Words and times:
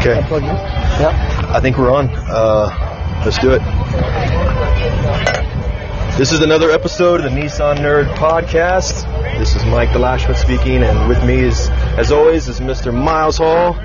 Okay. 0.00 0.16
Yep. 0.18 1.12
I 1.50 1.60
think 1.60 1.76
we're 1.76 1.92
on. 1.92 2.08
Uh, 2.08 3.22
let's 3.22 3.38
do 3.38 3.52
it. 3.52 3.60
This 6.16 6.32
is 6.32 6.40
another 6.40 6.70
episode 6.70 7.20
of 7.20 7.30
the 7.30 7.38
Nissan 7.38 7.76
Nerd 7.76 8.06
Podcast. 8.14 9.04
This 9.38 9.54
is 9.54 9.62
Mike 9.66 9.90
Delashma 9.90 10.36
speaking, 10.36 10.82
and 10.84 11.06
with 11.06 11.22
me 11.24 11.40
is, 11.40 11.68
as 11.98 12.12
always, 12.12 12.48
is 12.48 12.60
Mr. 12.60 12.94
Miles 12.94 13.36
Hall. 13.36 13.72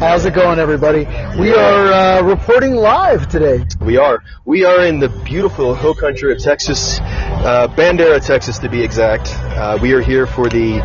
How's 0.00 0.24
it 0.24 0.34
going, 0.34 0.58
everybody? 0.58 1.04
We 1.38 1.52
are 1.54 1.92
uh, 1.92 2.22
reporting 2.22 2.74
live 2.74 3.28
today. 3.28 3.64
We 3.80 3.98
are. 3.98 4.24
We 4.44 4.64
are 4.64 4.84
in 4.84 4.98
the 4.98 5.08
beautiful 5.08 5.76
hill 5.76 5.94
country 5.94 6.32
of 6.32 6.40
Texas, 6.40 6.98
uh, 7.00 7.68
Bandera, 7.76 8.24
Texas, 8.24 8.58
to 8.58 8.68
be 8.68 8.82
exact. 8.82 9.28
Uh, 9.28 9.78
we 9.80 9.92
are 9.92 10.00
here 10.00 10.26
for 10.26 10.48
the 10.48 10.80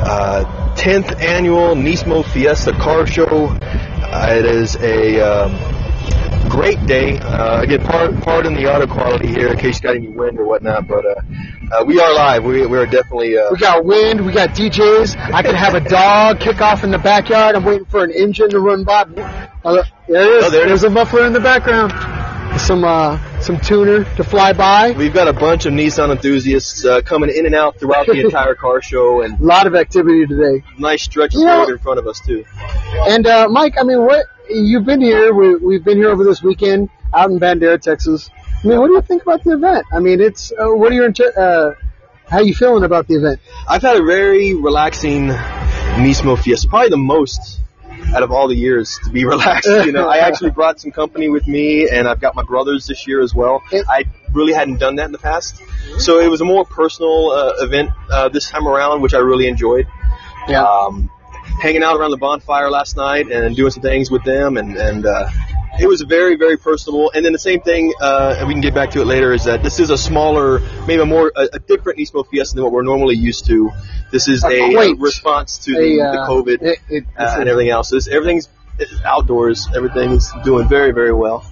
uh, 0.00 0.74
10th 0.76 1.20
annual 1.20 1.74
Nismo 1.74 2.24
Fiesta 2.24 2.72
Car 2.72 3.06
Show. 3.06 3.48
Uh, 3.50 4.34
it 4.36 4.44
is 4.44 4.76
a 4.76 5.20
um, 5.20 6.48
great 6.48 6.84
day. 6.86 7.18
Uh, 7.18 7.62
again, 7.62 7.84
part, 7.84 8.20
pardon 8.22 8.54
the 8.54 8.66
auto 8.72 8.86
quality 8.86 9.28
here 9.28 9.48
in 9.48 9.58
case 9.58 9.76
you 9.76 9.82
got 9.82 9.96
any 9.96 10.08
wind 10.08 10.38
or 10.38 10.46
whatnot, 10.46 10.88
but 10.88 11.04
uh, 11.06 11.14
uh, 11.72 11.84
we 11.84 12.00
are 12.00 12.12
live. 12.14 12.44
We, 12.44 12.66
we 12.66 12.78
are 12.78 12.86
definitely. 12.86 13.38
Uh, 13.38 13.50
We 13.52 13.58
got 13.58 13.84
wind. 13.84 14.24
We 14.24 14.32
got 14.32 14.50
DJs. 14.50 15.16
I 15.32 15.42
could 15.42 15.54
have 15.54 15.74
a 15.74 15.80
dog 15.80 16.40
kick 16.40 16.60
off 16.60 16.82
in 16.82 16.90
the 16.90 16.98
backyard. 16.98 17.54
I'm 17.54 17.64
waiting 17.64 17.84
for 17.84 18.02
an 18.02 18.10
engine 18.10 18.50
to 18.50 18.60
run 18.60 18.84
by. 18.84 19.02
Uh, 19.02 19.82
there 20.08 20.22
it 20.22 20.38
is. 20.38 20.44
Oh, 20.44 20.50
there 20.50 20.64
it 20.64 20.68
There's 20.68 20.84
a 20.84 20.90
muffler 20.90 21.26
in 21.26 21.32
the 21.32 21.40
background. 21.40 21.92
Some 22.60 22.84
uh, 22.84 23.18
some 23.40 23.58
tuner 23.60 24.04
to 24.16 24.24
fly 24.24 24.52
by. 24.52 24.92
We've 24.92 25.14
got 25.14 25.26
a 25.28 25.32
bunch 25.32 25.64
of 25.66 25.72
Nissan 25.72 26.10
enthusiasts 26.10 26.84
uh, 26.84 27.00
coming 27.00 27.30
in 27.34 27.46
and 27.46 27.54
out 27.54 27.78
throughout 27.78 28.06
the 28.06 28.20
entire 28.24 28.54
car 28.54 28.82
show, 28.82 29.22
and 29.22 29.40
A 29.40 29.42
lot 29.42 29.66
of 29.66 29.74
activity 29.74 30.26
today. 30.26 30.62
nice 30.78 31.02
stretch 31.02 31.34
of 31.34 31.42
road 31.42 31.70
in 31.70 31.78
front 31.78 31.98
of 31.98 32.06
us 32.06 32.20
too. 32.20 32.44
And 33.08 33.26
uh, 33.26 33.48
Mike, 33.48 33.74
I 33.80 33.84
mean, 33.84 34.04
what 34.04 34.26
you've 34.48 34.84
been 34.84 35.00
here? 35.00 35.32
We, 35.32 35.56
we've 35.56 35.84
been 35.84 35.96
here 35.96 36.10
over 36.10 36.24
this 36.24 36.42
weekend 36.42 36.90
out 37.14 37.30
in 37.30 37.40
Bandera, 37.40 37.80
Texas. 37.80 38.28
I 38.62 38.66
mean, 38.66 38.78
what 38.78 38.88
do 38.88 38.92
you 38.94 39.02
think 39.02 39.22
about 39.22 39.42
the 39.42 39.52
event? 39.54 39.86
I 39.92 40.00
mean, 40.00 40.20
it's 40.20 40.52
uh, 40.52 40.66
what 40.68 40.92
are 40.92 40.94
your 40.94 41.06
inter- 41.06 41.32
uh, 41.78 41.84
how 42.28 42.40
you 42.40 42.54
feeling 42.54 42.84
about 42.84 43.08
the 43.08 43.14
event? 43.14 43.40
I've 43.68 43.82
had 43.82 43.96
a 43.96 44.04
very 44.04 44.54
relaxing 44.54 45.28
Nismo 45.28 46.38
Fiesta, 46.38 46.68
probably 46.68 46.90
the 46.90 46.96
most 46.98 47.60
out 48.14 48.22
of 48.22 48.30
all 48.30 48.48
the 48.48 48.56
years 48.56 48.98
to 49.04 49.10
be 49.10 49.24
relaxed. 49.34 49.68
You 49.68 49.92
know, 49.92 50.08
I 50.08 50.18
actually 50.28 50.50
brought 50.50 50.80
some 50.80 50.90
company 50.90 51.28
with 51.28 51.46
me, 51.46 51.88
and 51.88 52.08
I've 52.08 52.20
got 52.20 52.34
my 52.34 52.42
brothers 52.42 52.86
this 52.86 53.06
year 53.06 53.20
as 53.20 53.34
well. 53.34 53.62
I 53.72 54.04
really 54.32 54.52
hadn't 54.52 54.78
done 54.78 54.96
that 54.96 55.06
in 55.06 55.12
the 55.12 55.18
past, 55.18 55.60
so 55.98 56.18
it 56.18 56.30
was 56.30 56.40
a 56.40 56.44
more 56.44 56.64
personal 56.64 57.30
uh, 57.30 57.52
event 57.58 57.90
uh, 58.10 58.28
this 58.28 58.48
time 58.48 58.66
around, 58.66 59.02
which 59.02 59.14
I 59.14 59.18
really 59.18 59.48
enjoyed. 59.48 59.86
Yeah. 60.48 60.64
Um, 60.64 61.10
hanging 61.60 61.82
out 61.82 61.96
around 61.96 62.10
the 62.10 62.16
bonfire 62.16 62.70
last 62.70 62.96
night 62.96 63.30
and 63.30 63.54
doing 63.54 63.70
some 63.70 63.82
things 63.82 64.10
with 64.10 64.24
them, 64.24 64.56
and 64.56 64.76
and 64.76 65.06
uh, 65.06 65.28
it 65.80 65.88
was 65.88 66.02
very 66.02 66.36
very 66.36 66.56
personable. 66.56 67.10
And 67.14 67.24
then 67.24 67.32
the 67.32 67.38
same 67.38 67.60
thing, 67.60 67.92
uh, 68.00 68.36
and 68.38 68.46
we 68.48 68.54
can 68.54 68.60
get 68.60 68.74
back 68.74 68.90
to 68.92 69.00
it 69.00 69.06
later, 69.06 69.32
is 69.32 69.44
that 69.44 69.62
this 69.62 69.80
is 69.80 69.90
a 69.90 69.98
smaller, 69.98 70.60
maybe 70.86 71.02
a 71.02 71.06
more 71.06 71.32
a, 71.36 71.48
a 71.54 71.58
different 71.58 71.98
Nismo 71.98 72.26
Fiesta 72.28 72.54
than 72.56 72.64
what 72.64 72.72
we're 72.72 72.82
normally 72.82 73.16
used 73.16 73.46
to. 73.46 73.70
This 74.12 74.28
is 74.28 74.44
Uh, 74.44 74.48
a, 74.48 74.74
wait. 74.76 74.98
response 74.98 75.58
to 75.64 75.72
the, 75.74 76.00
A, 76.00 76.12
the 76.12 76.20
uh, 76.20 76.28
COVID 76.28 76.62
it- 76.62 76.78
it- 76.88 77.04
uh, 77.18 77.36
and 77.40 77.48
everything 77.48 77.70
else. 77.70 77.90
This, 77.90 78.08
everything's 78.08 78.48
outdoors. 79.04 79.68
Everything's 79.74 80.30
doing 80.44 80.68
very 80.68 80.92
very 80.92 81.12
well. 81.12 81.44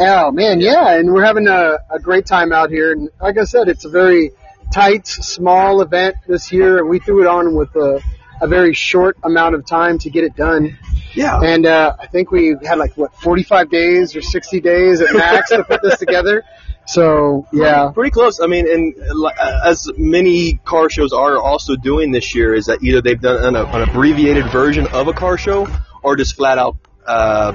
Oh 0.00 0.30
man, 0.32 0.60
yeah, 0.60 0.96
and 0.98 1.12
we're 1.12 1.24
having 1.24 1.46
a, 1.46 1.78
a 1.90 1.98
great 1.98 2.26
time 2.26 2.52
out 2.52 2.70
here. 2.70 2.92
And 2.92 3.10
like 3.20 3.36
I 3.38 3.44
said, 3.44 3.68
it's 3.68 3.84
a 3.84 3.90
very 3.90 4.32
tight, 4.72 5.06
small 5.06 5.80
event 5.82 6.16
this 6.26 6.52
year, 6.52 6.84
we 6.84 6.98
threw 6.98 7.22
it 7.22 7.26
on 7.26 7.54
with 7.54 7.74
a, 7.76 8.02
a 8.40 8.46
very 8.46 8.74
short 8.74 9.16
amount 9.24 9.54
of 9.54 9.64
time 9.66 9.98
to 10.00 10.10
get 10.10 10.24
it 10.24 10.36
done. 10.36 10.78
Yeah. 11.14 11.40
And 11.40 11.66
uh, 11.66 11.96
I 11.98 12.06
think 12.06 12.30
we 12.30 12.56
had 12.62 12.78
like 12.78 12.96
what 12.96 13.14
45 13.14 13.70
days 13.70 14.16
or 14.16 14.22
60 14.22 14.60
days 14.60 15.00
at 15.00 15.14
max 15.14 15.50
to 15.50 15.64
put 15.64 15.82
this 15.82 15.98
together. 15.98 16.44
So 16.86 17.46
yeah, 17.52 17.90
Pretty 17.92 18.10
close. 18.10 18.40
I 18.40 18.46
mean, 18.46 18.66
and 18.70 18.94
uh, 18.98 19.60
as 19.66 19.90
many 19.98 20.54
car 20.64 20.88
shows 20.88 21.12
are 21.12 21.38
also 21.38 21.76
doing 21.76 22.12
this 22.12 22.34
year, 22.34 22.54
is 22.54 22.66
that 22.66 22.82
either 22.82 23.02
they've 23.02 23.20
done 23.20 23.44
an, 23.44 23.56
an 23.56 23.88
abbreviated 23.88 24.50
version 24.50 24.86
of 24.88 25.06
a 25.06 25.12
car 25.12 25.36
show 25.36 25.68
or 26.02 26.16
just 26.16 26.34
flat 26.36 26.56
out 26.56 26.76
uh, 27.06 27.52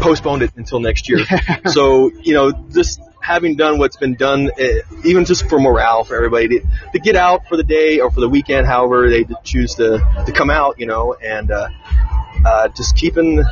postponed 0.00 0.42
it 0.42 0.50
until 0.56 0.80
next 0.80 1.08
year. 1.08 1.20
so, 1.66 2.10
you 2.22 2.34
know, 2.34 2.52
just 2.72 3.00
having 3.20 3.54
done 3.54 3.78
what's 3.78 3.96
been 3.96 4.14
done, 4.14 4.50
uh, 4.58 4.64
even 5.04 5.24
just 5.24 5.48
for 5.48 5.58
morale 5.58 6.04
for 6.04 6.16
everybody 6.16 6.48
to, 6.48 6.66
to 6.92 6.98
get 6.98 7.16
out 7.16 7.46
for 7.48 7.56
the 7.56 7.64
day 7.64 8.00
or 8.00 8.10
for 8.10 8.20
the 8.20 8.28
weekend, 8.28 8.66
however 8.66 9.10
they 9.10 9.24
choose 9.44 9.74
to, 9.74 9.98
to 10.26 10.32
come 10.32 10.50
out, 10.50 10.80
you 10.80 10.86
know, 10.86 11.14
and 11.14 11.50
uh, 11.50 11.68
uh, 12.44 12.68
just 12.68 12.96
keeping 12.96 13.42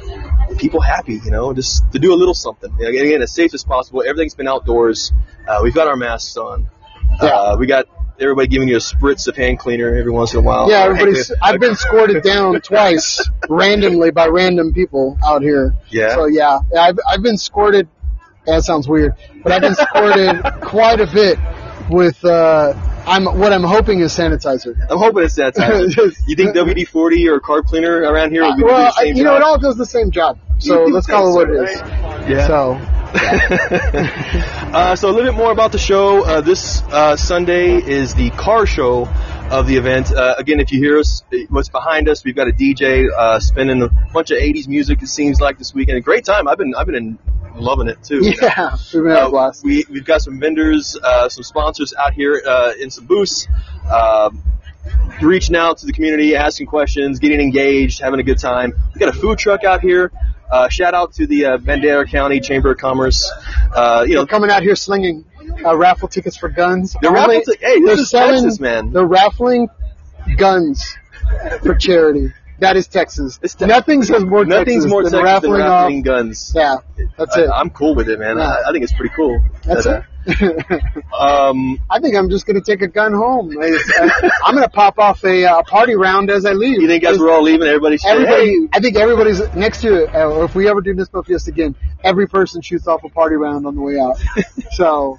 people 0.58 0.80
happy, 0.80 1.20
you 1.24 1.30
know, 1.30 1.52
just 1.52 1.90
to 1.92 1.98
do 1.98 2.12
a 2.12 2.16
little 2.16 2.34
something. 2.34 2.72
Again, 2.80 3.22
as 3.22 3.32
safe 3.32 3.54
as 3.54 3.64
possible. 3.64 4.02
Everything's 4.06 4.34
been 4.34 4.48
outdoors. 4.48 5.12
Uh, 5.46 5.60
we've 5.62 5.74
got 5.74 5.88
our 5.88 5.96
masks 5.96 6.36
on. 6.36 6.68
Uh, 7.20 7.56
we 7.58 7.66
got 7.66 7.86
everybody 8.20 8.48
giving 8.48 8.68
you 8.68 8.76
a 8.76 8.80
spritz 8.80 9.28
of 9.28 9.36
hand 9.36 9.58
cleaner 9.58 9.94
every 9.94 10.12
once 10.12 10.32
in 10.32 10.40
a 10.40 10.42
while. 10.42 10.70
yeah. 10.70 10.84
Everybody's. 10.84 11.32
I've 11.42 11.60
been 11.60 11.76
squirted 11.76 12.22
down 12.22 12.60
twice 12.60 13.26
randomly 13.48 14.10
by 14.10 14.26
random 14.26 14.72
people 14.72 15.18
out 15.24 15.42
here. 15.42 15.74
Yeah. 15.88 16.14
So 16.14 16.26
yeah, 16.26 16.58
I've 16.78 16.98
I've 17.08 17.22
been 17.22 17.38
squirted. 17.38 17.88
That 18.46 18.62
sounds 18.62 18.88
weird, 18.88 19.14
but 19.42 19.52
I've 19.52 19.60
been 19.60 19.74
squirted 19.74 20.42
quite 20.62 21.00
a 21.00 21.06
bit 21.06 21.38
with. 21.88 22.24
Uh, 22.24 22.74
I'm 23.06 23.24
what 23.24 23.52
I'm 23.54 23.64
hoping 23.64 24.00
is 24.00 24.12
sanitizer. 24.12 24.76
I'm 24.90 24.98
hoping 24.98 25.24
it's 25.24 25.36
time. 25.36 25.54
you 26.26 26.36
think 26.36 26.54
WD-40 26.54 27.32
or 27.32 27.40
car 27.40 27.62
cleaner 27.62 28.02
around 28.02 28.32
here 28.32 28.42
will 28.42 28.56
do 28.56 28.64
well, 28.66 28.92
the 28.94 29.00
I, 29.00 29.04
you 29.04 29.24
know, 29.24 29.34
it 29.36 29.42
all 29.42 29.58
does 29.58 29.76
the 29.76 29.86
same 29.86 30.10
job. 30.10 30.38
So 30.58 30.84
let's 30.84 31.06
call 31.06 31.30
it 31.30 31.34
what 31.34 31.50
it 31.50 31.70
is. 31.70 31.80
right? 31.80 32.30
Yeah. 32.30 32.46
So 32.46 32.78
uh, 34.74 34.94
so 34.94 35.08
a 35.08 35.12
little 35.12 35.32
bit 35.32 35.38
more 35.38 35.50
about 35.50 35.72
the 35.72 35.78
show. 35.78 36.22
Uh, 36.24 36.42
this 36.42 36.82
uh, 36.82 37.16
Sunday 37.16 37.76
is 37.76 38.14
the 38.14 38.28
car 38.30 38.66
show 38.66 39.06
of 39.50 39.66
the 39.66 39.76
event. 39.76 40.12
Uh, 40.14 40.34
again, 40.36 40.60
if 40.60 40.70
you 40.72 40.78
hear 40.78 40.98
us, 40.98 41.22
what's 41.48 41.70
behind 41.70 42.06
us, 42.10 42.22
we've 42.22 42.36
got 42.36 42.48
a 42.48 42.52
DJ 42.52 43.08
uh, 43.10 43.40
spinning 43.40 43.80
a 43.80 43.88
bunch 44.12 44.30
of 44.30 44.36
'80s 44.36 44.68
music. 44.68 45.00
It 45.00 45.06
seems 45.06 45.40
like 45.40 45.56
this 45.56 45.72
weekend, 45.72 45.96
a 45.96 46.02
great 46.02 46.26
time. 46.26 46.46
I've 46.46 46.58
been 46.58 46.74
I've 46.74 46.84
been 46.84 46.96
in, 46.96 47.18
loving 47.60 47.88
it 47.88 48.02
too. 48.02 48.20
yeah, 48.22 48.76
having 48.92 49.10
a 49.10 49.14
Uh, 49.14 49.30
blast. 49.30 49.64
we 49.64 49.84
we've 49.90 50.04
got 50.04 50.20
some 50.22 50.38
vendors, 50.40 50.96
uh, 51.02 51.28
some 51.28 51.42
sponsors 51.42 51.94
out 51.94 52.12
here 52.14 52.42
uh, 52.46 52.72
in 52.80 52.90
some 52.90 53.06
booths. 53.06 53.46
Um, 53.92 54.42
reaching 55.20 55.56
out 55.56 55.78
to 55.78 55.86
the 55.86 55.92
community, 55.92 56.34
asking 56.36 56.66
questions, 56.66 57.18
getting 57.18 57.40
engaged, 57.40 58.00
having 58.00 58.20
a 58.20 58.22
good 58.22 58.38
time. 58.38 58.72
We 58.94 58.98
got 59.00 59.08
a 59.14 59.18
food 59.18 59.38
truck 59.38 59.64
out 59.64 59.80
here. 59.80 60.10
Uh, 60.50 60.68
shout 60.70 60.94
out 60.94 61.12
to 61.14 61.26
the 61.26 61.44
uh, 61.44 61.58
Bandera 61.58 62.08
County 62.08 62.40
Chamber 62.40 62.70
of 62.72 62.78
Commerce. 62.78 63.30
Uh, 63.74 64.04
you 64.08 64.14
know, 64.14 64.20
They're 64.20 64.26
coming 64.26 64.50
out 64.50 64.62
here 64.62 64.76
slinging 64.76 65.26
uh, 65.64 65.76
raffle 65.76 66.08
tickets 66.08 66.36
for 66.38 66.48
guns. 66.48 66.96
The 67.02 67.10
raffle 67.10 67.32
Only- 67.34 67.44
ti- 67.44 67.58
hey, 67.60 67.80
they're 67.80 67.96
selling- 67.98 68.42
Texas, 68.42 68.58
man. 68.60 68.92
They're 68.92 69.04
raffling 69.04 69.68
guns 70.38 70.96
for 71.62 71.74
charity. 71.74 72.32
That 72.60 72.76
is 72.76 72.88
Texas. 72.88 73.38
It's 73.42 73.54
Tex- 73.54 73.68
Nothing 73.68 74.02
says 74.02 74.24
more 74.24 74.44
nothing's 74.44 74.84
Texas 74.84 74.90
more 74.90 75.02
than 75.04 75.12
Texas 75.12 75.24
raffling, 75.24 75.52
than 75.52 75.60
raffling 75.60 75.98
off. 76.00 76.04
guns. 76.04 76.52
Yeah, 76.56 76.76
that's 77.16 77.36
I, 77.36 77.42
it. 77.42 77.50
I'm 77.54 77.70
cool 77.70 77.94
with 77.94 78.08
it, 78.08 78.18
man. 78.18 78.38
Yeah. 78.38 78.48
I, 78.48 78.68
I 78.68 78.72
think 78.72 78.82
it's 78.84 78.92
pretty 78.92 79.14
cool. 79.14 79.40
that's 79.64 79.86
But, 79.86 80.04
it. 80.26 80.74
uh, 81.12 81.18
Um, 81.18 81.80
I 81.88 82.00
think 82.00 82.16
I'm 82.16 82.28
just 82.30 82.46
gonna 82.46 82.60
take 82.60 82.82
a 82.82 82.88
gun 82.88 83.12
home. 83.12 83.56
I, 83.60 84.28
I'm 84.44 84.54
gonna 84.54 84.68
pop 84.68 84.98
off 84.98 85.24
a 85.24 85.44
uh, 85.44 85.62
party 85.62 85.94
round 85.94 86.30
as 86.30 86.44
I 86.44 86.52
leave. 86.52 86.80
you 86.82 86.86
think 86.88 87.04
as 87.04 87.18
we're 87.18 87.30
all 87.30 87.42
leaving, 87.42 87.66
everybody's 87.66 88.02
saying, 88.02 88.16
Everybody, 88.22 88.46
hey, 88.46 88.68
I 88.72 88.80
think 88.80 88.96
everybody's 88.96 89.40
next 89.54 89.80
to. 89.82 90.06
Uh, 90.12 90.28
or 90.30 90.44
if 90.44 90.54
we 90.54 90.68
ever 90.68 90.80
do 90.80 90.94
this 90.94 91.08
Fiesta 91.08 91.50
again, 91.50 91.74
every 92.04 92.28
person 92.28 92.60
shoots 92.60 92.86
off 92.86 93.04
a 93.04 93.08
party 93.08 93.36
round 93.36 93.66
on 93.66 93.74
the 93.74 93.80
way 93.80 93.98
out. 93.98 94.18
so, 94.72 95.18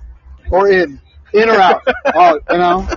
or 0.51 0.69
in, 0.69 1.01
in 1.33 1.49
or 1.49 1.55
out. 1.59 1.81
oh, 2.13 2.39
you 2.51 2.57
know, 2.57 2.87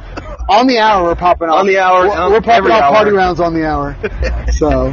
on 0.49 0.67
the 0.67 0.79
hour 0.79 1.05
we're 1.05 1.15
popping 1.15 1.49
off. 1.49 1.61
On 1.61 1.67
the 1.67 1.79
hour, 1.79 2.09
we're, 2.09 2.15
on 2.19 2.33
we're 2.33 2.41
popping 2.41 2.71
off 2.71 2.83
hour. 2.83 2.93
party 2.95 3.11
rounds 3.13 3.41
on 3.41 3.55
the 3.55 3.67
hour. 3.67 3.97
So, 4.53 4.93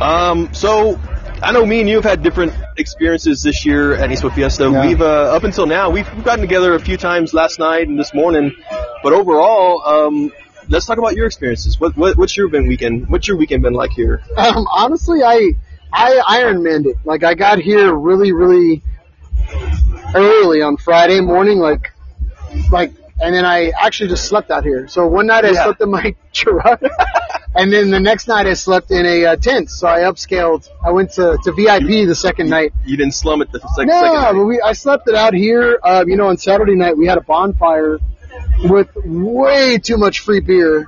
Um, 0.00 0.52
so 0.52 0.98
I 1.42 1.52
know 1.52 1.64
me 1.64 1.80
and 1.80 1.88
you 1.88 1.96
have 1.96 2.04
had 2.04 2.22
different 2.22 2.52
experiences 2.76 3.42
this 3.42 3.64
year 3.66 3.94
at 3.94 4.10
Eastwood 4.10 4.32
Fiesta. 4.34 4.70
Yeah. 4.70 4.86
We've 4.86 5.00
uh, 5.00 5.34
up 5.34 5.44
until 5.44 5.66
now 5.66 5.90
we've, 5.90 6.10
we've 6.14 6.24
gotten 6.24 6.40
together 6.40 6.74
a 6.74 6.80
few 6.80 6.96
times 6.96 7.32
last 7.34 7.58
night 7.58 7.88
and 7.88 7.98
this 7.98 8.12
morning, 8.14 8.54
but 9.02 9.12
overall, 9.12 9.82
um, 9.86 10.32
let's 10.68 10.86
talk 10.86 10.98
about 10.98 11.14
your 11.14 11.26
experiences. 11.26 11.78
What, 11.80 11.96
what 11.96 12.16
what's 12.16 12.36
your 12.36 12.48
been 12.48 12.66
weekend? 12.66 13.08
What's 13.08 13.28
your 13.28 13.36
weekend 13.36 13.62
been 13.62 13.74
like 13.74 13.90
here? 13.92 14.22
um, 14.36 14.66
honestly, 14.70 15.22
I 15.22 15.52
I 15.92 16.20
Iron 16.28 16.62
Manned 16.62 16.86
it. 16.86 16.96
Like 17.04 17.22
I 17.24 17.34
got 17.34 17.58
here 17.58 17.94
really, 17.94 18.32
really 18.32 18.82
early 20.14 20.62
on 20.62 20.76
Friday 20.76 21.20
morning, 21.20 21.58
like 21.58 21.92
like 22.70 22.92
and 23.20 23.34
then 23.34 23.44
I 23.44 23.70
actually 23.80 24.08
just 24.10 24.26
slept 24.26 24.50
out 24.50 24.64
here. 24.64 24.88
So 24.88 25.06
one 25.06 25.26
night 25.26 25.44
I 25.44 25.50
Yeah. 25.52 25.64
slept 25.64 25.80
in 25.80 25.90
my 25.90 26.14
truck, 26.32 26.80
and 27.54 27.72
then 27.72 27.90
the 27.90 28.00
next 28.00 28.28
night 28.28 28.46
I 28.46 28.54
slept 28.54 28.90
in 28.90 29.06
a 29.06 29.24
uh, 29.26 29.36
tent. 29.36 29.70
So 29.70 29.86
I 29.88 30.00
upscaled. 30.00 30.68
I 30.84 30.90
went 30.90 31.12
to, 31.12 31.38
to 31.44 31.52
VIP 31.52 32.06
the 32.06 32.14
second 32.14 32.50
night. 32.50 32.72
You 32.84 32.96
didn't 32.96 33.14
slum 33.14 33.42
it 33.42 33.50
the 33.52 33.60
second, 33.60 33.88
No, 33.88 34.00
second 34.00 34.14
night. 34.14 34.32
but 34.32 34.44
we 34.44 34.60
I 34.60 34.72
slept 34.72 35.08
it 35.08 35.14
out 35.14 35.34
here. 35.34 35.78
Uh, 35.82 36.04
you 36.06 36.16
know, 36.16 36.28
on 36.28 36.36
Saturday 36.36 36.74
night 36.74 36.96
we 36.96 37.06
had 37.06 37.18
a 37.18 37.22
bonfire 37.22 37.98
with 38.64 38.88
way 39.04 39.78
too 39.78 39.96
much 39.98 40.20
free 40.20 40.40
beer. 40.40 40.86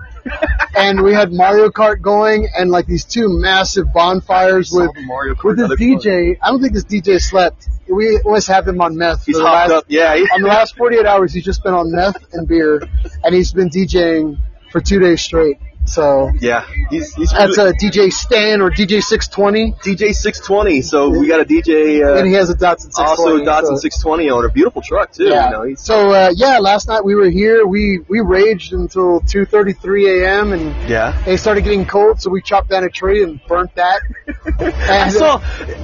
And 0.77 1.03
we 1.03 1.13
had 1.15 1.33
Mario 1.33 1.69
Kart 1.71 2.01
going, 2.01 2.49
and 2.57 2.71
like 2.71 2.87
these 2.87 3.05
two 3.05 3.29
massive 3.29 3.93
bonfires 3.93 4.71
with 4.73 4.91
Mario 5.07 5.35
Kart, 5.35 5.57
with 5.57 5.59
this 5.59 5.79
DJ. 5.81 6.37
I 6.43 6.51
don't 6.51 6.61
think 6.61 6.75
this 6.75 6.85
DJ 6.85 7.21
slept. 7.21 7.69
We 7.89 8.21
always 8.25 8.47
have 8.47 8.69
him 8.69 8.81
on 8.81 8.97
meth. 8.97 9.25
He's 9.25 9.39
hopped 9.39 9.71
last, 9.71 9.71
up. 9.71 9.85
Yeah. 9.89 10.15
he- 10.15 10.23
On 10.35 10.43
the 10.43 10.49
last 10.49 10.77
48 10.77 11.07
hours, 11.07 11.33
he's 11.33 11.45
just 11.45 11.63
been 11.63 11.75
on 11.75 11.91
meth 11.91 12.33
and 12.35 12.47
beer, 12.47 12.83
and 13.25 13.35
he's 13.35 13.53
been 13.53 13.71
DJing 13.71 14.39
for 14.71 14.81
two 14.81 14.99
days 14.99 15.23
straight. 15.23 15.57
So 15.89 16.31
yeah. 16.41 16.67
He's, 16.91 17.15
he's 17.15 17.31
that's 17.31 17.59
a 17.59 17.73
DJ 17.73 18.13
Stan 18.13 18.61
or 18.61 18.71
DJ 18.71 19.03
620, 19.03 19.73
DJ 19.73 20.15
620. 20.15 20.83
So 20.83 21.11
we 21.11 21.27
got 21.27 21.41
a 21.41 21.45
DJ. 21.45 22.05
Uh, 22.05 22.19
and 22.19 22.27
he 22.27 22.35
has 22.35 22.51
a 22.51 22.55
Datsun 22.55 22.93
620. 22.93 23.01
also 23.01 23.39
Datsun 23.45 23.77
so- 23.77 23.89
620 23.89 24.31
owner. 24.31 24.49
Beautiful 24.49 24.83
truck 24.83 25.13
too. 25.13 25.25
Yeah. 25.25 25.47
You 25.47 25.51
know, 25.71 25.75
so 25.75 26.11
uh, 26.11 26.33
yeah, 26.35 26.59
last 26.59 26.89
night 26.89 27.05
we 27.05 27.15
were 27.15 27.31
here. 27.31 27.67
We 27.67 28.01
we 28.09 28.21
raged 28.21 28.73
until 28.73 29.21
2:33 29.21 30.23
a.m. 30.23 30.53
and 30.53 30.89
yeah. 30.89 31.23
it 31.27 31.39
started 31.39 31.65
getting 31.65 31.87
cold, 31.87 32.21
so 32.21 32.31
we 32.31 32.43
chopped 32.43 32.71
down 32.71 32.85
a 32.85 32.91
tree 32.91 33.23
and 33.23 33.41
burnt 33.47 33.75
that. 33.75 34.01
I 34.61 35.09
saw, 35.11 35.41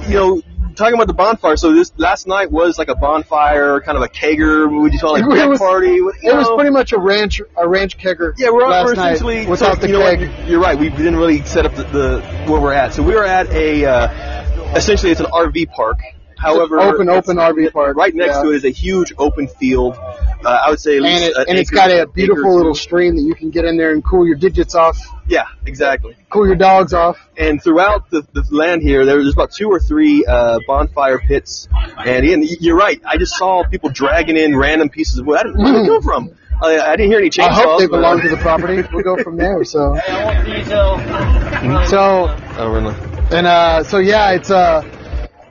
you 0.07 0.15
know, 0.15 0.41
talking 0.75 0.93
about 0.95 1.07
the 1.07 1.13
bonfire. 1.13 1.57
So 1.57 1.73
this 1.73 1.91
last 1.97 2.27
night 2.27 2.51
was 2.51 2.77
like 2.77 2.89
a 2.89 2.95
bonfire, 2.95 3.79
kind 3.81 3.97
of 3.97 4.03
a 4.03 4.07
kegger. 4.07 4.69
Would 4.81 4.93
you 4.93 4.99
call 4.99 5.15
it 5.15 5.21
It 5.21 5.27
like 5.27 5.39
deck 5.39 5.49
was- 5.49 5.59
party? 5.59 5.87
You 5.89 6.09
It 6.21 6.35
was 6.35 6.47
pretty 6.55 6.71
much 6.71 6.91
a 6.93 6.99
ranch 6.99 7.41
a 7.57 7.67
ranch 7.67 7.97
kegger. 7.97 8.33
Yeah, 8.37 8.49
we're, 8.51 8.67
last 8.67 8.85
we're 8.85 8.95
night 8.95 9.13
essentially 9.13 9.47
without 9.47 9.75
so, 9.75 9.81
the 9.81 9.87
you 9.87 9.93
know 9.93 9.99
what? 10.01 10.47
You're 10.47 10.59
right. 10.61 10.77
We 10.77 10.89
didn't 10.89 11.15
really 11.17 11.41
set 11.43 11.65
up 11.65 11.75
the, 11.75 11.83
the 11.83 12.21
where 12.51 12.61
we're 12.61 12.73
at. 12.73 12.93
So 12.93 13.03
we 13.03 13.15
were 13.15 13.25
at 13.25 13.49
a 13.51 13.85
uh, 13.85 14.75
essentially 14.75 15.11
it's 15.11 15.21
an 15.21 15.27
RV 15.27 15.71
park. 15.71 15.97
However, 16.45 16.79
open 16.79 17.09
open 17.09 17.37
RV 17.37 17.73
park. 17.73 17.97
Right 17.97 18.13
next 18.13 18.35
yeah. 18.35 18.43
to 18.43 18.51
it 18.51 18.55
is 18.57 18.65
a 18.65 18.69
huge 18.69 19.13
open 19.17 19.47
field. 19.47 19.95
Uh, 19.97 20.59
I 20.65 20.69
would 20.69 20.79
say 20.79 20.97
at 20.97 21.03
And, 21.03 21.05
least 21.05 21.23
it, 21.23 21.37
an 21.37 21.45
and 21.49 21.57
it's 21.57 21.71
acre- 21.71 21.75
got 21.75 21.91
a 21.91 22.05
beautiful 22.07 22.51
or 22.51 22.57
little 22.57 22.75
stream 22.75 23.15
that 23.15 23.23
you 23.23 23.33
can 23.33 23.49
get 23.49 23.65
in 23.65 23.77
there 23.77 23.91
and 23.91 24.03
cool 24.05 24.27
your 24.27 24.35
digits 24.35 24.75
off, 24.75 24.97
Yeah, 25.27 25.45
exactly. 25.65 26.15
cool 26.29 26.45
your 26.45 26.55
dogs 26.55 26.93
off. 26.93 27.17
And 27.35 27.61
throughout 27.63 28.11
the, 28.11 28.21
the 28.33 28.43
land 28.51 28.83
here, 28.83 29.05
there's 29.05 29.33
about 29.33 29.51
two 29.53 29.69
or 29.69 29.79
three 29.79 30.23
uh, 30.23 30.59
bonfire 30.67 31.17
pits. 31.17 31.67
And 31.97 32.23
again, 32.23 32.41
y- 32.41 32.57
you're 32.59 32.77
right. 32.77 33.01
I 33.03 33.17
just 33.17 33.35
saw 33.35 33.63
people 33.67 33.89
dragging 33.89 34.37
in 34.37 34.55
random 34.55 34.89
pieces 34.89 35.17
of 35.17 35.25
wood. 35.25 35.39
I 35.39 35.43
didn't, 35.43 35.57
where 35.57 35.73
did 35.73 35.81
they 35.83 35.87
come 35.87 36.01
from? 36.03 36.29
I, 36.61 36.77
I 36.79 36.95
didn't 36.95 37.09
hear 37.11 37.19
any 37.19 37.29
chainsaws. 37.31 37.47
I 37.49 37.53
hope 37.53 37.79
they 37.79 37.87
belong 37.87 38.21
to 38.21 38.29
the 38.29 38.37
property. 38.37 38.83
We'll 38.93 39.03
go 39.03 39.21
from 39.23 39.35
there. 39.37 39.63
So, 39.63 39.95
so 41.87 42.37
Oh, 42.57 42.69
really? 42.71 42.95
and 43.35 43.47
uh, 43.47 43.83
so 43.83 43.97
yeah, 43.97 44.31
it's 44.31 44.49
uh, 44.51 44.81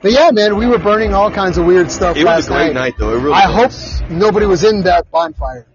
but 0.05 0.13
yeah, 0.13 0.29
man, 0.29 0.55
we 0.55 0.67
were 0.67 0.77
burning 0.77 1.15
all 1.15 1.31
kinds 1.31 1.57
of 1.57 1.65
weird 1.65 1.89
stuff 1.89 2.15
It 2.15 2.19
was 2.25 2.25
last 2.25 2.49
a 2.49 2.51
great 2.51 2.73
night, 2.75 2.93
though. 2.99 3.17
It 3.17 3.21
really 3.21 3.33
I 3.33 3.51
hope 3.51 3.71
nobody 4.07 4.45
was 4.45 4.63
in 4.63 4.83
that 4.83 5.09
bonfire. 5.09 5.65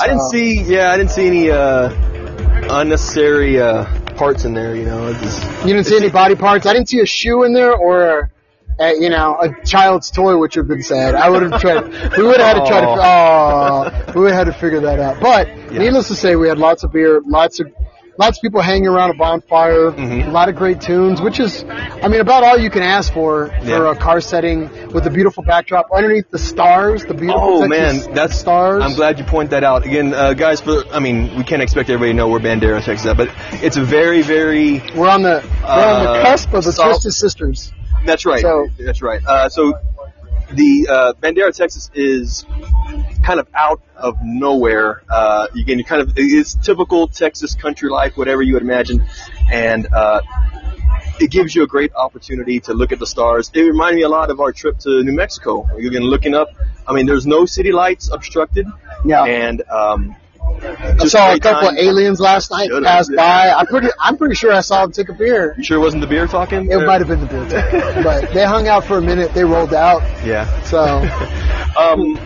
I 0.00 0.08
didn't 0.08 0.28
see. 0.30 0.62
Yeah, 0.62 0.90
I 0.90 0.96
didn't 0.96 1.12
see 1.12 1.28
any 1.28 1.50
uh, 1.52 1.88
unnecessary 2.70 3.60
uh, 3.60 3.84
parts 4.16 4.44
in 4.44 4.52
there. 4.52 4.74
You 4.74 4.84
know, 4.84 5.06
it 5.06 5.12
just, 5.18 5.44
You 5.60 5.74
didn't 5.74 5.84
see 5.84 5.96
any 5.96 6.10
body 6.10 6.34
parts. 6.34 6.66
I 6.66 6.72
didn't 6.72 6.88
see 6.88 6.98
a 6.98 7.06
shoe 7.06 7.44
in 7.44 7.52
there 7.52 7.72
or, 7.72 8.32
a, 8.80 8.94
you 8.94 9.10
know, 9.10 9.38
a 9.40 9.64
child's 9.64 10.10
toy, 10.10 10.36
which 10.38 10.56
would 10.56 10.62
have 10.62 10.68
been 10.68 10.82
sad. 10.82 11.14
I 11.14 11.30
would 11.30 11.42
have 11.42 11.60
tried. 11.60 12.16
We 12.16 12.24
would 12.24 12.40
have 12.40 12.56
had 12.56 12.64
to 12.64 12.66
try 12.68 12.80
to. 12.80 12.86
Oh, 12.88 14.12
we 14.12 14.22
would 14.22 14.32
have 14.32 14.48
had 14.48 14.52
to 14.52 14.58
figure 14.58 14.80
that 14.80 14.98
out. 14.98 15.20
But 15.20 15.46
Yeah. 15.46 15.78
needless 15.78 16.08
to 16.08 16.16
say, 16.16 16.34
we 16.34 16.48
had 16.48 16.58
lots 16.58 16.82
of 16.82 16.90
beer, 16.92 17.20
lots 17.24 17.60
of. 17.60 17.72
Lots 18.18 18.38
of 18.38 18.42
people 18.42 18.60
hanging 18.60 18.88
around 18.88 19.10
a 19.10 19.14
bonfire, 19.14 19.92
Mhm. 19.92 20.26
a 20.26 20.30
lot 20.32 20.48
of 20.48 20.56
great 20.56 20.80
tunes, 20.80 21.22
which 21.22 21.38
is, 21.38 21.64
I 22.02 22.08
mean, 22.08 22.20
about 22.20 22.42
all 22.42 22.58
you 22.58 22.68
can 22.68 22.82
ask 22.82 23.12
for 23.12 23.46
for 23.62 23.64
Yeah. 23.64 23.92
a 23.92 23.94
car 23.94 24.20
setting 24.20 24.68
with 24.92 25.06
a 25.06 25.10
beautiful 25.10 25.44
backdrop 25.44 25.86
underneath 25.94 26.28
the 26.32 26.38
stars, 26.38 27.04
the 27.04 27.14
beautiful 27.14 27.62
Oh 27.62 27.68
Texas 27.68 28.06
man, 28.06 28.14
that's 28.14 28.36
stars. 28.36 28.82
I'm 28.84 28.94
glad 28.94 29.20
you 29.20 29.24
point 29.24 29.50
that 29.50 29.62
out 29.62 29.86
again, 29.86 30.14
uh, 30.14 30.32
guys. 30.32 30.60
For 30.60 30.82
I 30.92 30.98
mean, 30.98 31.30
we 31.36 31.44
can't 31.44 31.62
expect 31.62 31.90
everybody 31.90 32.10
to 32.10 32.16
know 32.16 32.26
where 32.26 32.40
Bandera, 32.40 32.82
Texas, 32.84 33.06
is, 33.06 33.14
but 33.14 33.28
it's 33.62 33.76
a 33.76 33.82
very, 33.84 34.22
very. 34.22 34.82
We're 34.96 35.08
on 35.08 35.22
the 35.22 35.40
we're 35.62 35.68
on 35.70 36.02
the 36.02 36.10
Uh, 36.10 36.22
cusp 36.24 36.52
of 36.54 36.64
the 36.64 36.72
salt- 36.72 36.90
Twisted 36.94 37.14
Sisters. 37.14 37.72
That's 38.04 38.26
right. 38.26 38.40
So- 38.42 38.66
that's 38.80 39.00
right. 39.00 39.20
Uh, 39.24 39.48
so 39.48 39.74
the 40.52 40.88
uh, 40.90 41.12
Bandera, 41.22 41.54
Texas, 41.54 41.88
is 41.94 42.44
kind 43.28 43.40
of 43.40 43.48
out 43.54 43.82
of 43.94 44.16
nowhere. 44.22 45.02
Uh, 45.08 45.46
again, 45.54 45.78
you 45.78 45.84
kind 45.84 46.00
of 46.00 46.12
it's 46.16 46.54
typical 46.54 47.08
Texas 47.08 47.54
country 47.54 47.90
life, 47.90 48.16
whatever 48.16 48.42
you 48.42 48.54
would 48.54 48.62
imagine, 48.62 49.04
and 49.52 49.86
uh, 49.92 50.22
it 51.20 51.30
gives 51.30 51.54
you 51.54 51.62
a 51.62 51.66
great 51.66 51.92
opportunity 51.94 52.60
to 52.60 52.72
look 52.72 52.90
at 52.90 52.98
the 52.98 53.06
stars. 53.06 53.50
It 53.52 53.60
reminded 53.60 53.96
me 53.96 54.02
a 54.02 54.08
lot 54.08 54.30
of 54.30 54.40
our 54.40 54.52
trip 54.52 54.78
to 54.78 55.02
New 55.02 55.12
Mexico. 55.12 55.68
Again, 55.76 56.02
looking 56.14 56.34
up. 56.34 56.48
I 56.86 56.94
mean, 56.94 57.04
there's 57.04 57.26
no 57.26 57.44
city 57.44 57.70
lights 57.70 58.10
obstructed, 58.10 58.66
Yeah. 59.04 59.24
and 59.24 59.60
um, 59.68 60.16
I 60.62 61.04
saw 61.06 61.34
a 61.34 61.38
couple 61.38 61.68
time. 61.68 61.76
of 61.76 61.84
aliens 61.84 62.18
last 62.18 62.50
night 62.50 62.68
Should've, 62.70 62.84
pass 62.84 63.10
yeah. 63.10 63.16
by. 63.16 63.50
I'm 63.52 63.66
pretty, 63.66 63.88
I'm 64.00 64.16
pretty 64.16 64.36
sure 64.36 64.52
I 64.54 64.62
saw 64.62 64.80
them 64.86 64.92
take 64.92 65.10
a 65.10 65.12
beer. 65.12 65.54
You 65.58 65.64
sure 65.64 65.76
it 65.76 65.80
wasn't 65.80 66.00
the 66.00 66.06
beer 66.06 66.26
talking? 66.26 66.70
It 66.72 66.78
might 66.86 67.02
have 67.02 67.08
been 67.08 67.20
the 67.20 67.26
beer, 67.26 67.46
tank. 67.46 68.02
but 68.02 68.32
they 68.32 68.46
hung 68.46 68.68
out 68.68 68.84
for 68.86 68.96
a 68.96 69.02
minute. 69.02 69.34
They 69.34 69.44
rolled 69.44 69.74
out. 69.74 70.00
Yeah. 70.24 70.46
So 70.62 70.80
Um, 71.84 72.16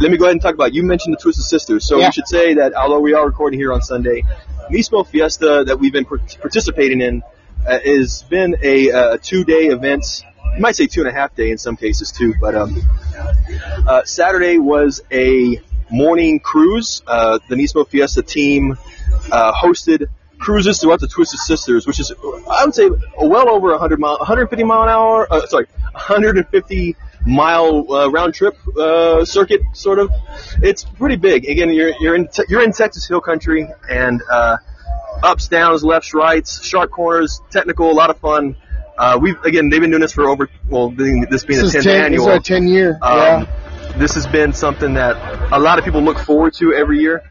let 0.00 0.10
me 0.10 0.16
go 0.16 0.24
ahead 0.24 0.32
and 0.32 0.42
talk 0.42 0.54
about. 0.54 0.72
You 0.72 0.82
mentioned 0.82 1.14
the 1.14 1.18
Twisted 1.20 1.44
Sisters, 1.44 1.84
so 1.86 1.98
Yeah. 1.98 2.08
we 2.08 2.12
should 2.12 2.28
say 2.28 2.54
that 2.54 2.74
although 2.74 3.00
we 3.00 3.12
are 3.14 3.24
recording 3.26 3.58
here 3.60 3.72
on 3.72 3.82
Sunday, 3.82 4.24
Nismo 4.70 5.06
Fiesta 5.06 5.64
that 5.66 5.78
we've 5.78 5.92
been 5.92 6.04
participating 6.06 7.00
in 7.00 7.22
uh, 7.68 7.78
has 7.84 8.22
been 8.22 8.56
a 8.62 8.90
uh, 8.90 9.16
two-day 9.22 9.66
event. 9.66 10.24
You 10.56 10.60
might 10.60 10.76
say 10.76 10.86
two 10.86 11.00
and 11.00 11.08
a 11.08 11.12
half 11.12 11.34
day 11.34 11.50
in 11.50 11.58
some 11.58 11.76
cases 11.76 12.10
too, 12.12 12.34
but 12.40 12.54
um, 12.54 12.80
uh, 13.86 14.04
Saturday 14.04 14.58
was 14.58 15.02
a 15.12 15.60
morning 15.90 16.40
cruise. 16.40 17.02
Uh, 17.06 17.38
the 17.48 17.56
Nismo 17.56 17.86
Fiesta 17.86 18.22
team 18.22 18.78
uh, 19.30 19.52
hosted 19.52 20.06
cruises 20.40 20.80
throughout 20.80 21.00
the 21.00 21.08
Twisted 21.08 21.38
Sisters, 21.40 21.86
which 21.86 22.00
is 22.00 22.12
I 22.50 22.64
would 22.64 22.74
say 22.74 22.88
well 23.18 23.48
over 23.50 23.70
100 23.70 24.00
mile, 24.00 24.16
150 24.18 24.64
mile 24.64 24.82
an 24.82 24.88
hour. 24.88 25.26
Uh, 25.30 25.46
sorry, 25.46 25.66
150 25.92 26.96
mile 27.26 27.92
uh, 27.92 28.08
round 28.10 28.34
trip 28.34 28.56
uh, 28.76 29.24
circuit, 29.24 29.60
sort 29.74 29.98
of. 29.98 30.10
It's 30.62 30.84
pretty 30.84 31.16
big. 31.16 31.48
Again, 31.48 31.70
you're 31.72 31.92
you're 32.00 32.14
in 32.14 32.28
te- 32.28 32.44
you're 32.48 32.62
in 32.62 32.72
Texas 32.72 33.06
Hill 33.06 33.20
Country, 33.20 33.68
and 33.88 34.22
uh, 34.30 34.56
ups, 35.22 35.48
downs, 35.48 35.84
lefts, 35.84 36.14
rights, 36.14 36.64
sharp 36.64 36.90
corners, 36.90 37.40
technical, 37.50 37.90
a 37.90 37.92
lot 37.92 38.10
of 38.10 38.18
fun. 38.18 38.56
Uh, 38.98 39.18
we've 39.20 39.40
again 39.44 39.68
they've 39.70 39.80
been 39.80 39.90
doing 39.90 40.02
this 40.02 40.12
for 40.12 40.28
over 40.28 40.48
well 40.68 40.90
being- 40.90 41.26
this 41.30 41.44
being 41.44 41.60
this 41.60 41.72
the 41.72 41.78
10th 41.78 41.82
ten. 41.84 42.12
This 42.12 42.20
is 42.22 42.26
our 42.26 42.38
ten 42.40 42.66
year. 42.68 42.98
Um, 43.02 43.18
yeah. 43.18 43.56
This 43.96 44.14
has 44.14 44.26
been 44.26 44.52
something 44.52 44.94
that 44.94 45.16
a 45.52 45.58
lot 45.58 45.78
of 45.78 45.84
people 45.84 46.00
look 46.00 46.18
forward 46.18 46.54
to 46.54 46.72
every 46.74 47.00
year. 47.00 47.22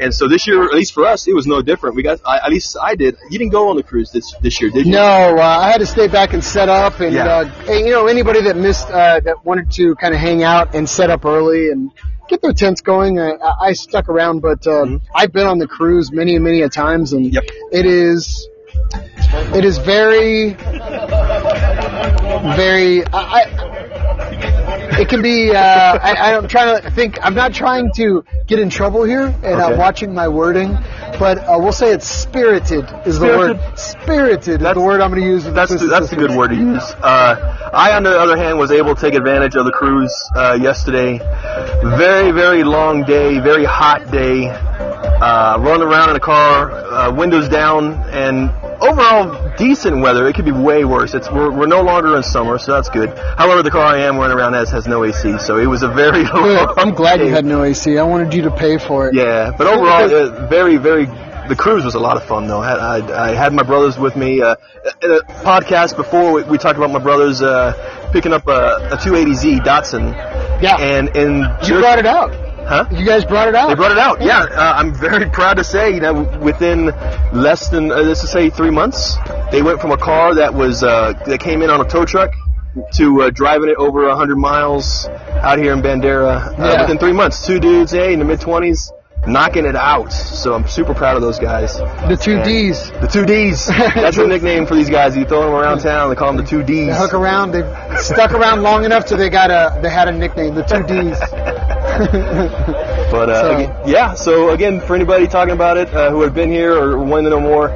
And 0.00 0.14
so 0.14 0.28
this 0.28 0.46
year, 0.46 0.64
at 0.64 0.74
least 0.74 0.94
for 0.94 1.04
us, 1.06 1.26
it 1.26 1.34
was 1.34 1.46
no 1.46 1.60
different. 1.62 1.96
We 1.96 2.02
got, 2.02 2.20
I, 2.24 2.38
at 2.38 2.50
least 2.50 2.76
I 2.80 2.94
did. 2.94 3.16
You 3.30 3.38
didn't 3.38 3.52
go 3.52 3.68
on 3.70 3.76
the 3.76 3.82
cruise 3.82 4.10
this 4.12 4.32
this 4.40 4.60
year, 4.60 4.70
did 4.70 4.86
you? 4.86 4.92
No, 4.92 5.00
uh, 5.38 5.40
I 5.42 5.70
had 5.70 5.78
to 5.78 5.86
stay 5.86 6.06
back 6.08 6.32
and 6.34 6.42
set 6.44 6.68
up, 6.68 7.00
and 7.00 7.12
Yeah. 7.14 7.26
uh, 7.26 7.50
and, 7.68 7.86
you 7.86 7.92
know 7.92 8.06
anybody 8.06 8.42
that 8.42 8.56
missed 8.56 8.88
uh, 8.88 9.20
that 9.20 9.44
wanted 9.44 9.70
to 9.72 9.94
kind 9.96 10.14
of 10.14 10.20
hang 10.20 10.42
out 10.42 10.74
and 10.74 10.88
set 10.88 11.10
up 11.10 11.24
early 11.24 11.70
and 11.70 11.90
get 12.28 12.40
their 12.42 12.52
tents 12.52 12.80
going. 12.80 13.18
I 13.18 13.36
I 13.60 13.72
stuck 13.72 14.08
around, 14.08 14.40
but 14.40 14.66
uh, 14.66 14.84
Mhm. 14.84 15.00
I've 15.14 15.32
been 15.32 15.46
on 15.46 15.58
the 15.58 15.66
cruise 15.66 16.12
many 16.12 16.34
and 16.36 16.44
many 16.44 16.62
a 16.62 16.68
times, 16.68 17.12
and 17.12 17.32
Yep. 17.32 17.44
it 17.72 17.86
is 17.86 18.48
it 19.54 19.64
is 19.64 19.78
very 19.78 20.56
very. 22.56 23.04
I, 23.06 23.10
I, 23.12 24.07
it 25.00 25.08
can 25.08 25.22
be. 25.22 25.50
Uh, 25.50 25.58
I, 25.60 26.34
I'm 26.36 26.48
trying 26.48 26.82
to 26.82 26.90
think. 26.90 27.18
I'm 27.22 27.34
not 27.34 27.52
trying 27.54 27.90
to 27.96 28.24
get 28.46 28.58
in 28.58 28.70
trouble 28.70 29.04
here, 29.04 29.26
and 29.26 29.44
Okay. 29.44 29.62
I'm 29.62 29.78
watching 29.78 30.14
my 30.14 30.28
wording. 30.28 30.76
But 31.18 31.38
uh, 31.38 31.56
we'll 31.58 31.72
say 31.72 31.90
it's 31.92 32.06
spirited 32.06 32.84
is 33.06 33.18
the 33.18 33.26
word. 33.26 33.60
Spirited 33.76 34.48
is 34.48 34.58
That's- 34.58 34.74
the 34.74 34.80
word 34.80 35.00
I'm 35.00 35.10
going 35.10 35.22
to 35.22 35.28
use. 35.28 35.44
That's 35.44 35.70
the, 35.72 35.86
that's 35.86 36.10
the 36.10 36.16
good 36.16 36.30
word 36.30 36.48
to 36.48 36.56
use. 36.56 36.82
Uh, 37.02 37.70
I, 37.72 37.96
on 37.96 38.02
the 38.04 38.16
other 38.18 38.36
hand, 38.36 38.58
was 38.58 38.70
able 38.70 38.94
to 38.94 39.00
take 39.00 39.14
advantage 39.14 39.56
of 39.56 39.64
the 39.64 39.72
cruise 39.72 40.14
uh, 40.36 40.58
yesterday. 40.60 41.18
Very, 41.18 42.30
very 42.32 42.62
long 42.64 43.04
day, 43.04 43.40
very 43.40 43.64
hot 43.64 44.10
day. 44.12 44.46
Uh, 45.20 45.58
running 45.60 45.82
around 45.82 46.10
in 46.10 46.16
a 46.16 46.20
car, 46.20 46.70
uh, 46.70 47.12
windows 47.12 47.48
down, 47.48 47.94
and 48.10 48.50
overall 48.80 49.52
decent 49.56 50.00
weather. 50.00 50.28
It 50.28 50.34
could 50.36 50.44
be 50.44 50.52
way 50.52 50.84
worse. 50.84 51.12
It's 51.12 51.28
we're, 51.28 51.50
we're 51.50 51.66
no 51.66 51.82
longer 51.82 52.16
in 52.16 52.22
summer, 52.22 52.56
so 52.58 52.72
that's 52.74 52.88
good. 52.88 53.08
However, 53.36 53.64
the 53.64 53.70
car 53.72 53.82
I 53.84 54.02
am 54.02 54.16
running 54.16 54.36
around 54.36 54.54
as 54.54 54.70
has 54.70 54.86
no 54.86 55.02
AC, 55.04 55.38
so 55.38 55.58
it 55.58 55.66
was 55.66 55.82
a 55.82 55.88
very. 55.88 56.22
Good. 56.32 56.68
I'm 56.78 56.92
glad 56.94 57.18
you 57.20 57.26
had 57.28 57.44
no 57.44 57.64
AC. 57.64 57.98
I 57.98 58.04
wanted 58.04 58.32
you 58.32 58.42
to 58.42 58.50
pay 58.52 58.78
for 58.78 59.08
it. 59.08 59.14
Yeah, 59.16 59.50
but 59.58 59.66
overall, 59.66 60.04
uh, 60.14 60.46
very, 60.46 60.76
very. 60.76 61.06
The 61.06 61.56
cruise 61.56 61.84
was 61.84 61.94
a 61.94 61.98
lot 61.98 62.16
of 62.16 62.24
fun, 62.24 62.46
though. 62.46 62.60
I, 62.60 62.98
I, 62.98 63.30
I 63.30 63.34
had 63.34 63.52
my 63.54 63.62
brothers 63.64 63.98
with 63.98 64.14
me. 64.16 64.40
Uh, 64.42 64.54
in 65.02 65.10
a 65.10 65.20
podcast 65.42 65.96
before, 65.96 66.32
we, 66.32 66.42
we 66.44 66.58
talked 66.58 66.76
about 66.76 66.90
my 66.92 66.98
brothers 67.00 67.42
uh, 67.42 68.10
picking 68.12 68.32
up 68.34 68.46
a, 68.46 68.90
a 68.92 68.96
280Z 68.98 69.60
Datsun, 69.64 70.12
Yeah. 70.62 70.76
and 70.76 71.08
in 71.16 71.40
you 71.66 71.80
brought 71.80 71.98
it 71.98 72.06
out. 72.06 72.47
Huh? 72.68 72.84
You 72.92 73.04
guys 73.06 73.24
brought 73.24 73.48
it 73.48 73.54
out. 73.54 73.68
They 73.68 73.74
brought 73.74 73.92
it 73.92 73.98
out. 73.98 74.20
Yeah, 74.22 74.40
uh, 74.42 74.74
I'm 74.76 74.94
very 74.94 75.28
proud 75.38 75.54
to 75.56 75.64
say, 75.64 75.90
you 75.94 76.00
know, 76.00 76.22
within 76.40 76.86
less 77.32 77.68
than 77.68 77.90
uh, 77.90 77.96
let's 78.02 78.20
just 78.20 78.32
say 78.32 78.50
three 78.50 78.70
months, 78.70 79.16
they 79.50 79.62
went 79.62 79.80
from 79.80 79.90
a 79.92 79.96
car 79.98 80.34
that 80.34 80.54
was 80.54 80.82
uh, 80.82 81.12
that 81.26 81.40
came 81.40 81.62
in 81.62 81.70
on 81.70 81.80
a 81.80 81.88
tow 81.88 82.04
truck 82.04 82.30
to 82.94 83.22
uh, 83.22 83.30
driving 83.30 83.70
it 83.70 83.76
over 83.76 84.06
100 84.06 84.36
miles 84.36 85.06
out 85.08 85.58
here 85.58 85.72
in 85.72 85.80
Bandera 85.82 86.46
uh, 86.58 86.62
Yeah. 86.62 86.82
within 86.82 86.98
three 86.98 87.12
months. 87.12 87.44
Two 87.46 87.58
dudes, 87.58 87.90
hey, 87.92 88.12
in 88.12 88.18
the 88.20 88.24
mid 88.24 88.38
20s, 88.40 88.92
knocking 89.26 89.64
it 89.64 89.74
out. 89.74 90.12
So 90.12 90.54
I'm 90.54 90.68
super 90.68 90.94
proud 90.94 91.16
of 91.16 91.22
those 91.22 91.38
guys. 91.40 91.76
The 91.78 92.16
two 92.20 92.40
D's. 92.44 92.90
The 93.00 93.08
two 93.08 93.24
D's. 93.26 93.66
That's 93.94 94.16
the 94.16 94.26
nickname 94.28 94.66
for 94.66 94.76
these 94.76 94.90
guys. 94.90 95.16
You 95.16 95.24
throw 95.24 95.40
them 95.42 95.54
around 95.54 95.80
town, 95.80 96.10
they 96.10 96.14
call 96.16 96.28
them 96.32 96.36
the 96.44 96.48
two 96.48 96.62
D's. 96.62 96.86
They 96.86 96.96
hook 96.96 97.14
around. 97.14 97.50
They 97.50 97.62
stuck 97.98 98.32
around 98.32 98.62
long 98.62 98.84
enough 98.84 99.06
till 99.06 99.16
they 99.18 99.28
got 99.30 99.50
a. 99.50 99.80
They 99.82 99.90
had 99.90 100.06
a 100.08 100.12
nickname, 100.12 100.54
the 100.54 100.62
two 100.62 100.82
D's. 100.84 101.18
But 103.10 103.30
uh, 103.30 103.40
So- 103.42 103.56
again- 103.56 103.74
yeah, 103.86 104.14
so 104.14 104.50
again, 104.50 104.80
for 104.80 104.94
anybody 104.94 105.26
talking 105.26 105.54
about 105.54 105.76
it 105.76 105.92
uh, 105.92 106.10
who 106.10 106.20
have 106.22 106.34
been 106.34 106.50
here 106.50 106.72
or 106.74 106.98
wanting 106.98 107.24
to 107.24 107.30
know 107.30 107.40
more, 107.40 107.74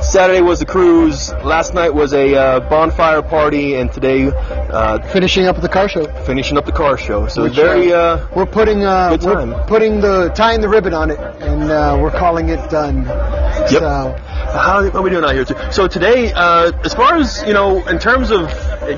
Saturday 0.00 0.40
was 0.40 0.60
the 0.60 0.64
cruise. 0.66 1.30
Last 1.44 1.74
night 1.74 1.92
was 1.94 2.14
a 2.14 2.34
uh, 2.34 2.60
bonfire 2.70 3.20
party, 3.20 3.74
and 3.74 3.92
today 3.92 4.28
uh, 4.28 4.98
Finishing 5.12 5.44
up 5.46 5.60
the 5.60 5.68
car 5.68 5.90
show. 5.90 6.06
finishing 6.24 6.56
up 6.56 6.64
the 6.64 6.72
car 6.72 6.96
show. 6.96 7.26
So 7.28 7.42
Which, 7.42 7.52
very. 7.54 7.92
Uh, 7.92 8.26
We're 8.34 8.46
putting 8.46 8.82
uh, 8.82 9.10
Good 9.10 9.20
time. 9.20 9.50
we're 9.50 9.66
putting 9.66 10.00
the 10.00 10.30
tying 10.34 10.62
the 10.62 10.70
ribbon 10.70 10.94
on 10.94 11.10
it, 11.10 11.18
and 11.20 11.70
uh, 11.70 11.98
we're 12.00 12.10
calling 12.18 12.48
it 12.48 12.70
done. 12.70 13.04
Yep. 13.04 13.68
So 13.68 14.16
How 14.54 14.82
what 14.84 14.94
are 14.94 15.02
we 15.02 15.10
doing 15.10 15.24
out 15.24 15.34
here 15.34 15.44
too? 15.44 15.56
So 15.70 15.86
today, 15.86 16.32
uh, 16.32 16.72
as 16.82 16.94
far 16.94 17.16
as 17.16 17.42
you 17.46 17.52
know, 17.52 17.86
in 17.86 17.98
terms 17.98 18.30
of 18.30 18.48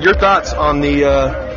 your 0.01 0.13
thoughts 0.13 0.53
on 0.53 0.79
the 0.79 1.03
uh, 1.03 1.52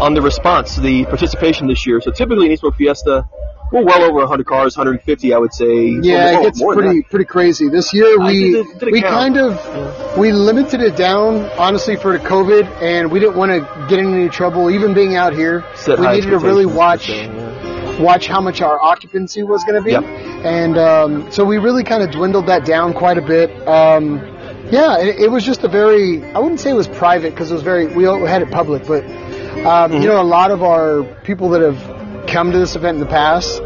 on 0.00 0.14
the 0.14 0.22
response, 0.22 0.76
the 0.76 1.04
participation 1.04 1.66
this 1.66 1.86
year. 1.86 2.00
So 2.00 2.10
typically 2.10 2.46
in 2.46 2.52
East 2.52 2.64
Fiesta, 2.76 3.28
we're 3.72 3.84
well 3.84 4.02
over 4.02 4.20
100 4.20 4.46
cars, 4.46 4.76
150, 4.76 5.34
I 5.34 5.38
would 5.38 5.52
say. 5.52 5.90
yeah, 6.02 6.32
Well, 6.32 6.40
it 6.40 6.44
gets 6.44 6.62
pretty 6.62 7.02
pretty 7.02 7.24
crazy. 7.26 7.68
This 7.68 7.92
year 7.92 8.18
we 8.18 8.52
did 8.52 8.78
did 8.78 8.92
we 8.92 9.02
count. 9.02 9.34
kind 9.34 9.36
of 9.36 10.18
we 10.18 10.32
limited 10.32 10.80
it 10.80 10.96
down 10.96 11.44
honestly 11.58 11.96
for 11.96 12.16
the 12.16 12.24
COVID, 12.24 12.64
and 12.80 13.10
we 13.12 13.20
didn't 13.20 13.36
want 13.36 13.50
to 13.52 13.86
get 13.88 13.98
in 13.98 14.14
any 14.14 14.28
trouble. 14.28 14.70
Even 14.70 14.94
being 14.94 15.16
out 15.16 15.34
here. 15.34 15.64
Set 15.74 15.98
we 15.98 16.08
needed 16.08 16.30
to 16.30 16.38
really 16.38 16.66
watch 16.66 17.08
yeah. 17.10 18.00
watch 18.00 18.26
how 18.26 18.40
much 18.40 18.62
our 18.62 18.80
occupancy 18.80 19.42
was 19.42 19.64
going 19.64 19.76
to 19.76 19.82
be. 19.82 19.92
Yep. 19.92 20.04
And 20.04 20.78
um, 20.78 21.32
so 21.32 21.44
we 21.44 21.58
really 21.58 21.84
kind 21.84 22.02
of 22.02 22.10
dwindled 22.10 22.46
that 22.46 22.64
down 22.64 22.94
quite 22.94 23.18
a 23.18 23.22
bit. 23.22 23.50
Um, 23.68 24.18
yeah, 24.70 24.98
it, 24.98 25.20
it 25.20 25.30
was 25.30 25.44
just 25.44 25.64
a 25.64 25.68
very, 25.68 26.22
I 26.32 26.38
wouldn't 26.40 26.60
say 26.60 26.70
it 26.70 26.74
was 26.74 26.88
private 26.88 27.30
because 27.30 27.50
it 27.50 27.54
was 27.54 27.62
very, 27.62 27.86
we 27.86 28.04
had 28.04 28.42
it 28.42 28.50
public, 28.50 28.86
but, 28.86 29.02
um, 29.66 29.90
Mm-hmm. 29.90 30.02
you 30.02 30.08
know, 30.08 30.20
a 30.20 30.24
lot 30.24 30.50
of 30.50 30.62
our 30.62 31.02
people 31.24 31.50
that 31.50 31.62
have 31.62 32.26
come 32.28 32.52
to 32.52 32.58
this 32.58 32.76
event 32.76 32.96
in 32.96 33.00
the 33.00 33.06
past 33.10 33.60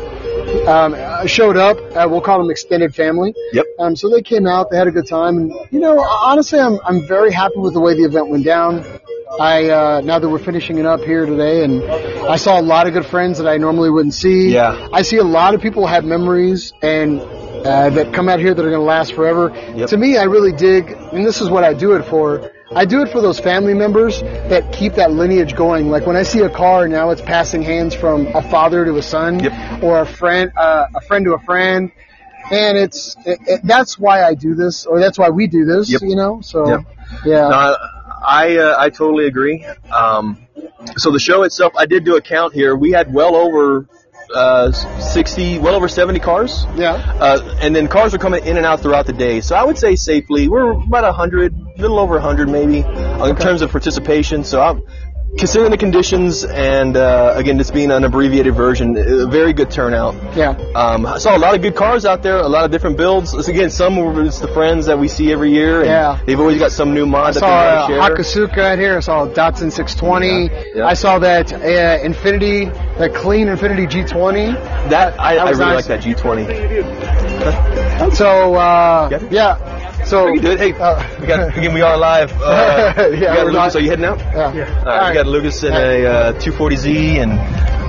um, 0.67 1.27
showed 1.27 1.57
up. 1.57 1.77
Uh, 1.97 2.07
we'll 2.09 2.21
call 2.21 2.39
them 2.39 2.51
extended 2.51 2.95
family. 2.95 3.35
Yep. 3.53 3.67
Um, 3.79 3.97
so 3.97 4.09
they 4.09 4.23
came 4.23 4.47
out, 4.47 4.71
they 4.71 4.77
had 4.77 4.87
a 4.87 4.91
good 4.93 5.07
time, 5.09 5.37
and 5.39 5.53
you 5.71 5.81
know, 5.81 6.01
honestly, 6.01 6.59
I'm 6.61 6.79
I'm 6.85 7.07
very 7.07 7.33
happy 7.33 7.59
with 7.59 7.75
the 7.75 7.81
way 7.81 7.95
the 7.95 8.05
event 8.05 8.29
went 8.29 8.45
down. 8.45 8.85
I 9.41 9.71
uh, 9.71 10.01
now 10.03 10.19
that 10.19 10.29
we're 10.29 10.39
finishing 10.39 10.79
it 10.79 10.87
up 10.87 11.01
here 11.01 11.25
today, 11.27 11.65
and 11.65 11.83
I 12.29 12.37
saw 12.37 12.61
a 12.61 12.63
lot 12.63 12.87
of 12.87 12.93
good 12.93 13.07
friends 13.07 13.39
that 13.39 13.49
I 13.49 13.57
normally 13.57 13.91
wouldn't 13.91 14.15
see. 14.15 14.53
Yeah. 14.53 14.89
I 14.93 15.03
see 15.03 15.17
a 15.17 15.25
lot 15.25 15.55
of 15.55 15.61
people 15.63 15.87
have 15.87 16.05
memories 16.05 16.73
and 16.83 17.21
uh, 17.65 17.91
that 17.91 18.13
come 18.13 18.29
out 18.29 18.41
here 18.41 18.55
that 18.55 18.65
are 18.65 18.71
going 18.71 18.81
to 18.81 18.87
last 18.87 19.15
forever. 19.15 19.51
Yep. 19.77 19.89
To 19.91 19.97
me, 19.97 20.17
I 20.17 20.25
really 20.25 20.53
dig, 20.53 20.91
and 20.91 21.25
this 21.25 21.41
is 21.41 21.49
what 21.49 21.65
I 21.65 21.75
do 21.75 21.93
it 21.95 22.05
for. 22.05 22.51
I 22.75 22.85
do 22.87 23.03
it 23.03 23.13
for 23.13 23.21
those 23.21 23.39
family 23.39 23.75
members 23.75 24.23
that 24.23 24.73
keep 24.73 24.95
that 24.95 25.13
lineage 25.13 25.55
going. 25.55 25.91
Like 25.91 26.07
when 26.07 26.17
I 26.17 26.23
see 26.23 26.41
a 26.41 26.49
car 26.49 26.89
now, 26.89 27.11
it's 27.11 27.21
passing 27.21 27.63
hands 27.63 27.95
from 27.95 28.27
a 28.29 28.43
father 28.51 28.85
to 28.87 28.97
a 28.97 29.03
son, 29.03 29.41
Yep. 29.41 29.83
or 29.83 30.01
a 30.01 30.07
friend, 30.07 30.51
uh, 30.57 30.87
a 30.95 31.01
friend 31.03 31.25
to 31.27 31.35
a 31.35 31.39
friend, 31.41 31.93
and 32.51 32.79
it's 32.79 33.15
it, 33.27 33.39
it, 33.47 33.61
that's 33.65 33.99
why 33.99 34.25
I 34.25 34.35
do 34.35 34.55
this, 34.55 34.87
or 34.87 35.01
that's 35.01 35.19
why 35.19 35.29
we 35.29 35.47
do 35.47 35.65
this. 35.67 35.91
Yep. 35.91 36.01
You 36.03 36.17
know, 36.17 36.41
so 36.41 36.67
yeah. 37.27 37.49
No, 37.49 37.51
I 37.51 37.77
I, 38.25 38.57
uh, 38.57 38.77
I 38.79 38.89
totally 38.91 39.27
agree. 39.27 39.67
Um, 39.93 40.47
so 40.97 41.11
the 41.11 41.19
show 41.19 41.43
itself, 41.43 41.73
I 41.77 41.87
did 41.87 42.05
do 42.05 42.17
a 42.17 42.21
count 42.23 42.55
here. 42.55 42.75
We 42.77 42.93
had 42.93 43.13
well 43.13 43.35
over 43.35 43.87
uh, 44.35 44.73
60, 44.73 45.59
well 45.59 45.75
over 45.75 45.89
70 45.89 46.21
cars. 46.21 46.65
Yeah. 46.75 46.93
Uh, 46.93 47.57
and 47.61 47.75
then 47.75 47.89
cars 47.89 48.15
are 48.15 48.19
coming 48.19 48.45
in 48.45 48.57
and 48.57 48.67
out 48.67 48.81
throughout 48.81 49.07
the 49.07 49.13
day. 49.13 49.41
So 49.41 49.55
I 49.55 49.65
would 49.65 49.79
say 49.79 49.97
safely, 49.97 50.49
we're 50.49 50.73
about 50.73 51.05
100, 51.05 51.53
a 51.53 51.81
little 51.81 51.99
over 51.99 52.15
100 52.15 52.49
maybe, 52.49 52.83
uh, 52.83 53.27
in 53.27 53.37
terms 53.37 53.63
of 53.63 53.71
participation. 53.71 54.45
So 54.45 54.61
I'm 54.61 54.83
considering 55.39 55.71
the 55.71 55.79
conditions 55.79 56.45
and, 56.45 56.97
uh, 56.97 57.33
again, 57.37 57.57
this 57.57 57.71
being 57.71 57.91
an 57.91 58.05
abbreviated 58.05 58.55
version, 58.55 58.97
a 58.97 59.27
very 59.27 59.53
good 59.53 59.71
turnout. 59.71 60.15
Yeah. 60.37 60.51
Um, 60.75 61.07
I 61.07 61.19
saw 61.19 61.37
a 61.37 61.39
lot 61.39 61.55
of 61.55 61.63
good 61.63 61.75
cars 61.75 62.05
out 62.05 62.23
there, 62.23 62.37
a 62.37 62.49
lot 62.49 62.65
of 62.65 62.71
different 62.71 62.97
builds. 62.97 63.35
It's, 63.35 63.49
again, 63.49 63.71
some 63.71 63.97
were 63.97 64.25
it's 64.25 64.39
the 64.41 64.49
friends 64.49 64.87
that 64.87 64.99
we 64.99 65.09
see 65.09 65.33
every 65.33 65.51
year. 65.51 65.81
And 65.81 65.89
Yeah. 65.89 66.19
They've 66.27 66.39
always 66.39 66.59
got 66.59 66.73
some 66.73 66.93
new 66.95 67.07
mod 67.07 67.29
I 67.29 67.33
that 67.33 67.41
saw 67.41 67.49
uh. 67.49 67.89
Hakosuka 68.09 68.59
out 68.59 68.79
here. 68.79 68.97
I 68.97 69.01
saw 69.01 69.25
a 69.25 69.29
Datsun 69.29 69.73
620. 69.73 70.27
Yeah, 70.27 70.49
yeah. 70.75 70.87
I 70.87 70.95
saw 70.95 71.19
that 71.19 71.53
uh, 71.53 71.59
Infiniti, 71.59 72.71
the 72.99 73.09
clean 73.09 73.49
Infiniti 73.49 73.89
G20. 73.91 74.55
That 74.91 75.19
I, 75.19 75.37
I 75.37 75.51
really 75.51 75.59
nice. 75.65 75.89
like 75.89 76.03
that 76.03 76.03
G20. 76.03 78.13
So 78.15 78.55
uh, 78.55 79.09
Yeah. 79.31 79.57
Yeah. 80.03 80.09
So 80.09 80.27
We 80.27 80.39
can 80.39 80.45
do 80.45 80.51
it. 80.53 80.59
Hey, 80.61 80.73
Uh, 80.73 81.03
we 81.21 81.27
got 81.27 81.57
again. 81.57 81.75
We 81.75 81.83
are 81.83 81.97
live. 81.97 82.33
Uh, 82.41 82.93
Yeah, 82.97 83.09
we 83.11 83.21
got 83.21 83.37
we're 83.37 83.45
Lucas. 83.53 83.55
not- 83.55 83.77
Are 83.77 83.81
you 83.81 83.91
heading 83.91 84.05
out? 84.05 84.19
yeah. 84.21 84.83
All 84.87 84.99
right, 84.99 85.09
we 85.11 85.15
got 85.15 85.27
Lucas 85.27 85.63
in 85.63 85.73
a 85.73 86.07
uh, 86.07 86.33
240Z 86.35 87.23
and 87.23 87.33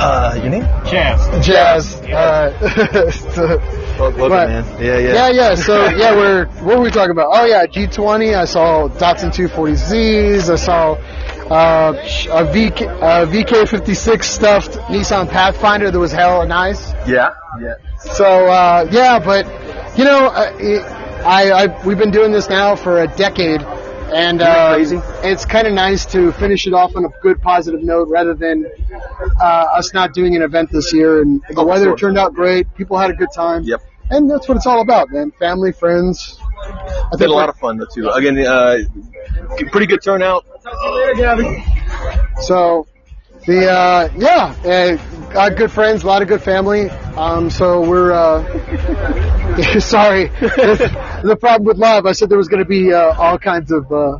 uh, 0.02 0.34
your 0.42 0.50
name? 0.50 0.64
Jazz. 0.86 1.46
Jazz. 1.46 1.96
Uh, 2.02 3.10
so- 3.12 3.62
Welcome, 4.00 4.20
But- 4.30 4.48
man. 4.50 4.66
Yeah, 4.82 4.98
yeah. 4.98 5.14
yeah, 5.14 5.30
yeah. 5.30 5.56
So 5.56 5.88
yeah, 6.02 6.16
we're 6.16 6.46
what 6.66 6.78
were 6.78 6.84
we 6.84 6.90
talking 6.92 7.12
about? 7.12 7.28
Oh 7.32 7.46
yeah, 7.46 7.66
G20. 7.68 8.36
I 8.36 8.46
saw 8.46 8.88
Datsun 8.90 9.30
240Zs. 9.32 10.50
I 10.52 10.56
saw 10.56 10.94
uh, 11.52 11.94
a 11.94 12.44
VK, 12.52 12.88
uh, 12.88 13.26
VK56 13.28 14.24
stuffed 14.24 14.72
Nissan 14.90 15.30
Pathfinder 15.30 15.92
that 15.92 16.00
was 16.00 16.12
hella 16.12 16.48
nice. 16.48 16.92
Yeah, 17.06 17.36
yeah. 17.62 17.76
So 18.16 18.26
uh, 18.48 18.88
yeah, 18.90 19.20
but 19.20 19.46
you 19.96 20.06
know, 20.06 20.28
uh, 20.28 20.52
it, 20.58 20.82
I, 21.26 21.52
I 21.52 21.86
we've 21.86 21.98
been 21.98 22.12
doing 22.12 22.32
this 22.32 22.50
now 22.50 22.76
for 22.76 23.02
a 23.02 23.08
decade, 23.08 23.62
and 23.62 24.42
uh, 24.42 24.74
crazy? 24.74 25.00
it's 25.24 25.46
kind 25.46 25.68
of 25.68 25.74
nice 25.74 26.06
to 26.08 26.32
finish 26.34 26.68
it 26.68 26.74
off 26.74 26.96
on 26.96 27.06
a 27.06 27.10
good 27.22 27.42
positive 27.42 27.82
note 27.82 28.10
rather 28.10 28.34
than 28.34 28.66
uh, 29.42 29.44
us 29.44 29.94
not 29.94 30.14
doing 30.14 30.36
an 30.36 30.42
event 30.42 30.70
this 30.72 30.94
year. 30.94 31.22
And 31.22 31.42
the 31.50 31.62
Oh, 31.62 31.66
weather 31.66 31.86
sure. 31.86 31.98
turned 31.98 32.18
out 32.18 32.34
great. 32.34 32.74
People 32.76 32.98
had 32.98 33.10
a 33.10 33.14
good 33.14 33.30
time. 33.34 33.64
Yep. 33.64 33.82
And 34.10 34.30
that's 34.30 34.48
what 34.48 34.58
it's 34.58 34.68
all 34.68 34.82
about, 34.82 35.10
man. 35.12 35.32
Family, 35.40 35.72
friends. 35.72 36.38
I 36.62 37.08
had 37.18 37.22
a 37.30 37.34
lot 37.34 37.50
of 37.50 37.58
fun 37.58 37.78
though 37.78 37.88
too. 37.94 38.10
Again, 38.10 38.38
uh, 38.46 38.78
pretty 39.72 39.88
good 39.88 40.02
turnout. 40.04 40.46
So, 42.42 42.86
the 43.46 43.70
uh, 43.70 44.10
yeah, 44.18 44.98
uh, 45.36 45.50
good 45.50 45.72
friends, 45.72 46.04
a 46.04 46.08
lot 46.08 46.22
of 46.22 46.28
good 46.28 46.42
family. 46.42 46.90
Um, 46.90 47.50
so 47.50 47.82
we're 47.82 48.12
uh, 48.12 48.44
sorry. 49.80 50.28
the 50.28 51.38
problem 51.40 51.66
with 51.66 51.78
love, 51.78 52.06
I 52.06 52.14
said 52.14 52.30
there 52.30 52.38
was 52.38 52.48
going 52.48 52.64
to 52.64 52.70
be 52.70 52.94
uh, 52.94 53.14
all 53.14 53.38
kinds 53.38 53.72
of 53.72 53.92
uh, 53.92 54.18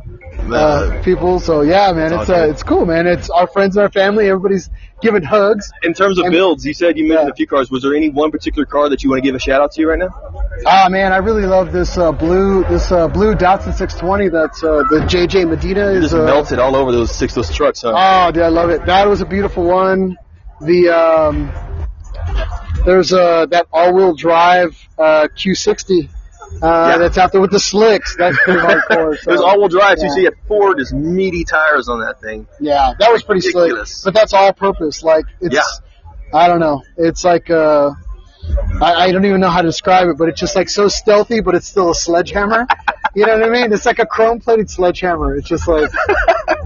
uh, 0.52 1.02
people. 1.02 1.40
So 1.40 1.62
yeah, 1.62 1.92
man, 1.92 2.12
It's 2.12 2.22
it's 2.22 2.30
uh, 2.30 2.48
it's 2.50 2.62
cool, 2.62 2.86
man. 2.86 3.06
It's 3.06 3.30
our 3.30 3.46
friends 3.46 3.76
and 3.76 3.84
our 3.84 3.90
family. 3.90 4.28
Everybody's 4.28 4.68
giving 5.04 5.22
hugs. 5.22 5.70
In 5.84 5.94
terms 5.94 6.18
of 6.18 6.24
And- 6.24 6.32
builds, 6.32 6.64
you 6.66 6.74
said 6.74 6.98
you 6.98 7.06
mentioned 7.06 7.28
Yeah. 7.28 7.32
a 7.32 7.36
few 7.36 7.46
cars. 7.46 7.70
Was 7.70 7.82
there 7.82 7.94
any 7.94 8.08
one 8.08 8.30
particular 8.32 8.66
car 8.66 8.88
that 8.88 9.04
you 9.04 9.10
want 9.10 9.22
to 9.22 9.26
give 9.28 9.36
a 9.36 9.38
shout 9.38 9.60
out 9.60 9.70
to 9.72 9.86
right 9.86 9.98
now? 9.98 10.08
Ah, 10.66 10.88
man, 10.90 11.12
I 11.12 11.18
really 11.18 11.46
love 11.46 11.70
this 11.72 11.96
uh, 11.96 12.10
blue 12.12 12.64
this 12.64 12.90
uh, 12.90 13.06
blue 13.08 13.34
Datsun 13.34 13.74
620. 13.76 14.28
That's 14.30 14.64
uh, 14.64 14.82
the 14.90 15.00
JJ 15.06 15.48
Medina 15.48 15.90
It 15.90 15.96
is. 15.98 16.02
just 16.10 16.14
uh, 16.14 16.24
melted 16.24 16.58
all 16.58 16.74
over 16.74 16.90
those 16.90 17.14
six 17.14 17.34
those 17.34 17.54
trucks, 17.54 17.82
huh? 17.82 17.92
Oh, 17.94 18.32
dude, 18.32 18.42
I 18.42 18.48
love 18.48 18.70
it. 18.70 18.84
That 18.86 19.06
was 19.06 19.20
a 19.20 19.26
beautiful 19.26 19.64
one. 19.64 20.16
The 20.60 20.88
um, 20.90 21.52
there's 22.84 23.12
uh, 23.12 23.46
that 23.46 23.66
all-wheel 23.72 24.14
drive 24.14 24.76
uh, 24.98 25.28
Q60 25.36 26.08
uh, 26.62 26.88
Yeah. 26.92 26.98
that's 26.98 27.18
out 27.18 27.32
there 27.32 27.40
with 27.40 27.50
the 27.50 27.60
slicks. 27.60 28.16
That's 28.16 28.36
pretty 28.44 28.60
hardcore. 28.60 29.16
So, 29.22 29.30
it 29.30 29.34
was 29.34 29.40
all-wheel 29.40 29.68
drive. 29.68 29.98
So 29.98 30.04
you 30.04 30.08
yeah. 30.10 30.14
see, 30.14 30.20
you 30.20 30.26
had 30.26 30.34
four 30.48 30.74
just 30.74 30.92
meaty 30.92 31.44
tires 31.44 31.88
on 31.88 32.00
that 32.00 32.20
thing. 32.20 32.46
yeah, 32.60 32.92
that 32.98 33.12
was 33.12 33.22
pretty 33.22 33.46
Ridiculous. 33.46 33.90
slick. 34.02 34.14
But 34.14 34.18
that's 34.20 34.32
all-purpose. 34.32 35.02
Like 35.02 35.24
it's, 35.40 35.54
Yeah. 35.54 35.62
I 36.32 36.48
don't 36.48 36.60
know. 36.60 36.82
It's 36.96 37.24
like 37.24 37.48
uh, 37.50 37.90
I, 38.82 38.94
I 39.06 39.12
don't 39.12 39.24
even 39.24 39.40
know 39.40 39.50
how 39.50 39.62
to 39.62 39.68
describe 39.68 40.08
it, 40.08 40.18
but 40.18 40.28
it's 40.28 40.40
just 40.40 40.56
like 40.56 40.68
so 40.68 40.88
stealthy, 40.88 41.40
but 41.40 41.54
it's 41.54 41.66
still 41.68 41.90
a 41.90 41.94
sledgehammer. 41.94 42.66
you 43.14 43.24
know 43.24 43.34
what 43.38 43.44
I 43.44 43.50
mean? 43.50 43.72
It's 43.72 43.86
like 43.86 44.00
a 44.00 44.06
chrome-plated 44.06 44.68
sledgehammer. 44.68 45.36
It's 45.36 45.48
just 45.48 45.68
like 45.68 45.90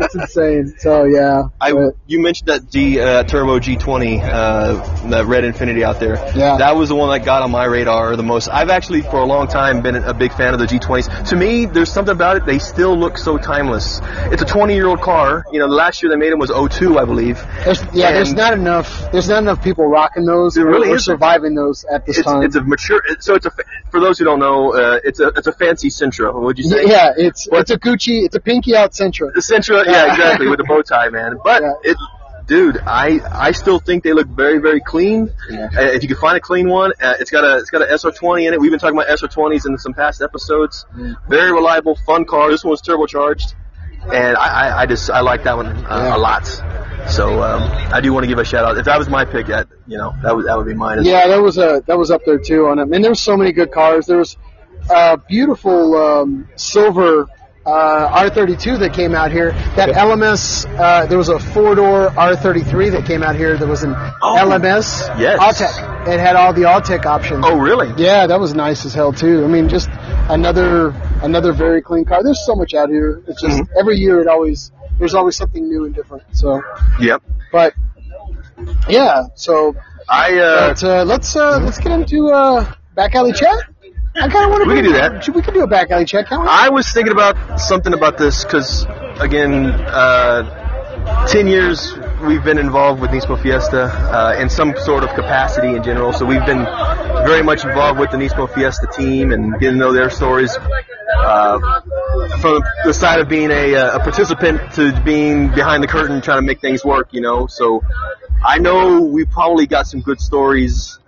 it's 0.00 0.14
insane. 0.14 0.75
So 0.78 1.05
yeah. 1.05 1.45
I 1.61 1.73
but- 1.73 1.95
you 2.07 2.21
mentioned 2.23 2.49
that 2.49 2.71
G 2.71 3.00
uh, 3.00 3.25
Turbo 3.25 3.59
G20, 3.59 4.23
uh, 4.23 5.09
that 5.11 5.26
red 5.26 5.45
Infiniti 5.45 5.83
out 5.83 6.00
there. 6.00 6.14
Yeah. 6.37 6.59
That 6.59 6.76
was 6.76 6.88
the 6.88 6.95
one 6.97 7.11
that 7.17 7.25
got 7.25 7.43
on 7.43 7.50
my 7.50 7.64
radar 7.64 8.17
the 8.17 8.23
most. 8.23 8.49
I've 8.49 8.71
actually 8.71 9.02
for 9.02 9.17
a 9.21 9.25
long 9.25 9.47
time 9.49 9.83
been 9.83 9.97
a 9.97 10.14
big 10.14 10.33
fan 10.33 10.55
of 10.55 10.61
the 10.61 10.67
G20s. 10.67 11.28
To 11.31 11.37
me, 11.37 11.67
there's 11.67 11.90
something 11.93 12.12
about 12.14 12.37
it. 12.37 12.47
They 12.47 12.59
still 12.59 12.97
look 12.97 13.19
so 13.19 13.38
timeless. 13.38 14.00
It's 14.33 14.43
a 14.43 14.47
20 14.47 14.75
year 14.75 14.87
old 14.87 15.00
car. 15.00 15.45
You 15.52 15.59
know, 15.59 15.69
the 15.69 15.75
last 15.75 16.02
year 16.02 16.11
they 16.11 16.17
made 16.17 16.33
them 16.33 16.38
was 16.38 16.50
02, 16.50 16.99
I 16.99 17.05
believe. 17.05 17.38
There's, 17.64 17.83
yeah, 17.93 18.12
there's 18.12 18.35
not 18.35 18.52
enough. 18.52 19.11
There's 19.12 19.28
not 19.28 19.43
enough 19.43 19.62
people 19.62 19.87
rocking 19.87 20.25
those 20.25 20.55
There 20.55 20.67
really 20.67 20.99
surviving 20.99 21.55
those 21.55 21.85
at 21.85 22.07
this 22.07 22.19
It's, 22.19 22.26
time. 22.26 22.43
it's 22.43 22.57
a 22.57 22.62
mature. 22.62 23.02
So 23.21 23.35
it's 23.35 23.47
a. 23.47 23.52
For 23.90 24.00
those 24.00 24.19
who 24.19 24.25
don't 24.26 24.38
know, 24.38 24.75
uh, 24.75 25.00
it's 25.02 25.19
a 25.21 25.28
it's 25.28 25.47
a 25.47 25.52
fancy 25.52 25.88
Sentra. 25.88 26.35
Would 26.38 26.59
you 26.59 26.64
say? 26.64 26.87
yeah, 26.87 27.12
it's 27.17 27.47
What- 27.49 27.62
it's 27.62 27.71
a 27.71 27.78
Gucci. 27.78 28.25
It's 28.25 28.35
a 28.35 28.40
pinky 28.40 28.76
out 28.76 28.93
Sentra. 28.93 29.33
The 29.33 29.40
Sentra, 29.40 29.85
yeah, 29.88 30.12
exactly, 30.12 30.49
with 30.49 30.59
the 30.59 30.64
bow 30.64 30.83
tie, 30.83 31.09
man. 31.11 31.37
But 31.42 31.62
Yeah. 31.62 31.73
it, 31.90 31.97
dude, 32.47 32.78
I 32.87 33.21
I 33.33 33.52
still 33.52 33.78
think 33.78 34.04
they 34.04 34.12
look 34.12 34.28
very 34.28 34.59
very 34.59 34.80
clean. 34.80 35.30
Yeah. 35.50 35.64
Uh, 35.76 35.80
if 35.83 36.02
you 36.02 36.09
can 36.09 36.16
find 36.18 36.37
a 36.37 36.40
clean 36.40 36.68
one, 36.68 36.92
uh, 37.00 37.14
it's 37.21 37.30
got 37.30 37.45
a 37.45 37.59
it's 37.59 37.71
got 37.71 37.83
an 37.83 37.88
SR20 37.88 38.47
in 38.49 38.54
it. 38.54 38.61
We've 38.61 38.71
been 38.71 38.80
talking 38.80 38.97
about 38.99 39.09
SR20s 39.09 39.66
in 39.66 39.78
some 39.78 39.95
past 39.95 40.23
episodes. 40.23 40.87
Very 41.28 41.52
reliable, 41.52 41.97
fun 42.07 42.25
car. 42.25 42.50
This 42.50 42.64
one's 42.64 42.83
turbocharged, 42.83 43.54
and 44.12 44.37
I 44.37 44.47
I, 44.68 44.80
I 44.83 44.87
just 44.87 45.11
I 45.11 45.21
like 45.21 45.45
that 45.45 45.57
one 45.57 45.66
uh, 45.66 46.12
a 46.14 46.18
lot. 46.18 46.47
So 47.09 47.42
um, 47.42 47.62
I 47.92 48.00
do 48.02 48.12
want 48.12 48.25
to 48.25 48.28
give 48.28 48.38
a 48.38 48.45
shout 48.45 48.64
out. 48.66 48.76
If 48.76 48.85
that 48.85 48.99
was 48.99 49.09
my 49.09 49.25
pick, 49.25 49.47
that 49.47 49.68
you 49.87 49.97
know 49.97 50.14
that 50.23 50.37
would 50.37 50.47
that 50.47 50.57
would 50.59 50.66
be 50.66 50.75
mine. 50.75 51.04
Yeah, 51.04 51.28
that 51.28 51.40
was 51.40 51.57
a 51.57 51.83
that 51.87 51.97
was 51.99 52.11
up 52.11 52.23
there 52.26 52.38
too 52.38 52.66
on 52.66 52.78
it. 52.78 52.83
And 52.92 53.02
there 53.02 53.11
was 53.11 53.21
so 53.21 53.37
many 53.37 53.52
good 53.52 53.73
cars. 53.73 54.07
There 54.07 54.18
was 54.18 54.37
a 54.90 55.16
beautiful 55.16 55.97
um, 55.97 56.49
silver 56.57 57.26
uh, 57.68 58.28
R32 58.30 58.78
that 58.80 58.94
came 58.94 59.14
out 59.14 59.30
here. 59.30 59.52
That 59.76 59.90
LMS. 59.90 60.64
Uh, 60.78 61.06
there 61.06 61.18
was 61.18 61.28
a 61.28 61.38
four 61.38 61.75
door 61.75 62.08
R33 62.10 62.92
that 62.92 63.04
came 63.06 63.22
out 63.22 63.37
here. 63.37 63.56
That 63.56 63.68
was 63.68 63.82
an 63.82 63.94
Oh, 64.22 64.37
LMS. 64.40 65.06
yes. 65.18 65.38
Autech. 65.38 66.08
It 66.08 66.18
had 66.20 66.37
all 66.37 66.52
the 66.54 66.62
Autech 66.62 67.04
options. 67.04 67.44
Oh 67.46 67.58
really? 67.58 67.92
Yeah, 68.02 68.26
that 68.26 68.40
was 68.40 68.54
nice 68.54 68.87
as 68.87 68.94
hell 68.94 69.12
too. 69.12 69.44
I 69.44 69.48
mean, 69.48 69.68
just 69.68 69.88
another 70.30 70.90
another 71.22 71.52
very 71.52 71.82
clean 71.82 72.04
car. 72.06 72.22
There's 72.22 72.44
so 72.46 72.54
much 72.54 72.72
out 72.75 72.88
here. 72.88 73.22
It's 73.28 73.40
just 73.42 73.56
Mm-hmm. 73.58 73.78
every 73.78 73.96
year 73.98 74.20
it 74.20 74.28
always 74.28 74.72
there's 74.98 75.14
always 75.14 75.37
something 75.37 75.68
new 75.68 75.84
and 75.84 75.94
different. 75.94 76.25
So, 76.32 76.62
Yep. 77.00 77.22
but 77.52 77.75
yeah. 78.88 79.25
So 79.34 79.76
I 80.08 80.38
uh, 80.38 80.68
but 80.68 80.84
uh, 80.84 81.04
let's 81.04 81.37
uh, 81.37 81.58
let's 81.60 81.78
get 81.78 81.92
into 81.92 82.28
uh, 82.30 82.72
back 82.94 83.14
alley 83.14 83.32
chat. 83.32 83.56
I 84.20 84.28
kind 84.28 84.44
of 84.44 84.50
want 84.50 84.64
to. 84.64 84.68
We 84.68 84.75
can 84.76 84.84
do 84.84 84.92
that. 84.92 85.25
Should 85.25 85.34
we 85.34 85.42
could 85.42 85.54
do 85.54 85.62
a 85.62 85.66
back 85.66 85.90
alley 85.90 86.04
chat? 86.04 86.28
Can't 86.28 86.42
we? 86.42 86.48
I 86.48 86.68
was 86.70 86.92
thinking 86.92 87.12
about 87.12 87.60
something 87.60 87.92
about 87.94 88.18
this 88.18 88.44
because, 88.44 88.84
again, 89.20 89.66
uh, 89.66 91.26
10 91.28 91.46
years 91.46 91.96
we've 92.26 92.42
been 92.42 92.58
involved 92.58 93.00
with 93.00 93.10
Nismo 93.10 93.40
Fiesta 93.40 93.84
uh, 93.84 94.37
in 94.40 94.50
some 94.50 94.76
sort 94.76 95.04
of 95.04 95.10
capacity 95.10 95.68
in 95.76 95.82
general. 95.84 96.12
So 96.12 96.26
we've 96.26 96.44
been 96.44 96.64
very 97.26 97.42
much 97.42 97.64
involved 97.64 98.00
with 98.00 98.10
the 98.10 98.16
Nismo 98.16 98.52
Fiesta 98.52 98.88
team 98.92 99.32
and 99.32 99.52
getting 99.60 99.75
to 99.75 99.78
know 99.78 99.92
their 99.92 100.10
stories 100.10 100.56
uh, 101.18 101.58
from 102.40 102.60
the 102.84 102.92
side 102.92 103.20
of 103.20 103.28
being 103.28 103.50
a, 103.50 103.75
uh, 103.75 103.96
a 103.96 104.00
participant 104.00 104.72
to 104.72 105.00
being 105.02 105.48
behind 105.48 105.82
the 105.82 105.88
curtain 105.88 106.20
trying 106.20 106.38
to 106.38 106.46
make 106.46 106.60
things 106.60 106.84
work, 106.84 107.08
you 107.12 107.20
know. 107.20 107.46
So 107.46 107.82
I 108.44 108.58
know 108.58 109.02
we 109.02 109.25
probably 109.25 109.66
got 109.66 109.87
some 109.87 110.00
good 110.00 110.20
stories 110.20 110.98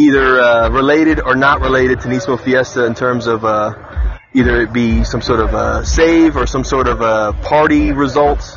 either 0.00 0.40
uh, 0.40 0.70
related 0.70 1.20
or 1.20 1.34
not 1.34 1.60
related 1.60 2.00
to 2.00 2.08
Nismo 2.08 2.42
Fiesta 2.42 2.86
in 2.86 2.94
terms 2.94 3.26
of 3.26 3.44
uh, 3.44 4.18
either 4.32 4.62
it 4.62 4.72
be 4.72 5.04
some 5.04 5.20
sort 5.20 5.40
of 5.40 5.54
uh, 5.54 5.84
save 5.84 6.36
or 6.36 6.46
some 6.46 6.64
sort 6.64 6.88
of 6.88 7.02
uh, 7.02 7.32
party 7.42 7.92
results. 7.92 8.56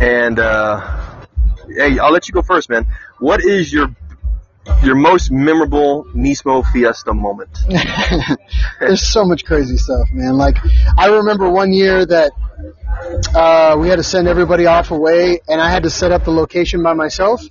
And 0.00 0.38
uh, 0.38 1.20
hey, 1.68 1.98
I'll 1.98 2.12
let 2.12 2.26
you 2.26 2.32
go 2.32 2.40
first, 2.40 2.70
man. 2.70 2.86
What 3.18 3.44
is 3.44 3.72
your 3.72 3.94
your 4.82 4.94
most 4.94 5.30
memorable 5.30 6.04
Nismo 6.14 6.64
Fiesta 6.72 7.12
moment? 7.12 7.58
There's 8.80 9.06
so 9.06 9.24
much 9.24 9.44
crazy 9.44 9.76
stuff, 9.76 10.08
man. 10.12 10.38
Like 10.38 10.56
I 10.96 11.08
remember 11.08 11.50
one 11.50 11.72
year 11.72 12.06
that 12.06 12.32
we 13.78 13.88
had 13.88 13.96
to 13.96 14.02
send 14.02 14.26
everybody 14.26 14.64
off 14.66 14.90
away, 14.90 15.40
and 15.48 15.60
I 15.60 15.68
had 15.68 15.82
to 15.82 15.90
set 15.90 16.12
up 16.12 16.24
the 16.24 16.30
location 16.30 16.82
by 16.82 16.94
myself. 16.94 17.42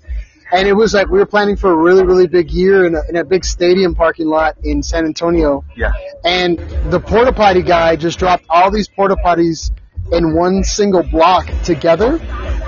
And 0.52 0.68
it 0.68 0.74
was 0.74 0.94
like 0.94 1.08
we 1.08 1.18
were 1.18 1.26
planning 1.26 1.56
for 1.56 1.72
a 1.72 1.76
really, 1.76 2.04
really 2.04 2.28
big 2.28 2.52
year 2.52 2.86
in 2.86 2.96
a, 2.96 3.02
in 3.10 3.16
a 3.16 3.24
big 3.24 3.46
stadium 3.46 3.96
parking 3.96 4.28
lot 4.28 4.58
in 4.64 4.84
San 4.84 5.06
Antonio. 5.06 5.64
Yeah. 5.76 5.94
and 6.26 6.60
the 6.92 7.00
porta 7.00 7.32
potty 7.32 7.62
guy 7.62 7.96
just 7.96 8.20
dropped 8.20 8.46
all 8.50 8.70
these 8.70 8.88
porta 8.88 9.16
potties 9.16 9.72
in 10.12 10.36
one 10.36 10.64
single 10.64 11.04
block 11.04 11.48
together, 11.64 12.20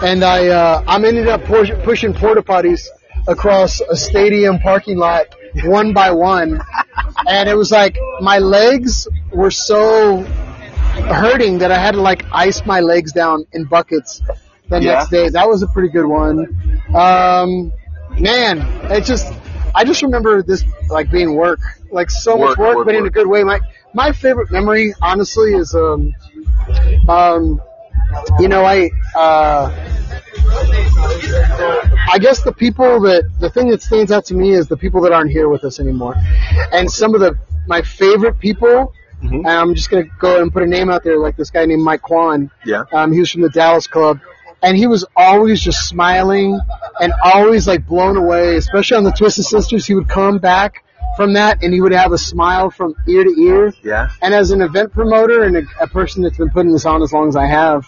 and 0.01 0.23
I 0.23 0.47
uh, 0.47 0.83
I'm 0.87 1.03
ended 1.03 1.27
up 1.27 1.43
push, 1.43 1.71
pushing 1.83 2.13
porta 2.13 2.41
potties 2.41 2.87
across 3.27 3.81
a 3.81 3.95
stadium 3.95 4.59
parking 4.59 4.97
lot 4.97 5.35
one 5.65 5.93
by 5.93 6.11
one, 6.11 6.59
and 7.27 7.49
it 7.49 7.55
was 7.55 7.71
like 7.71 7.97
my 8.21 8.39
legs 8.39 9.07
were 9.31 9.51
so 9.51 10.21
hurting 10.21 11.57
that 11.59 11.71
I 11.71 11.77
had 11.77 11.91
to 11.95 12.01
like 12.01 12.23
ice 12.31 12.65
my 12.65 12.79
legs 12.79 13.11
down 13.11 13.45
in 13.51 13.65
buckets 13.65 14.21
the 14.81 14.85
Yeah. 14.87 14.93
next 14.95 15.09
day. 15.09 15.29
That 15.29 15.47
was 15.47 15.61
a 15.63 15.67
pretty 15.67 15.89
good 15.89 16.05
one. 16.05 16.81
Um, 16.93 17.71
man, 18.19 18.61
it 18.91 19.03
just 19.05 19.31
I 19.75 19.83
just 19.85 20.01
remember 20.03 20.43
this 20.43 20.63
like 20.89 21.09
being 21.11 21.35
work, 21.35 21.59
like 21.91 22.09
so 22.11 22.37
much 22.37 22.49
Work, 22.49 22.57
work, 22.59 22.75
work, 22.77 22.85
but 22.85 22.95
in 22.95 23.05
a 23.05 23.09
good 23.09 23.27
way. 23.27 23.43
My 23.43 23.59
my 23.93 24.11
favorite 24.11 24.51
memory, 24.51 24.93
honestly, 25.01 25.53
is 25.53 25.73
um 25.75 26.13
um 27.09 27.61
you 28.39 28.47
know 28.47 28.63
I 28.65 28.89
uh 29.15 29.71
I 32.11 32.17
guess 32.19 32.43
the 32.43 32.51
people 32.53 33.01
that 33.01 33.23
the 33.39 33.49
thing 33.49 33.69
that 33.69 33.81
stands 33.81 34.11
out 34.11 34.25
to 34.25 34.35
me 34.35 34.51
is 34.51 34.67
the 34.67 34.77
people 34.77 35.01
that 35.01 35.11
aren't 35.11 35.31
here 35.31 35.49
with 35.49 35.63
us 35.63 35.79
anymore, 35.79 36.15
and 36.71 36.89
some 36.91 37.13
of 37.15 37.21
the 37.21 37.37
my 37.67 37.81
favorite 37.81 38.39
people. 38.39 38.93
Mhm. 39.23 39.37
And 39.37 39.47
I'm 39.47 39.73
just 39.73 39.89
gonna 39.89 40.03
go 40.19 40.41
and 40.41 40.51
put 40.51 40.63
a 40.63 40.67
name 40.67 40.89
out 40.89 41.03
there, 41.05 41.17
like 41.17 41.37
this 41.37 41.49
guy 41.49 41.65
named 41.65 41.81
Mike 41.81 42.01
Kwan. 42.01 42.51
Yeah. 42.65 42.83
Um, 42.91 43.13
he 43.13 43.19
was 43.21 43.31
from 43.31 43.41
the 43.41 43.49
Dallas 43.49 43.87
Club, 43.87 44.19
and 44.63 44.77
he 44.77 44.87
was 44.87 45.05
always 45.15 45.61
just 45.61 45.87
smiling 45.87 46.59
and 46.99 47.13
always 47.23 47.67
like 47.67 47.85
blown 47.85 48.17
away, 48.17 48.55
especially 48.55 48.97
on 48.97 49.03
the 49.03 49.11
Twisted 49.11 49.45
Sisters. 49.45 49.85
He 49.85 49.93
would 49.93 50.07
come 50.09 50.39
back 50.39 50.83
from 51.17 51.33
that, 51.33 51.61
and 51.63 51.73
he 51.73 51.81
would 51.81 51.91
have 51.91 52.11
a 52.11 52.17
smile 52.17 52.69
from 52.71 52.95
ear 53.07 53.23
to 53.23 53.29
ear. 53.41 53.73
Yeah. 53.83 54.09
And 54.21 54.33
as 54.33 54.51
an 54.51 54.61
event 54.61 54.93
promoter 54.93 55.43
and 55.43 55.57
a, 55.57 55.61
a 55.81 55.87
person 55.87 56.23
that's 56.23 56.37
been 56.37 56.49
putting 56.49 56.71
this 56.71 56.85
on 56.85 57.03
as 57.03 57.11
long 57.13 57.27
as 57.27 57.35
I 57.35 57.45
have, 57.45 57.85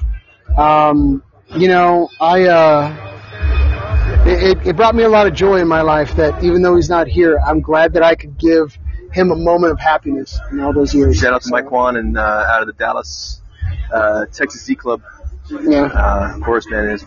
um, 0.58 1.24
you 1.56 1.68
know, 1.68 2.10
I 2.20 2.44
uh, 2.48 4.24
it, 4.26 4.68
it- 4.68 4.76
brought 4.76 4.96
me 4.96 5.04
a 5.04 5.10
lot 5.10 5.28
of 5.28 5.34
joy 5.34 5.58
in 5.60 5.68
my 5.68 5.82
life. 5.82 6.16
That 6.18 6.44
even 6.44 6.62
though 6.62 6.76
he's 6.76 6.90
not 6.90 7.08
here, 7.08 7.38
I'm 7.40 7.62
glad 7.62 7.94
that 7.94 8.04
I 8.04 8.16
could 8.16 8.38
give 8.38 8.78
him 9.12 9.32
a 9.32 9.36
moment 9.36 9.72
of 9.72 9.80
happiness 9.80 10.38
in 10.52 10.60
all 10.60 10.74
those 10.74 10.94
years. 10.94 11.18
Shout 11.18 11.34
out 11.34 11.42
to 11.44 11.50
Mike 11.50 11.68
Kwan 11.68 11.96
and 11.96 12.18
uh, 12.18 12.22
out 12.22 12.62
of 12.62 12.68
the 12.68 12.74
Dallas 12.74 13.40
uh, 13.94 14.26
Texas 14.34 14.64
Z 14.66 14.76
Club. 14.76 15.02
Yeah. 15.50 15.84
Uh, 15.86 16.34
of 16.36 16.42
course, 16.44 16.68
man, 16.70 16.90
his 16.90 17.06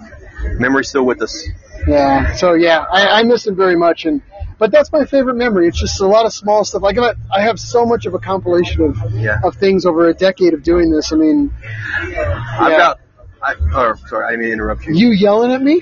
memory's 0.58 0.88
still 0.88 1.04
with 1.04 1.22
us. 1.22 1.46
Yeah. 1.86 2.34
So 2.34 2.54
yeah, 2.54 2.84
I, 2.90 3.20
I 3.20 3.22
miss 3.24 3.46
him 3.46 3.56
very 3.56 3.76
much, 3.76 4.04
and 4.04 4.22
but 4.58 4.70
that's 4.72 4.90
my 4.92 5.04
favorite 5.04 5.36
memory. 5.36 5.68
It's 5.68 5.78
just 5.78 6.00
a 6.00 6.06
lot 6.06 6.26
of 6.26 6.32
small 6.32 6.64
stuff. 6.64 6.82
Like 6.82 6.98
I 6.98 7.14
I 7.32 7.42
have 7.42 7.58
so 7.58 7.84
much 7.86 8.06
of 8.06 8.14
a 8.14 8.18
compilation 8.18 8.82
of 8.82 9.12
Yeah. 9.14 9.38
of 9.42 9.56
things 9.56 9.86
over 9.86 10.08
a 10.08 10.14
decade 10.14 10.54
of 10.54 10.62
doing 10.62 10.90
this. 10.90 11.12
I 11.12 11.16
mean, 11.16 11.52
I've 11.62 12.70
Yeah. 12.70 12.78
got. 12.78 13.00
I, 13.40 13.54
oh, 13.72 13.94
sorry, 14.08 14.26
I 14.26 14.30
didn't 14.30 14.40
mean 14.46 14.52
interrupt 14.54 14.84
you. 14.86 14.94
you 14.94 15.10
yelling 15.12 15.52
at 15.52 15.62
me. 15.62 15.80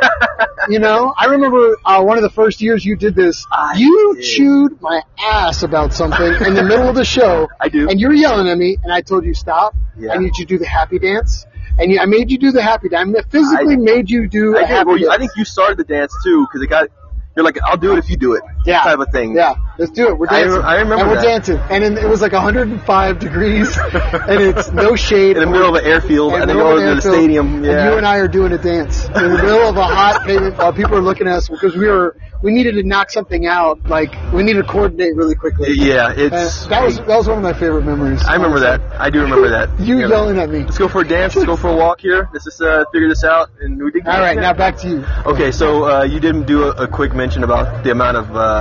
you 0.68 0.80
know, 0.80 1.14
I 1.16 1.26
remember 1.26 1.76
uh, 1.84 2.02
one 2.02 2.16
of 2.18 2.22
the 2.24 2.30
first 2.30 2.60
years 2.60 2.84
you 2.84 2.96
did 2.96 3.14
this. 3.14 3.46
I 3.52 3.74
you 3.76 4.14
did. 4.16 4.24
chewed 4.24 4.82
my 4.82 5.02
ass 5.16 5.62
about 5.62 5.92
something 5.92 6.26
in 6.44 6.54
the 6.54 6.64
middle 6.64 6.88
of 6.88 6.96
the 6.96 7.04
show. 7.04 7.48
I 7.60 7.68
do. 7.68 7.88
And 7.88 8.00
you 8.00 8.08
were 8.08 8.14
yelling 8.14 8.48
at 8.48 8.58
me, 8.58 8.78
and 8.82 8.92
I 8.92 9.02
told 9.02 9.24
you 9.24 9.32
stop. 9.34 9.76
Yeah. 9.96 10.12
I 10.12 10.16
need 10.18 10.36
you 10.38 10.44
to 10.44 10.48
do 10.54 10.58
the 10.58 10.66
happy 10.66 10.98
dance. 10.98 11.46
And 11.78 11.92
you, 11.92 12.00
I 12.00 12.06
made 12.06 12.30
you 12.30 12.38
do 12.38 12.50
the 12.52 12.62
happy 12.62 12.88
dance. 12.88 13.14
I 13.16 13.22
physically 13.30 13.74
I- 13.74 13.78
made 13.78 14.10
you 14.10 14.28
do 14.28 14.56
I 14.56 14.60
a 14.60 14.66
did. 14.66 14.68
happy 14.68 14.88
Well, 14.88 14.98
you-. 14.98 15.10
I 15.10 15.18
think 15.18 15.30
you 15.36 15.44
started 15.44 15.78
the 15.78 15.84
dance 15.84 16.12
too 16.24 16.46
because 16.46 16.62
it 16.62 16.68
got. 16.68 16.88
You're 17.36 17.44
like, 17.44 17.58
I'll 17.64 17.76
do 17.76 17.92
it 17.92 17.98
if 17.98 18.10
you 18.10 18.16
do 18.16 18.34
it. 18.34 18.42
Yeah. 18.68 18.82
Type 18.84 18.98
of 18.98 19.08
thing. 19.10 19.34
Yeah, 19.34 19.54
let's 19.78 19.90
do 19.92 20.08
it. 20.08 20.18
We're 20.18 20.26
I 20.28 20.40
dancing. 20.42 20.58
re- 20.60 20.64
I 20.64 20.74
remember 20.76 20.96
And 21.04 21.08
we're 21.08 21.16
that. 21.16 21.22
dancing. 21.24 21.58
And 21.70 21.84
in, 21.84 21.96
it 21.98 22.08
was 22.08 22.20
like 22.20 22.32
105 22.32 23.18
degrees, 23.18 23.76
and 23.92 24.40
it's 24.42 24.70
no 24.72 24.94
shade. 24.96 25.36
In 25.36 25.44
the 25.44 25.50
middle 25.50 25.74
of 25.74 25.82
an 25.82 25.86
airfield, 25.90 26.32
And 26.34 26.42
and 26.42 26.50
then 26.50 26.56
go 26.58 26.76
in 26.78 26.86
to 26.88 26.94
the 26.96 27.00
stadium. 27.00 27.64
Yeah. 27.64 27.70
And 27.72 27.90
you 27.92 27.96
and 27.98 28.06
I 28.06 28.18
are 28.18 28.28
doing 28.28 28.52
a 28.52 28.58
dance 28.58 29.06
in 29.06 29.12
the 29.12 29.28
middle 29.42 29.68
of 29.68 29.76
a 29.76 29.84
hot 29.84 30.24
pavement 30.26 30.58
while 30.58 30.72
people 30.72 30.96
are 30.96 31.00
looking 31.02 31.26
at 31.28 31.36
us 31.36 31.48
because 31.48 31.74
we 31.76 31.86
were 31.88 32.16
we 32.40 32.52
needed 32.52 32.72
to 32.74 32.82
knock 32.84 33.10
something 33.10 33.46
out. 33.46 33.84
Like 33.88 34.12
we 34.32 34.42
needed 34.44 34.62
to 34.66 34.68
coordinate 34.68 35.16
really 35.16 35.34
quickly. 35.34 35.72
yeah, 35.72 36.10
And 36.10 36.20
it's. 36.20 36.66
that 36.66 36.84
was 36.84 36.98
that 36.98 37.08
was 37.08 37.26
one 37.28 37.38
of 37.38 37.42
my 37.42 37.52
favorite 37.52 37.84
memories. 37.84 38.22
I 38.24 38.34
remember 38.34 38.60
that. 38.60 38.80
I 39.00 39.10
do 39.10 39.22
remember 39.22 39.48
that. 39.50 39.68
You 39.88 39.98
Yeah. 40.00 40.08
yelling 40.08 40.38
at 40.38 40.50
me. 40.50 40.60
Let's 40.64 40.78
go 40.78 40.88
for 40.88 41.00
a 41.00 41.08
dance. 41.08 41.34
Let's 41.34 41.46
go 41.46 41.56
for 41.56 41.68
a 41.68 41.76
walk 41.76 42.00
here. 42.00 42.28
Let's 42.32 42.44
just 42.44 42.60
uh, 42.60 42.84
figure 42.92 43.08
this 43.08 43.24
out. 43.24 43.48
And 43.60 43.82
we 43.82 43.90
did. 43.90 44.06
All 44.06 44.20
right, 44.20 44.36
now 44.36 44.52
back 44.52 44.76
to 44.78 44.88
you. 44.88 45.04
Okay, 45.24 45.50
so 45.52 45.84
uh, 45.84 46.02
you 46.04 46.20
didn't 46.20 46.46
do 46.46 46.64
a, 46.64 46.84
a 46.84 46.88
quick 46.88 47.14
mention 47.14 47.42
about 47.44 47.84
the 47.84 47.90
amount 47.90 48.16
of 48.18 48.36
uh, 48.36 48.57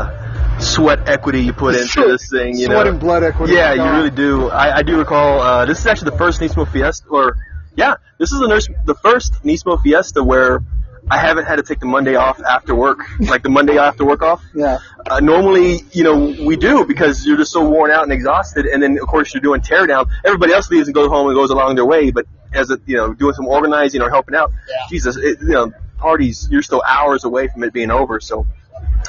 sweat 0.59 1.07
equity 1.07 1.41
you 1.41 1.53
put 1.53 1.75
into 1.75 2.01
this 2.01 2.29
thing. 2.29 2.57
You 2.57 2.67
know. 2.67 2.75
Sweat 2.75 2.85
know, 2.85 2.91
and 2.91 2.99
blood 2.99 3.23
equity. 3.23 3.53
Yeah, 3.53 3.73
you 3.73 3.97
really 3.97 4.11
do. 4.11 4.49
I, 4.49 4.77
I 4.77 4.81
do 4.83 4.97
recall. 4.97 5.39
Uh, 5.39 5.65
this 5.65 5.79
is 5.79 5.87
actually 5.87 6.11
the 6.11 6.17
first 6.17 6.41
Nismo 6.41 6.67
Fiesta, 6.71 7.07
or 7.09 7.37
yeah, 7.75 7.95
this 8.17 8.31
is 8.31 8.39
the, 8.39 8.47
nurse, 8.47 8.67
the 8.85 8.95
first 8.95 9.33
Nismo 9.43 9.81
Fiesta 9.81 10.23
where 10.23 10.63
I 11.09 11.17
haven't 11.17 11.45
had 11.45 11.57
to 11.57 11.63
take 11.63 11.79
the 11.79 11.85
Monday 11.85 12.15
off 12.15 12.41
after 12.41 12.75
work, 12.75 12.99
like 13.19 13.43
the 13.43 13.49
Monday 13.49 13.77
after 13.77 14.05
work 14.05 14.21
off. 14.21 14.43
Yeah. 14.53 14.79
Uh, 15.05 15.19
normally, 15.19 15.83
you 15.91 16.03
know, 16.03 16.35
we 16.45 16.57
do 16.57 16.85
because 16.85 17.25
you're 17.25 17.37
just 17.37 17.51
so 17.51 17.67
worn 17.69 17.91
out 17.91 18.03
and 18.03 18.11
exhausted, 18.11 18.65
and 18.65 18.81
then 18.83 18.97
of 18.99 19.07
course 19.07 19.33
you're 19.33 19.41
doing 19.41 19.61
teardown. 19.61 20.09
Everybody 20.25 20.53
else 20.53 20.69
leaves 20.69 20.87
and 20.87 20.95
goes 20.95 21.09
home 21.09 21.27
and 21.27 21.35
goes 21.35 21.49
along 21.49 21.75
their 21.75 21.85
way, 21.85 22.11
but 22.11 22.25
as 22.53 22.71
a, 22.71 22.79
you 22.85 22.97
know, 22.97 23.13
doing 23.13 23.33
some 23.33 23.47
organizing 23.47 24.01
or 24.01 24.09
helping 24.09 24.35
out, 24.35 24.51
Yeah. 24.67 24.75
Jesus, 24.89 25.15
it, 25.17 25.39
you 25.41 25.49
know, 25.49 25.71
parties, 25.97 26.47
you're 26.51 26.61
still 26.61 26.83
hours 26.85 27.23
away 27.23 27.47
from 27.47 27.63
it 27.63 27.73
being 27.73 27.91
over. 27.91 28.19
So 28.19 28.45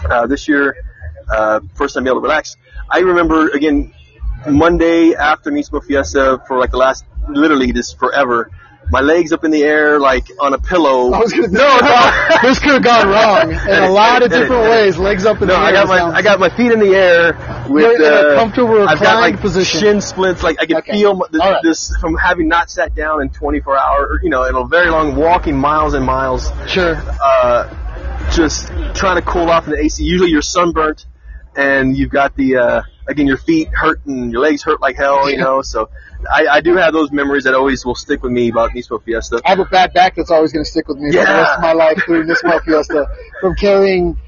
uh, 0.04 0.26
this 0.26 0.48
year, 0.48 0.76
uh, 1.32 1.60
first 1.74 1.94
time 1.94 2.06
able 2.06 2.16
to 2.16 2.22
relax. 2.22 2.56
I 2.90 3.00
remember 3.00 3.48
again 3.50 3.92
Monday 4.46 5.14
after 5.14 5.50
Nismo 5.50 5.82
Fiesta 5.84 6.40
for 6.46 6.58
like 6.58 6.70
the 6.70 6.76
last 6.78 7.04
literally 7.28 7.72
just 7.72 7.98
forever. 7.98 8.50
my 8.90 9.00
legs 9.02 9.32
up 9.32 9.44
in 9.44 9.50
the 9.50 9.62
air 9.62 9.98
like 10.00 10.26
on 10.40 10.54
a 10.54 10.58
pillow. 10.58 11.12
I 11.12 11.18
was 11.18 11.30
gonna 11.32 11.48
no, 11.50 11.78
no. 11.78 12.38
this 12.42 12.58
could 12.58 12.72
have 12.72 12.82
gone 12.82 13.08
wrong 13.08 13.52
in 13.52 13.82
a 13.82 13.90
lot 13.90 14.22
of 14.22 14.30
different 14.30 14.62
ways. 14.62 14.96
Legs 14.96 15.26
up 15.26 15.42
in 15.42 15.48
No, 15.48 15.54
the 15.54 15.60
air. 15.60 15.66
I 15.66 15.72
got 15.72 15.88
my 15.88 15.98
sounds- 15.98 16.14
I 16.14 16.22
got 16.22 16.40
my 16.40 16.48
feet 16.48 16.72
in 16.72 16.78
the 16.80 16.94
air 16.94 17.66
with 17.68 17.82
You're 17.84 17.96
in 17.96 18.02
a 18.02 18.28
uh, 18.30 18.34
comfortable 18.36 18.88
I've 18.88 18.98
got 19.00 19.20
like 19.20 19.40
position. 19.40 19.80
shin 19.80 20.00
splints. 20.00 20.42
Like 20.42 20.56
I 20.60 20.64
can 20.64 20.76
Okay. 20.78 20.92
feel 20.92 21.14
this, 21.30 21.38
right. 21.40 21.62
this 21.62 21.94
from 22.00 22.16
having 22.16 22.48
not 22.48 22.70
sat 22.70 22.94
down 22.94 23.20
in 23.20 23.28
24 23.28 23.76
hours. 23.76 24.20
You 24.22 24.30
know, 24.30 24.44
in 24.44 24.54
a 24.54 24.64
very 24.66 24.88
long 24.90 25.14
walking 25.16 25.56
miles 25.58 25.92
and 25.92 26.06
miles. 26.06 26.50
Sure. 26.66 26.94
Uh, 27.22 27.68
just 28.34 28.68
trying 28.94 29.16
to 29.16 29.22
cool 29.22 29.50
off 29.50 29.66
in 29.66 29.72
the 29.72 29.78
AC. 29.78 30.02
Usually 30.02 30.30
you're 30.30 30.42
sunburnt 30.42 31.06
and 31.56 31.96
you've 31.96 32.10
got 32.10 32.36
the 32.36 32.56
uh, 32.56 32.82
again 33.06 33.26
your 33.26 33.36
feet 33.36 33.68
hurt 33.72 34.04
and 34.06 34.32
your 34.32 34.40
legs 34.40 34.62
hurt 34.62 34.80
like 34.80 34.96
hell. 34.96 35.30
You 35.30 35.38
know, 35.38 35.62
so. 35.62 35.90
I, 36.28 36.46
I 36.50 36.60
do 36.62 36.74
have 36.74 36.92
those 36.92 37.12
memories 37.12 37.44
that 37.44 37.54
always 37.54 37.86
will 37.86 37.94
stick 37.94 38.24
with 38.24 38.32
me 38.32 38.48
about 38.48 38.70
Nismo 38.72 39.00
Fiesta. 39.00 39.40
I 39.44 39.50
have 39.50 39.60
a 39.60 39.64
bad 39.64 39.94
back 39.94 40.16
that's 40.16 40.32
always 40.32 40.52
going 40.52 40.64
to 40.64 40.70
stick 40.70 40.88
with 40.88 40.98
me 40.98 41.12
for 41.12 41.18
the 41.18 41.24
rest 41.24 41.54
of 41.54 41.62
my 41.62 41.74
life 41.74 42.02
through 42.04 42.24
Nismo 42.24 42.44
Mo 42.44 42.58
Fiesta 42.58 43.06
from 43.40 43.54
carrying 43.54 44.18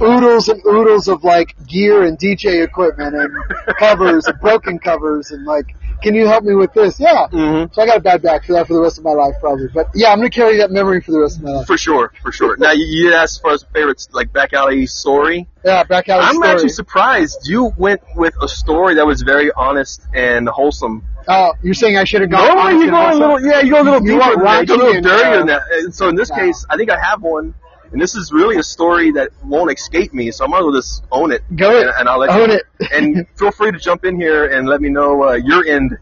oodles 0.00 0.48
and 0.48 0.60
oodles 0.66 1.08
of 1.08 1.24
like 1.24 1.54
gear 1.66 2.02
and 2.02 2.18
DJ 2.18 2.64
equipment 2.64 3.14
and 3.14 3.76
covers 3.78 4.26
and 4.26 4.38
broken 4.40 4.78
covers 4.78 5.30
and 5.30 5.44
like, 5.44 5.76
can 6.04 6.14
you 6.14 6.26
help 6.28 6.44
me 6.44 6.54
with 6.54 6.72
this? 6.74 7.00
Yeah. 7.00 7.26
hmm 7.28 7.64
So 7.72 7.82
I 7.82 7.86
got 7.86 7.96
a 7.96 8.00
bad 8.00 8.22
back 8.22 8.44
for 8.44 8.52
that 8.52 8.68
for 8.68 8.74
the 8.74 8.80
rest 8.80 8.98
of 8.98 9.04
my 9.04 9.12
life 9.12 9.34
probably. 9.40 9.68
But 9.72 9.88
yeah, 9.94 10.12
I'm 10.12 10.18
going 10.18 10.30
to 10.30 10.34
carry 10.34 10.58
that 10.58 10.70
memory 10.70 11.00
for 11.00 11.12
the 11.12 11.20
rest 11.20 11.38
of 11.38 11.44
my 11.44 11.50
life. 11.50 11.66
For 11.66 11.78
sure, 11.78 12.12
for 12.22 12.30
sure. 12.30 12.56
Now 12.58 12.72
you, 12.72 13.12
asked 13.14 13.38
as 13.38 13.42
far 13.42 13.52
as 13.52 13.64
favorites, 13.74 14.08
like 14.12 14.32
back 14.32 14.52
alley 14.52 14.86
story. 14.86 15.48
Yeah, 15.64 15.82
back 15.84 16.10
out 16.10 16.22
I'm 16.22 16.34
story. 16.34 16.48
actually 16.48 16.68
surprised 16.68 17.48
you 17.48 17.72
went 17.78 18.02
with 18.14 18.34
a 18.42 18.48
story 18.48 18.96
that 18.96 19.06
was 19.06 19.22
very 19.22 19.50
honest 19.50 20.02
and 20.14 20.46
wholesome. 20.46 21.04
Oh, 21.26 21.54
you're 21.62 21.72
saying 21.72 21.96
I 21.96 22.04
should 22.04 22.20
have 22.20 22.30
gone 22.30 22.58
honest 22.58 22.84
you 22.84 22.90
go 22.90 23.10
a 23.10 23.16
little, 23.16 23.40
yeah, 23.40 23.60
you 23.62 23.72
go 23.72 23.80
a 23.80 23.82
little 23.82 24.02
You 24.02 24.18
deeper, 24.18 24.30
you 24.30 24.66
go 24.66 24.74
a 24.74 24.76
little 24.76 25.00
dirtier 25.00 25.26
uh, 25.26 25.38
than 25.38 25.46
that. 25.46 25.62
And 25.72 25.94
so 25.94 26.08
in 26.10 26.16
this 26.16 26.30
case, 26.30 26.66
I 26.68 26.76
think 26.76 26.90
I 26.90 27.00
have 27.00 27.22
one, 27.22 27.54
and 27.94 28.02
this 28.02 28.16
is 28.16 28.32
really 28.32 28.56
a 28.58 28.62
story 28.64 29.12
that 29.12 29.30
won't 29.44 29.70
escape 29.70 30.12
me. 30.12 30.32
So 30.32 30.44
I 30.44 30.48
might 30.48 30.58
as 30.58 30.64
well 30.64 30.72
just 30.74 31.04
own 31.12 31.30
it. 31.30 31.42
Go 31.54 31.70
it. 31.78 31.86
and, 31.86 31.92
and 32.00 32.08
I'll 32.08 32.18
let 32.18 32.30
Own 32.30 32.50
you, 32.50 32.56
it. 32.56 32.92
and 32.92 33.26
feel 33.38 33.52
free 33.52 33.70
to 33.70 33.78
jump 33.78 34.04
in 34.04 34.20
here 34.20 34.44
and 34.46 34.68
let 34.68 34.80
me 34.80 34.88
know 34.90 35.22
uh, 35.22 35.32
your 35.34 35.64
end 35.64 35.96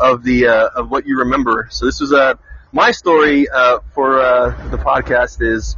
of 0.00 0.24
the 0.24 0.48
uh, 0.48 0.68
of 0.74 0.90
what 0.90 1.06
you 1.06 1.20
remember. 1.20 1.68
So 1.70 1.86
this 1.86 2.00
was 2.00 2.12
uh, 2.12 2.34
my 2.72 2.90
story 2.90 3.48
uh, 3.48 3.78
for 3.94 4.20
uh, 4.20 4.70
the 4.70 4.76
podcast 4.76 5.40
is 5.40 5.76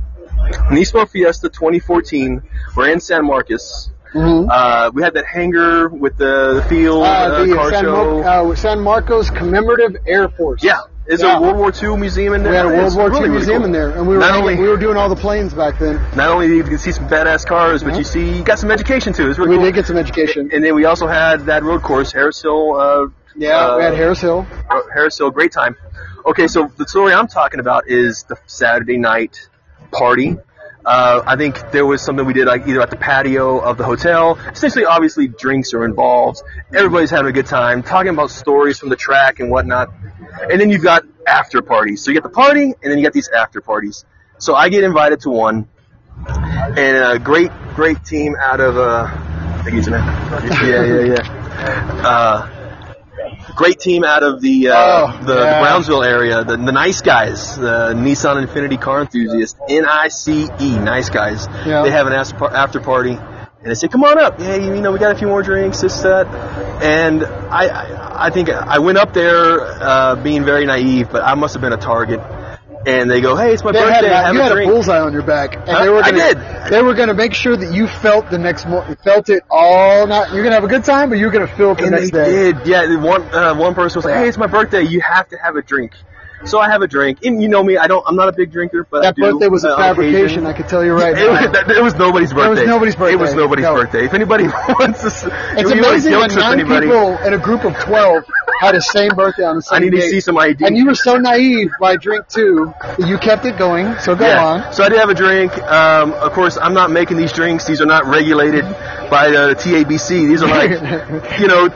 Nismo 0.72 1.06
Fiesta 1.08 1.50
2014. 1.50 2.42
We're 2.74 2.88
in 2.90 3.00
San 3.00 3.26
Marcos. 3.26 3.90
Mhm. 4.14 4.48
Uh, 4.50 4.90
we 4.94 5.02
had 5.02 5.12
that 5.14 5.26
hangar 5.26 5.88
with 5.90 6.16
the, 6.16 6.54
the 6.54 6.66
field 6.70 7.02
uh, 7.04 7.06
Uh, 7.06 7.54
car 7.54 7.70
San, 7.70 7.84
show. 7.84 8.22
Mar- 8.22 8.50
uh, 8.52 8.54
San 8.56 8.80
Marcos 8.80 9.28
Commemorative 9.28 9.96
Air 10.06 10.30
Force. 10.30 10.64
yeah, 10.64 10.80
is 11.08 11.20
Yeah. 11.20 11.28
there 11.28 11.36
a 11.38 11.40
World 11.40 11.56
War 11.56 11.72
II 11.82 11.96
museum 11.98 12.34
in 12.34 12.42
there? 12.42 12.52
We 12.52 12.56
had 12.56 12.66
a 12.66 12.68
World 12.68 12.86
It's 12.86 12.94
War 12.96 13.04
II 13.06 13.10
really, 13.10 13.22
really 13.22 13.32
museum 13.38 13.56
cool. 13.58 13.66
in 13.66 13.72
there, 13.72 13.88
and 13.90 14.06
we 14.06 14.16
were 14.16 14.22
only- 14.24 14.56
we 14.56 14.68
were 14.68 14.76
doing 14.76 14.96
all 14.96 15.08
the 15.08 15.16
planes 15.16 15.54
back 15.54 15.78
then. 15.78 16.00
Not 16.14 16.28
only 16.30 16.48
did 16.48 16.68
you 16.68 16.76
see 16.78 16.92
some 16.92 17.08
badass 17.08 17.46
cars, 17.46 17.82
but 17.82 17.96
you 17.96 18.04
see 18.04 18.28
you 18.38 18.42
got 18.44 18.58
some 18.58 18.70
education 18.70 19.12
too. 19.12 19.28
It's 19.30 19.38
really 19.38 19.50
We 19.50 19.56
cool. 19.56 19.64
did 19.66 19.74
get 19.74 19.86
some 19.86 19.96
education. 19.96 20.50
And 20.52 20.62
then 20.62 20.74
we 20.74 20.84
also 20.84 21.06
had 21.06 21.46
that 21.46 21.62
road 21.64 21.82
course, 21.82 22.12
Harris 22.12 22.40
Hill. 22.42 22.76
Uh, 22.78 23.06
Yeah, 23.36 23.56
uh, 23.56 23.76
we 23.78 23.82
had 23.84 23.94
Harris 23.94 24.20
Hill. 24.20 24.46
Harris 24.92 25.16
Hill, 25.18 25.30
great 25.30 25.52
time. 25.52 25.76
Okay, 26.26 26.48
so 26.48 26.68
the 26.76 26.86
story 26.88 27.12
I'm 27.14 27.28
talking 27.28 27.60
about 27.60 27.84
is 27.88 28.24
the 28.28 28.36
Saturday 28.46 28.98
night 28.98 29.48
party. 29.92 30.36
Uh, 30.84 31.22
I 31.26 31.36
think 31.36 31.70
there 31.70 31.84
was 31.84 32.00
something 32.00 32.24
we 32.24 32.32
did 32.32 32.46
like 32.46 32.66
either 32.66 32.80
at 32.80 32.90
the 32.90 32.96
patio 32.96 33.58
of 33.58 33.76
the 33.76 33.84
hotel. 33.84 34.38
Essentially, 34.50 34.86
obviously, 34.86 35.28
drinks 35.28 35.72
are 35.74 35.84
involved. 35.84 36.42
Everybody's 36.74 37.10
having 37.10 37.26
a 37.28 37.32
good 37.32 37.46
time, 37.46 37.82
talking 37.82 38.08
about 38.10 38.30
stories 38.30 38.78
from 38.78 38.88
the 38.88 38.96
track 38.96 39.38
and 39.40 39.50
whatnot. 39.50 39.90
And 40.50 40.60
then 40.60 40.70
you've 40.70 40.82
got 40.82 41.04
after 41.26 41.62
parties. 41.62 42.02
So 42.02 42.10
you 42.10 42.14
get 42.14 42.22
the 42.22 42.28
party, 42.30 42.64
and 42.64 42.76
then 42.82 42.98
you 42.98 43.04
got 43.04 43.12
these 43.12 43.28
after 43.28 43.60
parties. 43.60 44.04
So 44.38 44.54
I 44.54 44.68
get 44.68 44.84
invited 44.84 45.20
to 45.20 45.30
one, 45.30 45.68
and 46.26 46.96
a 46.96 47.18
great, 47.18 47.50
great 47.74 48.04
team 48.04 48.36
out 48.40 48.60
of 48.60 48.76
uh, 48.76 49.06
I 49.10 49.62
think 49.64 49.76
he's 49.76 49.88
it. 49.88 49.92
Yeah, 49.92 50.84
yeah, 50.84 51.14
yeah. 51.14 52.06
Uh, 52.06 52.58
great 53.56 53.80
team 53.80 54.04
out 54.04 54.22
of 54.22 54.40
the 54.40 54.68
uh, 54.68 54.74
Oh, 54.76 55.24
the, 55.24 55.34
yeah. 55.34 55.54
the 55.54 55.60
Brownsville 55.60 56.04
area, 56.04 56.44
the, 56.44 56.56
the 56.56 56.72
nice 56.72 57.00
guys, 57.00 57.56
the 57.56 57.92
Nissan 57.94 58.46
Infiniti 58.46 58.80
Car 58.80 59.00
Enthusiast, 59.00 59.58
N-I-C-E, 59.68 60.78
nice 60.78 61.10
guys. 61.10 61.46
Yeah. 61.66 61.82
They 61.82 61.90
have 61.90 62.06
an 62.06 62.12
after, 62.12 62.80
party, 62.80 63.12
and 63.14 63.64
they 63.64 63.74
say, 63.74 63.88
"Come 63.88 64.04
on 64.04 64.18
up, 64.18 64.38
yeah, 64.38 64.54
you 64.54 64.80
know, 64.80 64.92
we 64.92 65.00
got 65.00 65.14
a 65.14 65.18
few 65.18 65.26
more 65.26 65.42
drinks, 65.42 65.80
this, 65.80 66.00
that." 66.02 66.26
And 66.80 67.24
I, 67.24 67.66
I, 67.66 68.07
I 68.20 68.30
think 68.30 68.50
I 68.50 68.78
went 68.78 68.98
up 68.98 69.12
there 69.14 69.60
uh, 69.60 70.16
being 70.16 70.44
very 70.44 70.66
naive, 70.66 71.08
but 71.10 71.22
I 71.22 71.34
must 71.34 71.54
have 71.54 71.60
been 71.60 71.72
a 71.72 71.76
target. 71.78 72.20
And 72.86 73.10
they 73.10 73.20
go, 73.20 73.36
"Hey, 73.36 73.52
it's 73.52 73.62
my 73.64 73.72
They 73.72 73.80
had, 73.80 74.00
birthday. 74.02 74.10
a, 74.10 74.16
have 74.22 74.34
you 74.34 74.40
a 74.40 74.44
had 74.44 74.52
a 74.58 74.64
bullseye 74.64 75.00
on 75.00 75.12
your 75.12 75.22
back, 75.22 75.56
and 75.56 75.68
Huh? 75.68 75.82
they 75.82 75.88
were 75.90 76.02
I 76.02 76.10
gonna, 76.10 76.34
did. 76.34 76.70
They 76.70 76.82
were 76.82 76.94
gonna 76.94 77.14
make 77.14 77.34
sure 77.34 77.56
that 77.56 77.72
you 77.72 77.86
felt 77.86 78.30
the 78.30 78.38
next 78.38 78.66
morning, 78.66 78.96
felt 79.04 79.28
it 79.28 79.42
all 79.50 80.06
night. 80.06 80.32
You're 80.32 80.42
gonna 80.42 80.54
have 80.54 80.64
a 80.64 80.68
good 80.68 80.84
time, 80.84 81.10
but 81.10 81.18
you're 81.18 81.30
gonna 81.30 81.48
feel 81.48 81.72
it 81.72 81.78
the 81.78 81.82
and 81.84 81.92
next 81.92 82.12
they 82.12 82.24
day. 82.24 82.52
did. 82.52 82.66
Yeah, 82.66 82.96
one 83.02 83.22
uh, 83.34 83.54
one 83.56 83.74
person 83.74 83.98
was 83.98 84.04
like, 84.04 84.14
"Hey, 84.14 84.28
it's 84.28 84.38
my 84.38 84.46
birthday. 84.46 84.82
You 84.82 85.00
have 85.00 85.28
to 85.28 85.36
have 85.36 85.56
a 85.56 85.62
drink." 85.62 85.92
So 86.44 86.60
I 86.60 86.70
have 86.70 86.82
a 86.82 86.86
drink, 86.86 87.24
and 87.24 87.42
you 87.42 87.48
know 87.48 87.62
me, 87.62 87.76
I 87.76 87.86
don't. 87.88 88.04
I'm 88.06 88.16
not 88.16 88.28
a 88.28 88.32
big 88.32 88.52
drinker, 88.52 88.86
but 88.90 89.02
That 89.02 89.16
birthday 89.16 89.48
was 89.48 89.64
a 89.64 89.70
on 89.72 89.78
fabrication. 89.78 90.46
I 90.46 90.52
could 90.52 90.68
tell 90.68 90.84
you 90.84 90.92
right 90.92 91.12
It 91.18 91.26
now. 91.26 91.50
was, 91.50 91.76
it 91.76 91.82
was 91.82 91.94
nobody's 91.96 92.32
birthday. 92.32 92.46
It 92.46 92.50
was 92.50 92.68
nobody's 92.68 92.96
birthday. 92.96 93.12
It 93.14 93.18
was 93.18 93.34
nobody's 93.34 93.62
No. 93.64 93.74
birthday. 93.74 94.04
If 94.04 94.14
anybody 94.14 94.44
wants 94.68 95.00
to, 95.00 95.06
It's 95.08 95.22
if 95.24 95.76
you 95.76 95.82
want 95.82 96.04
amazing 96.04 96.12
that 96.12 96.34
nine 96.36 96.60
anybody, 96.60 96.86
people 96.86 97.18
in 97.18 97.34
a 97.34 97.38
group 97.38 97.64
of 97.64 97.74
twelve 97.78 98.24
had 98.60 98.74
the 98.74 98.80
same 98.80 99.10
birthday 99.14 99.44
on 99.44 99.56
the 99.56 99.62
same 99.62 99.76
I 99.76 99.78
need 99.80 99.90
to 99.90 99.96
day. 99.98 100.08
see 100.10 100.20
some 100.20 100.36
ID. 100.38 100.64
And 100.64 100.76
you 100.76 100.86
were 100.86 100.94
so 100.94 101.16
naive 101.16 101.70
by 101.80 101.96
drink 101.96 102.26
two 102.28 102.72
you 102.98 103.18
kept 103.18 103.44
it 103.44 103.56
going. 103.58 103.98
So 104.00 104.14
go 104.16 104.26
yeah. 104.26 104.44
on. 104.44 104.72
So 104.72 104.82
I 104.84 104.88
did 104.88 104.98
have 104.98 105.10
a 105.10 105.14
drink. 105.14 105.56
Um, 105.58 106.12
of 106.12 106.32
course, 106.32 106.56
I'm 106.60 106.74
not 106.74 106.90
making 106.90 107.16
these 107.16 107.32
drinks. 107.32 107.66
These 107.66 107.80
are 107.80 107.86
not 107.86 108.06
regulated 108.06 108.64
by 109.10 109.30
the 109.30 109.54
TABC. 109.58 110.28
These 110.28 110.42
are 110.42 110.48
like, 110.48 110.70
you 111.40 111.46
know, 111.46 111.66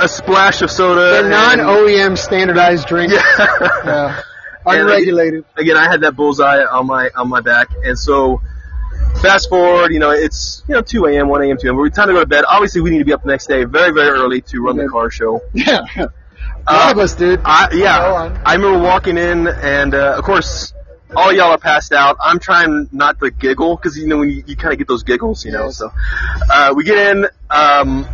a 0.00 0.08
splash 0.08 0.62
of 0.62 0.70
soda. 0.70 1.10
They're 1.22 1.28
non-OEM 1.28 2.16
standardized 2.16 2.86
drinks. 2.86 3.14
Yeah. 3.14 4.07
Yeah. 4.74 4.80
And 4.80 4.90
Unregulated. 4.90 5.44
again, 5.56 5.76
I 5.76 5.84
had 5.90 6.00
that 6.02 6.16
bullseye 6.16 6.62
on 6.64 6.86
my 6.86 7.10
on 7.16 7.28
my 7.28 7.40
back, 7.40 7.68
and 7.84 7.98
so 7.98 8.40
fast 9.22 9.48
forward, 9.48 9.92
you 9.92 9.98
know, 9.98 10.10
it's 10.10 10.62
you 10.68 10.74
know 10.74 10.82
2 10.82 11.06
a.m., 11.06 11.28
1 11.28 11.42
a.m., 11.42 11.56
2 11.60 11.66
a.m. 11.68 11.76
We're 11.76 11.88
time 11.90 12.08
to 12.08 12.14
go 12.14 12.20
to 12.20 12.26
bed. 12.26 12.44
Obviously, 12.48 12.80
we 12.80 12.90
need 12.90 12.98
to 12.98 13.04
be 13.04 13.12
up 13.12 13.22
the 13.22 13.28
next 13.28 13.46
day, 13.46 13.64
very 13.64 13.92
very 13.92 14.08
early 14.10 14.40
to 14.42 14.60
run 14.60 14.76
the 14.76 14.88
car 14.88 15.10
show. 15.10 15.40
Yeah. 15.54 15.80
Lot 15.96 16.10
Uh, 16.66 16.92
of 16.92 16.98
us 16.98 17.14
did. 17.14 17.40
I, 17.46 17.68
yeah. 17.72 18.42
I 18.44 18.54
remember 18.54 18.78
walking 18.80 19.16
in, 19.16 19.48
and 19.48 19.94
uh, 19.94 20.16
of 20.18 20.24
course, 20.24 20.74
all 21.16 21.32
y'all 21.32 21.52
are 21.52 21.58
passed 21.58 21.92
out. 21.94 22.18
I'm 22.20 22.38
trying 22.38 22.90
not 22.92 23.18
to 23.20 23.30
giggle 23.30 23.74
because 23.76 23.96
you 23.96 24.06
know 24.06 24.18
when 24.18 24.28
you, 24.30 24.44
you 24.46 24.54
kind 24.54 24.72
of 24.74 24.78
get 24.78 24.86
those 24.86 25.02
giggles, 25.02 25.46
you 25.46 25.52
know. 25.52 25.64
Yes. 25.66 25.78
So 25.78 25.90
uh, 26.52 26.74
we 26.76 26.84
get 26.84 27.16
in. 27.16 27.26
Um, 27.48 28.06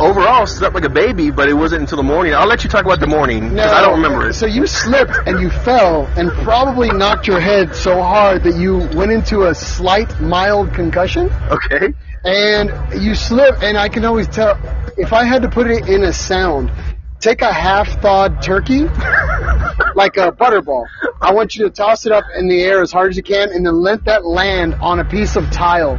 overall, 0.00 0.46
slept 0.46 0.74
like 0.74 0.84
a 0.84 0.90
baby, 0.90 1.30
but 1.30 1.48
it 1.48 1.54
wasn't 1.54 1.82
until 1.82 1.96
the 1.96 2.02
morning. 2.02 2.34
I'll 2.34 2.46
let 2.46 2.64
you 2.64 2.70
talk 2.70 2.84
about 2.84 3.00
the 3.00 3.06
morning 3.06 3.50
because 3.50 3.72
I 3.72 3.80
don't 3.82 4.02
remember 4.02 4.30
it. 4.30 4.34
So 4.34 4.46
you 4.46 4.66
slipped 4.66 5.16
and 5.26 5.40
you 5.40 5.50
fell 5.50 6.06
and 6.16 6.30
probably 6.30 6.90
knocked 6.90 7.26
your 7.26 7.40
head 7.40 7.74
so 7.74 8.02
hard 8.02 8.42
that 8.44 8.56
you 8.56 8.78
went 8.96 9.12
into 9.12 9.42
a 9.42 9.54
slight, 9.54 10.20
mild 10.20 10.74
concussion. 10.74 11.30
Okay. 11.50 11.92
And 12.24 13.02
you 13.02 13.14
slipped, 13.14 13.62
and 13.62 13.78
I 13.78 13.88
can 13.88 14.04
always 14.04 14.28
tell 14.28 14.58
if 14.96 15.12
I 15.12 15.24
had 15.24 15.42
to 15.42 15.48
put 15.48 15.70
it 15.70 15.88
in 15.88 16.04
a 16.04 16.12
sound. 16.12 16.70
Take 17.20 17.42
a 17.42 17.52
half-thawed 17.52 18.40
turkey, 18.42 18.84
like 19.94 20.16
a 20.16 20.32
butterball. 20.32 20.86
I 21.20 21.34
want 21.34 21.54
you 21.54 21.64
to 21.64 21.70
toss 21.70 22.06
it 22.06 22.12
up 22.12 22.24
in 22.34 22.48
the 22.48 22.62
air 22.62 22.80
as 22.80 22.90
hard 22.90 23.10
as 23.10 23.16
you 23.18 23.22
can, 23.22 23.50
and 23.50 23.64
then 23.66 23.74
let 23.74 24.04
that 24.06 24.24
land 24.24 24.74
on 24.76 25.00
a 25.00 25.04
piece 25.04 25.36
of 25.36 25.50
tile. 25.50 25.98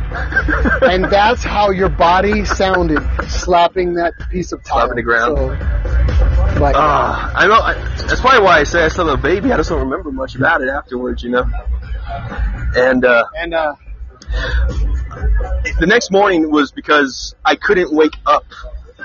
And 0.82 1.06
that's 1.06 1.44
how 1.44 1.70
your 1.70 1.90
body 1.90 2.44
sounded, 2.44 3.00
slapping 3.30 3.94
that 3.96 4.14
piece 4.32 4.52
of 4.52 4.64
tile. 4.64 4.88
Slapping 4.88 4.96
the 4.96 5.04
ground. 5.04 5.38
So, 5.38 6.60
like, 6.60 6.76
Ah, 6.76 7.32
I 7.36 7.48
know. 7.48 7.54
I, 7.54 7.74
that's 8.08 8.20
probably 8.20 8.42
why 8.44 8.60
I 8.60 8.64
say 8.64 8.84
I 8.84 8.88
still 8.88 9.08
have 9.08 9.20
a 9.20 9.22
baby. 9.22 9.52
I 9.52 9.58
just 9.58 9.70
don't 9.70 9.80
remember 9.80 10.12
much 10.12 10.36
about 10.36 10.62
it 10.62 10.70
afterwards, 10.70 11.22
you 11.24 11.30
know. 11.30 11.46
And 12.76 13.06
uh, 13.06 13.24
and 13.38 13.54
uh, 13.54 13.76
the 15.80 15.86
next 15.88 16.12
morning 16.12 16.50
was 16.50 16.72
because 16.72 17.36
I 17.46 17.56
couldn't 17.56 17.94
wake 17.94 18.16
up. 18.26 18.44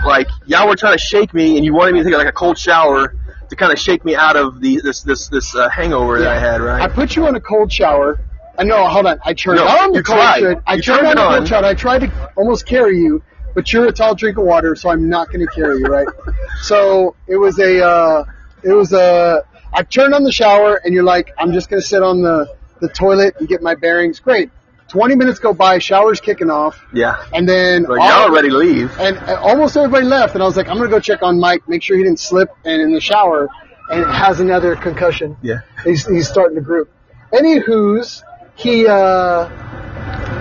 Like 0.05 0.29
y'all 0.47 0.69
were 0.69 0.77
trying 0.77 0.95
to 0.95 0.99
shake 1.03 1.33
me, 1.35 1.57
and 1.57 1.65
you 1.65 1.75
wanted 1.75 1.95
me 1.95 2.01
to 2.01 2.05
take 2.09 2.17
like 2.17 2.29
a 2.29 2.33
cold 2.33 2.59
shower 2.59 3.15
to 3.49 3.57
kind 3.57 3.73
of 3.73 3.79
shake 3.79 4.05
me 4.05 4.17
out 4.17 4.37
of 4.37 4.61
the 4.61 4.81
this 4.83 5.03
this 5.03 5.29
this 5.29 5.55
uh, 5.55 5.69
hangover 5.69 6.19
that 6.19 6.29
I 6.29 6.39
had. 6.39 6.61
Right? 6.61 6.83
I 6.83 6.89
put 6.89 7.17
you 7.17 7.27
in 7.29 7.35
a 7.37 7.41
cold 7.41 7.73
shower. 7.73 8.21
I 8.59 8.65
know. 8.65 8.87
Hold 8.89 9.07
on. 9.07 9.19
I 9.25 9.35
turned 9.35 9.59
No, 9.59 9.67
on 9.67 9.93
the 9.93 10.03
cold 10.03 10.19
tried. 10.19 10.41
shower. 10.41 10.63
I 10.67 10.75
You 10.75 10.83
turned 10.83 11.01
turned 11.07 11.19
on 11.19 11.33
the 11.33 11.39
cold 11.39 11.49
shower. 11.49 11.65
I 11.65 11.75
tried 11.75 11.99
to 12.01 12.31
almost 12.37 12.67
carry 12.67 12.99
you, 12.99 13.23
but 13.55 13.73
you're 13.73 13.87
a 13.87 13.93
tall 13.93 14.15
drink 14.15 14.39
of 14.39 14.45
water, 14.45 14.75
so 14.75 14.89
I'm 14.91 15.09
not 15.09 15.29
going 15.31 15.47
to 15.47 15.53
carry 15.53 15.79
you, 15.79 15.87
right? 15.87 16.09
so 16.63 17.17
it 17.27 17.37
was 17.37 17.59
a. 17.59 17.85
Uh, 17.87 18.25
it 18.63 18.73
was 18.73 18.93
a. 18.93 19.43
I 19.73 19.83
turned 19.83 20.15
on 20.15 20.25
the 20.25 20.33
shower, 20.33 20.77
and 20.77 20.95
you're 20.95 21.05
like, 21.05 21.33
I'm 21.39 21.53
just 21.53 21.69
going 21.69 21.83
to 21.83 21.87
sit 21.87 22.03
on 22.03 22.23
the 22.23 22.55
the 22.81 22.89
toilet 22.89 23.37
and 23.39 23.49
get 23.49 23.63
my 23.63 23.75
bearings. 23.75 24.21
Great. 24.21 24.51
20 24.89 25.17
minutes 25.17 25.39
go 25.41 25.53
by, 25.53 25.79
shower's 25.79 26.21
kicking 26.21 26.49
off, 26.51 26.81
Yeah. 26.93 27.17
and 27.35 27.49
then 27.49 27.83
Like 27.85 28.01
all- 28.01 28.09
y'all 28.09 28.29
are 28.31 28.33
ready 28.33 28.51
to 28.51 28.57
leave. 28.57 28.93
and 29.01 29.19
almost 29.41 29.77
everybody 29.77 30.07
left, 30.07 30.35
and 30.35 30.43
I 30.43 30.47
was 30.47 30.57
like, 30.57 30.69
I'm 30.69 30.77
gonna 30.77 30.89
go 30.91 31.01
check 31.01 31.23
on 31.23 31.41
Mike, 31.41 31.69
make 31.69 31.83
sure 31.83 31.97
he 31.97 32.03
didn't 32.05 32.21
slip 32.21 32.49
and 32.65 32.81
in 32.81 32.93
the 32.93 33.01
shower. 33.01 33.49
and 33.89 34.05
has 34.05 34.41
another 34.41 34.75
concussion. 34.75 35.37
Yeah. 35.43 35.59
He's, 35.85 36.05
he's 36.07 36.29
starting 36.29 36.57
to 36.57 36.61
group. 36.61 36.91
Anywho's, 37.33 38.25
he, 38.57 38.85
uh, 38.89 39.49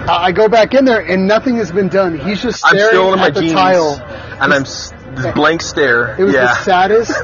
I 0.07 0.31
go 0.31 0.47
back 0.49 0.73
in 0.73 0.85
there 0.85 0.99
and 1.01 1.27
nothing 1.27 1.55
has 1.57 1.71
been 1.71 1.87
done. 1.87 2.17
He's 2.17 2.41
just 2.41 2.65
I'm 2.65 2.71
staring 2.75 2.89
still 2.89 3.13
in 3.13 3.19
my 3.19 3.27
at 3.27 3.33
the 3.35 3.41
jeans, 3.41 3.53
tile. 3.53 4.01
and 4.41 4.51
I'm 4.53 4.61
s- 4.63 4.91
this 5.15 5.33
blank 5.35 5.61
stare. 5.61 6.15
It 6.19 6.23
was 6.23 6.33
yeah. 6.33 6.41
the 6.47 6.53
saddest, 6.63 7.11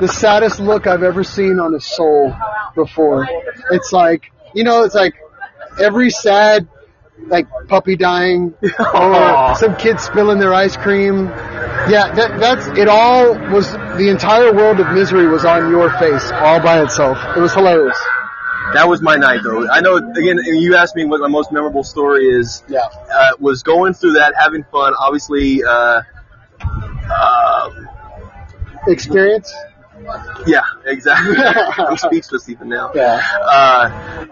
the 0.00 0.08
saddest 0.08 0.58
look 0.58 0.86
I've 0.88 1.02
ever 1.04 1.22
seen 1.22 1.60
on 1.60 1.74
a 1.74 1.80
soul 1.80 2.34
before. 2.74 3.28
It's 3.70 3.92
like, 3.92 4.30
you 4.54 4.64
know, 4.64 4.82
it's 4.82 4.94
like 4.96 5.14
every 5.80 6.10
sad, 6.10 6.68
like 7.28 7.46
puppy 7.68 7.96
dying 7.96 8.54
Aw. 8.78 9.52
or 9.52 9.56
some 9.56 9.76
kid 9.76 9.98
spilling 10.00 10.38
their 10.38 10.52
ice 10.54 10.76
cream. 10.76 11.26
Yeah, 11.88 12.12
that, 12.14 12.38
that's 12.40 12.66
it. 12.78 12.88
All 12.88 13.34
was 13.50 13.70
the 13.72 14.08
entire 14.10 14.52
world 14.52 14.80
of 14.80 14.92
misery 14.92 15.26
was 15.26 15.44
on 15.44 15.70
your 15.70 15.90
face 15.98 16.30
all 16.32 16.60
by 16.60 16.82
itself. 16.82 17.18
It 17.36 17.40
was 17.40 17.54
hilarious. 17.54 17.96
That 18.74 18.88
was 18.88 19.00
my 19.00 19.14
night, 19.14 19.40
though. 19.44 19.68
I 19.70 19.80
know. 19.80 19.96
Again, 19.96 20.38
you 20.44 20.74
asked 20.74 20.96
me 20.96 21.04
what 21.04 21.20
my 21.20 21.28
most 21.28 21.52
memorable 21.52 21.84
story 21.84 22.24
is. 22.26 22.64
Yeah. 22.68 22.80
Uh, 22.80 23.30
was 23.38 23.62
going 23.62 23.94
through 23.94 24.14
that, 24.14 24.34
having 24.36 24.64
fun. 24.64 24.92
Obviously, 24.98 25.62
uh, 25.62 26.02
um, 26.60 27.88
Experience. 28.88 29.52
yeah, 30.46 30.62
exactly. 30.84 31.36
I'm 31.84 31.96
speechless 31.96 32.48
even 32.48 32.68
now. 32.68 32.90
Yeah. 32.94 33.22
Uh, 33.44 34.26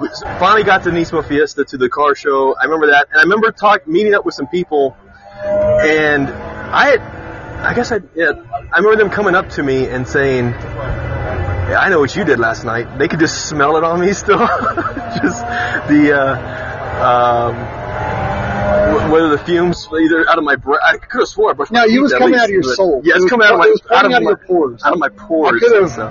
we 0.00 0.08
finally 0.38 0.64
got 0.64 0.82
to 0.84 0.90
Nismo 0.90 1.26
Fiesta 1.26 1.64
to 1.64 1.76
the 1.76 1.88
car 1.88 2.14
show. 2.14 2.54
I 2.56 2.64
remember 2.64 2.88
that, 2.88 3.08
and 3.10 3.18
I 3.18 3.22
remember 3.22 3.50
talk 3.52 3.86
meeting 3.86 4.14
up 4.14 4.24
with 4.24 4.34
some 4.34 4.46
people, 4.48 4.96
and 5.44 6.28
I 6.28 6.86
had, 6.90 7.00
I 7.00 7.74
guess 7.74 7.90
I, 7.92 8.00
yeah, 8.14 8.32
I 8.72 8.78
remember 8.78 8.96
them 8.96 9.10
coming 9.10 9.34
up 9.34 9.48
to 9.50 9.62
me 9.62 9.86
and 9.88 10.06
saying, 10.06 10.46
"Yeah, 10.50 11.78
I 11.80 11.88
know 11.88 12.00
what 12.00 12.14
you 12.16 12.24
did 12.24 12.38
last 12.38 12.64
night." 12.64 12.98
They 12.98 13.08
could 13.08 13.20
just 13.20 13.46
smell 13.48 13.76
it 13.76 13.84
on 13.84 14.00
me 14.00 14.12
still, 14.12 14.38
just 14.38 15.40
the, 15.88 16.12
uh, 16.18 17.48
um, 17.48 19.10
whether 19.10 19.28
the 19.30 19.38
fumes 19.38 19.88
either 19.92 20.28
out 20.28 20.38
of 20.38 20.44
my 20.44 20.56
breath. 20.56 20.80
I 20.84 20.96
could 20.98 21.20
have 21.20 21.28
swore 21.28 21.50
I 21.50 21.54
brushed 21.54 21.72
my 21.72 21.80
No, 21.80 21.86
teeth 21.86 22.00
was 22.02 22.12
coming 22.12 22.30
least, 22.32 22.40
out 22.42 22.44
of 22.44 22.50
your 22.50 22.62
soul. 22.62 23.00
Yeah, 23.04 23.14
It 23.14 23.22
it's 23.22 23.30
coming 23.30 23.46
out 23.46 23.54
of 23.54 23.58
my, 23.60 23.66
out 23.66 24.04
of 24.06 24.12
out 24.12 24.16
of 24.18 24.22
my 24.24 24.34
pores. 24.46 24.82
out 24.84 24.92
of 24.92 24.98
my 24.98 25.08
pores. 25.10 25.60
could've- 25.60 25.90
so. 25.90 26.08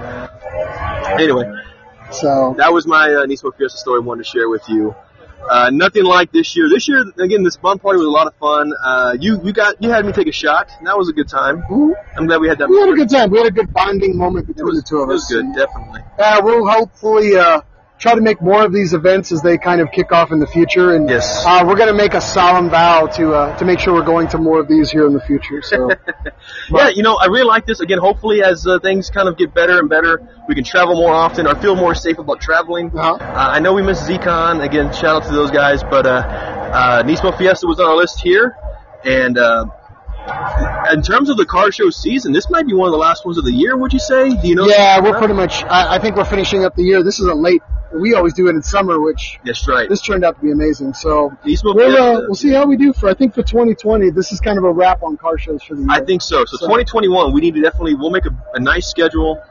Anyway, 1.20 1.46
So 2.12 2.56
that 2.58 2.74
was 2.74 2.88
my 2.88 3.06
uh, 3.06 3.26
Nismo 3.26 3.56
Fiesta 3.56 3.78
story 3.78 4.02
I 4.02 4.06
wanted 4.06 4.24
to 4.24 4.30
share 4.30 4.50
with 4.50 4.68
you. 4.70 4.96
Uh, 5.50 5.70
nothing 5.72 6.04
like 6.04 6.32
this 6.32 6.56
year. 6.58 6.68
This 6.70 6.88
year, 6.88 7.04
again, 7.20 7.44
this 7.44 7.56
bomb 7.58 7.80
party 7.80 7.98
was 7.98 8.08
a 8.08 8.10
lot 8.10 8.28
of 8.28 8.36
fun. 8.36 8.74
Uh, 8.84 9.16
you 9.20 9.40
you 9.44 9.54
got 9.54 9.82
you 9.82 9.90
had 9.90 10.06
me 10.06 10.12
take 10.12 10.28
a 10.28 10.32
shot. 10.32 10.70
And 10.80 10.88
that 10.88 10.98
was 10.98 11.10
a 11.10 11.14
good 11.14 11.30
time. 11.30 11.64
I'm 12.18 12.28
glad 12.28 12.42
we 12.42 12.50
had 12.50 12.58
that. 12.58 12.70
we 12.70 12.80
had 12.80 12.90
a 12.90 12.94
good 12.94 13.10
time. 13.10 13.30
We 13.30 13.38
had 13.38 13.48
a 13.48 13.52
good 13.52 13.72
bonding 13.72 14.18
moment 14.18 14.48
between 14.48 14.66
was, 14.66 14.84
the 14.84 14.90
two 14.90 14.98
of 14.98 15.10
it 15.10 15.14
was 15.14 15.24
us. 15.24 15.32
good, 15.32 15.46
definitely. 15.56 16.02
Uh, 16.18 16.42
we'll 16.44 16.68
hopefully 16.68 17.38
uh, 17.38 17.62
try 18.00 18.14
to 18.16 18.22
make 18.22 18.42
more 18.42 18.64
of 18.64 18.72
these 18.72 18.94
events 18.94 19.32
as 19.32 19.42
they 19.42 19.58
kind 19.58 19.82
of 19.82 19.92
kick 19.92 20.12
off 20.12 20.32
in 20.32 20.40
the 20.40 20.48
future. 20.48 20.94
And 20.96 21.10
Yes. 21.10 21.44
uh, 21.46 21.64
we're 21.66 21.76
going 21.76 21.90
to 21.90 21.96
make 21.96 22.14
a 22.14 22.22
solemn 22.22 22.70
vow 22.70 23.08
to 23.08 23.34
uh, 23.34 23.58
to 23.58 23.66
make 23.66 23.80
sure 23.80 23.94
we're 23.94 24.04
going 24.06 24.28
to 24.30 24.38
more 24.38 24.60
of 24.60 24.68
these 24.68 24.92
here 24.92 25.06
in 25.08 25.14
the 25.14 25.22
future. 25.22 25.62
So 25.62 25.90
Yeah, 26.72 26.90
you 26.90 27.04
know, 27.04 27.16
I 27.16 27.26
really 27.26 27.46
like 27.46 27.66
this. 27.66 27.80
Again, 27.80 27.98
hopefully, 28.00 28.44
as 28.44 28.66
uh, 28.68 28.80
things 28.80 29.10
kind 29.10 29.28
of 29.28 29.38
get 29.38 29.54
better 29.54 29.80
and 29.80 29.90
better, 29.90 30.22
we 30.48 30.56
can 30.56 30.64
travel 30.64 30.96
more 30.96 31.14
often 31.14 31.48
or 31.48 31.56
feel 31.56 31.76
more 31.76 31.96
safe 31.96 32.18
about 32.20 32.40
traveling. 32.42 32.92
Uh-huh. 32.98 33.16
Uh, 33.16 33.26
I 33.56 33.60
know 33.60 33.74
we 33.74 33.82
missed 33.82 34.08
ZCon. 34.08 34.64
Again, 34.64 34.94
shout 34.94 35.24
out 35.24 35.24
to 35.28 35.34
those 35.34 35.52
guys. 35.52 35.82
But 35.84 36.06
uh, 36.06 36.10
uh, 36.10 37.04
Nismo 37.04 37.38
Fiesta 37.38 37.66
was 37.68 37.80
on 37.80 37.88
our 37.88 37.96
list 37.96 38.22
here. 38.22 38.56
And 39.06 39.38
uh, 39.38 39.66
in 40.92 41.02
terms 41.02 41.30
of 41.30 41.38
the 41.38 41.46
car 41.46 41.72
show 41.72 41.90
season, 41.90 42.32
this 42.32 42.50
might 42.50 42.66
be 42.66 42.74
one 42.74 42.88
of 42.88 42.92
the 42.92 42.98
last 42.98 43.26
ones 43.26 43.38
of 43.38 43.46
the 43.46 43.52
year, 43.52 43.76
would 43.78 43.94
you 43.94 44.00
say? 44.00 44.30
Do 44.30 44.48
you 44.48 44.56
know? 44.56 44.68
yeah, 44.68 45.00
we're 45.02 45.18
pretty 45.18 45.34
much. 45.34 45.64
I, 45.64 45.96
I 45.96 46.00
think 46.00 46.16
we're 46.16 46.26
finishing 46.26 46.66
up 46.66 46.76
the 46.76 46.84
year. 46.84 47.04
This 47.04 47.20
is 47.20 47.28
a 47.28 47.34
late. 47.34 47.62
We 47.94 48.16
always 48.16 48.34
do 48.34 48.48
it 48.48 48.52
in 48.52 48.62
summer, 48.62 49.00
which 49.00 49.40
That's 49.46 49.66
right. 49.68 49.88
this 49.88 50.02
turned 50.02 50.26
out 50.26 50.36
to 50.36 50.42
be 50.42 50.52
amazing. 50.52 50.94
So 50.94 51.32
we'll 51.46 51.98
uh, 51.98 52.22
we'll 52.22 52.36
see 52.36 52.52
how 52.52 52.66
we 52.66 52.76
do 52.76 52.92
for. 52.92 53.10
I 53.10 53.14
think 53.14 53.34
for 53.34 53.44
2020, 53.44 54.10
this 54.10 54.34
is 54.34 54.42
kind 54.42 54.58
of 54.58 54.66
a 54.66 54.72
wrap 54.72 55.04
on 55.04 55.16
car 55.16 55.38
shows 55.38 55.64
for 55.64 55.76
the 55.76 55.82
year. 55.82 55.90
I 55.90 56.02
think 56.04 56.22
so. 56.22 56.44
So, 56.46 56.58
So- 56.58 56.66
2021, 56.66 57.32
we 57.32 57.40
need 57.42 57.54
to 57.56 57.62
definitely 57.62 57.96
we'll 57.96 58.10
make 58.10 58.26
a, 58.26 58.36
a 58.54 58.60
nice 58.60 58.88
schedule. 58.88 59.42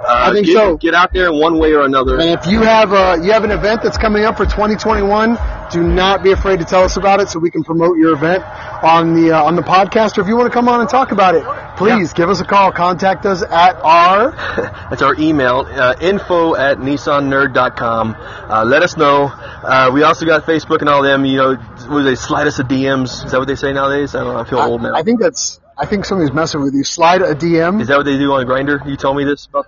Uh, 0.00 0.30
I 0.30 0.32
think 0.32 0.46
get, 0.46 0.54
so. 0.54 0.76
Get 0.78 0.94
out 0.94 1.12
there 1.12 1.28
in 1.28 1.38
one 1.38 1.58
way 1.58 1.74
or 1.74 1.84
another. 1.84 2.18
And 2.18 2.30
if 2.30 2.46
you 2.46 2.62
have 2.62 2.92
uh, 2.92 3.18
you 3.22 3.32
have 3.32 3.44
an 3.44 3.50
event 3.50 3.82
that's 3.82 3.98
coming 3.98 4.24
up 4.24 4.36
for 4.36 4.46
2021, 4.46 5.38
do 5.70 5.82
not 5.82 6.22
be 6.22 6.32
afraid 6.32 6.58
to 6.60 6.64
tell 6.64 6.82
us 6.82 6.96
about 6.96 7.20
it 7.20 7.28
so 7.28 7.38
we 7.38 7.50
can 7.50 7.62
promote 7.62 7.98
your 7.98 8.14
event 8.14 8.42
on 8.82 9.14
the 9.14 9.32
uh, 9.32 9.44
on 9.44 9.56
the 9.56 9.62
podcast. 9.62 10.16
Or 10.16 10.22
if 10.22 10.26
you 10.28 10.36
want 10.36 10.50
to 10.50 10.54
come 10.54 10.68
on 10.68 10.80
and 10.80 10.88
talk 10.88 11.12
about 11.12 11.34
it, 11.34 11.44
please 11.76 12.14
give 12.14 12.30
us 12.30 12.40
a 12.40 12.44
call. 12.44 12.72
Contact 12.72 13.26
us 13.26 13.42
at 13.42 13.76
our 13.76 14.32
That's 14.90 15.02
our 15.02 15.14
email, 15.18 15.66
uh, 15.68 15.94
info 16.00 16.54
at 16.56 16.78
nissannerd.com. 16.78 18.16
Uh, 18.18 18.64
let 18.64 18.82
us 18.82 18.96
know. 18.96 19.30
Uh, 19.32 19.90
we 19.92 20.02
also 20.02 20.26
got 20.26 20.44
Facebook 20.44 20.80
and 20.80 20.88
all 20.88 21.02
them. 21.02 21.24
You 21.24 21.36
know, 21.36 21.54
what 21.54 21.98
do 22.00 22.02
they 22.04 22.16
slide 22.16 22.46
us 22.46 22.58
a 22.58 22.64
DMs? 22.64 23.24
Is 23.24 23.32
that 23.32 23.38
what 23.38 23.48
they 23.48 23.54
say 23.54 23.72
nowadays? 23.72 24.14
I 24.14 24.24
don't 24.24 24.34
know. 24.34 24.40
I 24.40 24.44
feel 24.44 24.58
old 24.58 24.82
now. 24.82 24.94
I 24.94 25.02
think 25.02 25.20
that's 25.20 25.60
I 25.80 25.86
think 25.86 26.04
somebody's 26.04 26.32
messing 26.32 26.60
with 26.60 26.74
you. 26.74 26.84
Slide 26.84 27.22
a 27.22 27.34
DM. 27.34 27.80
Is 27.80 27.88
that 27.88 27.96
what 27.96 28.04
they 28.04 28.18
do 28.18 28.32
on 28.32 28.44
Grindr? 28.44 28.86
You 28.86 28.96
told 28.96 29.16
me 29.16 29.24
this 29.24 29.46
about. 29.46 29.66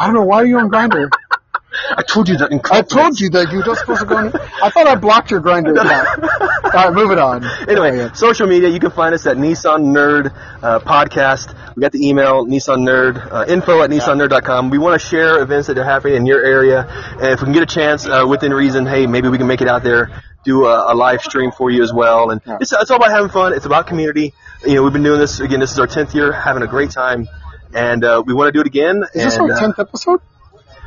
I 0.00 0.06
don't 0.06 0.14
know 0.14 0.24
why 0.24 0.38
are 0.38 0.46
you 0.46 0.58
on 0.58 0.68
Grindr. 0.68 1.08
I 1.90 2.02
told 2.02 2.28
you 2.28 2.36
that 2.38 2.50
in 2.50 2.60
I 2.70 2.82
told 2.82 3.20
you 3.20 3.30
that 3.30 3.52
you 3.52 3.62
were 3.66 3.76
supposed 3.76 4.00
to 4.00 4.06
go. 4.06 4.16
On, 4.16 4.26
I 4.62 4.70
thought 4.70 4.86
I 4.86 4.94
blocked 4.94 5.30
your 5.30 5.40
Grindr 5.40 5.78
account. 5.78 6.64
All 6.64 6.70
right, 6.70 6.92
moving 6.92 7.18
on. 7.18 7.44
Anyway, 7.68 8.10
social 8.14 8.46
media, 8.46 8.68
you 8.68 8.80
can 8.80 8.90
find 8.90 9.14
us 9.14 9.26
at 9.26 9.36
Nissan 9.36 9.94
Nerd 9.94 10.32
uh, 10.62 10.80
Podcast. 10.80 11.54
We 11.76 11.80
got 11.80 11.92
the 11.92 12.08
email, 12.08 12.46
Nissan 12.46 12.78
Nerd, 12.78 13.32
uh, 13.32 13.44
info 13.48 13.82
at 13.82 13.90
nissannerd.com. 13.90 14.70
We 14.70 14.78
want 14.78 15.00
to 15.00 15.06
share 15.06 15.42
events 15.42 15.68
that 15.68 15.78
are 15.78 15.84
happening 15.84 16.16
in 16.16 16.26
your 16.26 16.44
area. 16.44 16.86
And 17.20 17.32
if 17.32 17.40
we 17.40 17.44
can 17.44 17.52
get 17.52 17.62
a 17.62 17.66
chance, 17.66 18.06
uh, 18.06 18.24
within 18.28 18.52
reason, 18.52 18.86
hey, 18.86 19.06
maybe 19.06 19.28
we 19.28 19.38
can 19.38 19.46
make 19.46 19.60
it 19.60 19.68
out 19.68 19.82
there, 19.82 20.22
do 20.44 20.66
a, 20.66 20.92
a 20.92 20.94
live 20.94 21.22
stream 21.22 21.52
for 21.52 21.70
you 21.70 21.82
as 21.82 21.92
well. 21.92 22.30
And 22.30 22.40
it's, 22.60 22.72
it's 22.72 22.90
all 22.90 22.96
about 22.96 23.10
having 23.10 23.30
fun. 23.30 23.52
It's 23.52 23.66
about 23.66 23.86
community. 23.86 24.32
You 24.64 24.74
know, 24.76 24.82
we've 24.82 24.92
been 24.92 25.02
doing 25.02 25.20
this, 25.20 25.40
again, 25.40 25.60
this 25.60 25.72
is 25.72 25.78
our 25.78 25.86
10th 25.86 26.14
year, 26.14 26.32
having 26.32 26.62
a 26.62 26.66
great 26.66 26.90
time. 26.90 27.28
And 27.74 28.04
uh, 28.04 28.22
we 28.24 28.32
want 28.32 28.48
to 28.48 28.52
do 28.52 28.60
it 28.60 28.66
again. 28.66 29.02
Is 29.14 29.24
this 29.24 29.36
and, 29.36 29.50
our 29.50 29.56
uh, 29.56 29.60
tenth 29.60 29.78
episode? 29.78 30.20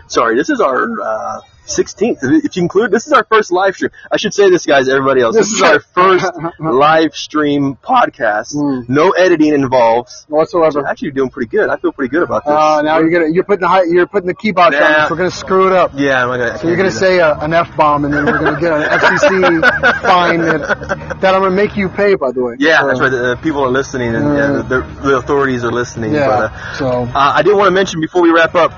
Sorry, 0.10 0.36
this 0.36 0.50
is 0.50 0.60
our 0.60 0.84
uh, 1.02 1.42
16th. 1.66 2.18
If 2.44 2.56
you 2.56 2.64
include, 2.64 2.90
this 2.90 3.06
is 3.06 3.14
our 3.14 3.24
first 3.32 3.52
live 3.52 3.76
stream. 3.76 3.92
I 4.12 4.18
should 4.18 4.34
say 4.34 4.50
this, 4.50 4.66
guys, 4.66 4.90
everybody 4.90 5.22
else. 5.22 5.36
This, 5.36 5.52
is 5.54 5.62
our 5.62 5.80
first 5.96 6.26
live 6.60 7.16
stream 7.16 7.76
podcast. 7.76 8.56
Mm. 8.56 8.90
No 8.90 9.12
editing 9.12 9.54
involved. 9.54 10.10
Whatsoever. 10.30 10.88
Actually, 10.88 11.12
doing 11.12 11.30
pretty 11.30 11.48
good. 11.50 11.70
I 11.70 11.78
feel 11.78 11.92
pretty 11.92 12.10
good 12.10 12.24
about 12.24 12.44
this. 12.44 12.54
Uh, 12.54 12.82
now 12.82 12.98
you're 12.98 13.12
gonna 13.12 13.32
you're 13.32 13.44
putting 13.44 13.62
the 13.62 13.68
high, 13.68 13.84
you're 13.84 14.08
putting 14.08 14.26
the 14.28 14.34
key 14.34 14.52
box 14.52 14.76
on 14.76 14.82
Nah. 14.82 14.88
us. 14.88 15.12
We're 15.12 15.18
gonna 15.18 15.30
screw 15.32 15.68
it 15.68 15.74
up. 15.74 15.92
yeah, 15.96 16.24
I'm 16.24 16.30
gonna. 16.40 16.58
So 16.58 16.68
you're 16.68 16.78
gonna 16.78 16.90
say 16.90 17.20
a, 17.20 17.36
an 17.38 17.54
f 17.54 17.76
bomb, 17.78 18.04
and 18.06 18.12
then 18.14 18.26
we're 18.26 18.40
gonna 18.40 18.60
get 18.60 18.74
an 18.74 18.82
FCC 19.00 20.02
fine 20.02 20.42
that, 20.42 21.20
that 21.22 21.36
I'm 21.36 21.42
gonna 21.44 21.52
make 21.56 21.78
you 21.78 21.88
pay. 21.88 22.16
By 22.16 22.32
the 22.32 22.42
way. 22.44 22.56
Yeah, 22.58 22.80
So, 22.80 22.88
that's 22.88 23.00
right. 23.00 23.12
The, 23.12 23.18
the 23.20 23.38
people 23.44 23.64
are 23.64 23.70
listening, 23.72 24.16
and 24.16 24.26
yeah, 24.26 24.44
Uh, 24.44 24.62
the, 24.64 24.82
the 25.04 25.18
authorities 25.18 25.64
are 25.64 25.72
listening. 25.72 26.14
Yeah. 26.14 26.28
But, 26.28 26.52
uh, 26.52 26.74
so 26.78 26.88
Uh, 27.04 27.10
I 27.36 27.44
did 27.44 27.56
want 27.56 27.68
to 27.68 27.72
mention 27.72 28.02
before 28.02 28.24
we 28.24 28.32
wrap 28.32 28.56
up, 28.56 28.72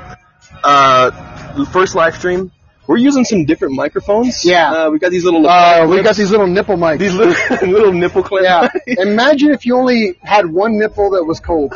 uh, 0.63 1.65
first 1.65 1.95
live 1.95 2.15
stream, 2.15 2.51
we're 2.87 2.97
using 2.97 3.23
some 3.23 3.45
different 3.45 3.75
microphones. 3.75 4.43
Yeah. 4.43 4.71
Uh, 4.71 4.89
we 4.89 4.99
got 4.99 5.11
these 5.11 5.23
little. 5.23 5.47
uh, 5.47 5.87
we 5.87 6.01
got 6.01 6.15
these 6.15 6.31
little 6.31 6.47
nipple 6.47 6.75
mics. 6.75 6.99
these 6.99 7.13
little, 7.13 7.67
little 7.69 7.93
nipple 7.93 8.23
clips. 8.23 8.43
yeah. 8.45 8.67
Imagine 9.01 9.51
if 9.51 9.65
you 9.65 9.77
only 9.77 10.17
had 10.21 10.45
one 10.47 10.77
nipple 10.77 11.11
that 11.11 11.23
was 11.23 11.39
cold. 11.39 11.73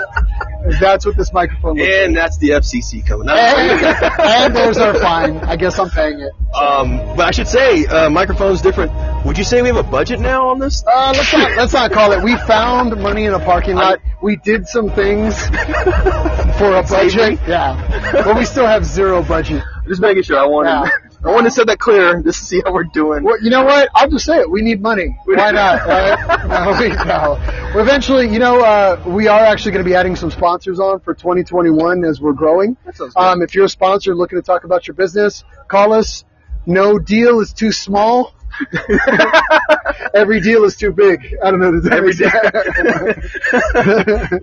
That's 0.80 1.06
what 1.06 1.16
this 1.18 1.32
microphone 1.34 1.78
looks 1.78 1.90
and 1.94 2.16
that's 2.16 2.38
the 2.38 2.50
FCC 2.50 3.06
coming. 3.06 3.28
like. 3.28 3.38
out. 3.38 4.20
and 4.20 4.56
there's 4.56 4.78
our 4.78 4.94
fine. 4.96 5.38
I 5.38 5.56
guess 5.56 5.78
I'm 5.80 5.90
paying 5.90 6.20
it. 6.20 6.32
Um, 6.56 6.98
but 7.16 7.22
I 7.28 7.32
should 7.32 7.48
say, 7.48 7.86
uh, 7.86 8.10
microphone's 8.10 8.62
different. 8.62 8.92
Would 9.26 9.38
you 9.38 9.44
say 9.44 9.62
we 9.62 9.68
have 9.70 9.78
a 9.78 9.84
budget 9.84 10.20
now 10.20 10.50
on 10.50 10.60
this? 10.60 10.84
Uh, 10.86 11.14
let's 11.16 11.34
not 11.34 11.58
let's 11.58 11.74
not 11.74 11.92
call 11.92 12.12
it. 12.12 12.24
We 12.24 12.36
found 12.38 12.96
money 13.02 13.26
in 13.26 13.34
a 13.34 13.40
parking 13.40 13.76
lot. 13.76 14.00
We 14.22 14.38
did 14.38 14.68
some 14.68 14.90
things 14.92 15.38
for 15.48 16.76
a 16.76 16.84
budget. 16.88 17.40
Yeah, 17.48 18.12
but 18.24 18.38
we 18.38 18.46
still 18.46 18.68
have 18.68 18.86
zero 18.86 19.22
budget. 19.24 19.64
Just 19.88 20.02
making 20.02 20.24
sure. 20.24 20.40
I 20.40 20.46
wanted, 20.46 20.70
Yeah. 20.70 20.90
I 21.26 21.32
wanted 21.32 21.50
to 21.50 21.56
set 21.56 21.68
that 21.68 21.80
clear 21.80 22.22
just 22.24 22.40
to 22.40 22.46
see 22.46 22.62
how 22.64 22.72
we're 22.72 22.84
doing. 22.84 23.24
Well, 23.24 23.42
you 23.42 23.50
know 23.50 23.64
what? 23.64 23.90
I'll 23.96 24.10
just 24.10 24.26
say 24.26 24.38
it. 24.38 24.50
We 24.50 24.62
need 24.62 24.82
money. 24.82 25.18
Why 25.26 25.52
not? 25.52 25.88
Right? 25.88 26.48
no, 26.48 26.80
we, 26.80 26.90
no. 26.90 27.72
Well, 27.74 27.80
eventually, 27.80 28.32
you 28.32 28.38
know, 28.38 28.62
uh, 28.62 29.04
we 29.08 29.28
are 29.28 29.42
actually 29.42 29.72
going 29.72 29.84
to 29.84 29.90
be 29.90 29.96
adding 29.96 30.16
some 30.16 30.30
sponsors 30.30 30.80
on 30.80 31.00
for 31.00 31.16
2021 31.16 32.06
as 32.06 32.22
we're 32.22 32.34
growing. 32.34 32.78
That 32.86 32.96
sounds 32.96 33.14
good. 33.16 33.20
Um, 33.20 33.42
if 33.42 33.56
you're 33.56 33.66
a 33.66 33.70
sponsor 33.70 34.14
looking 34.14 34.38
to 34.38 34.44
talk 34.44 34.66
about 34.66 34.88
your 34.88 34.94
business, 34.94 35.44
call 35.68 35.94
us. 35.94 36.24
No 36.68 37.00
deal 37.00 37.40
is 37.40 37.54
too 37.54 37.72
small. 37.72 38.34
Every 40.14 40.40
deal 40.42 40.64
is 40.64 40.76
too 40.76 40.92
big. 40.92 41.36
I 41.44 41.52
don't 41.52 41.60
know. 41.60 41.90
Every 41.92 42.14
sense? 42.14 42.34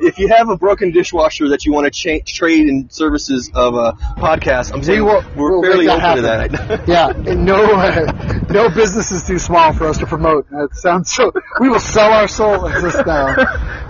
if 0.01 0.19
you 0.19 0.29
have 0.29 0.49
a 0.49 0.57
broken 0.57 0.91
dishwasher 0.93 1.49
that 1.49 1.65
you 1.65 1.73
want 1.73 1.87
to 1.87 1.91
cha- 1.91 2.25
trade 2.27 2.67
in 2.69 2.91
services 2.91 3.51
of 3.55 3.75
a 3.75 3.93
podcast, 4.19 4.73
I'm 4.75 4.83
saying 4.83 4.99
We 5.01 5.05
will- 5.05 5.25
we're 5.37 5.51
we'll 5.53 5.63
fairly 5.63 5.89
open 5.89 6.23
that 6.23 6.51
to 6.51 6.57
that. 6.87 6.89
yeah, 6.89 7.13
no, 7.35 7.65
uh, 7.75 8.41
no 8.51 8.69
business 8.69 9.13
is 9.13 9.25
too 9.27 9.39
small 9.39 9.73
for 9.73 9.87
us 9.87 9.99
to 9.99 10.07
promote. 10.07 10.49
That 10.51 10.71
sounds 10.75 11.11
so. 11.13 11.33
We 11.61 11.69
will 11.69 11.81
sell 11.81 12.13
our 12.13 12.29
soul 12.29 12.67
as 12.69 12.83
this 12.83 13.07
now. 13.07 13.35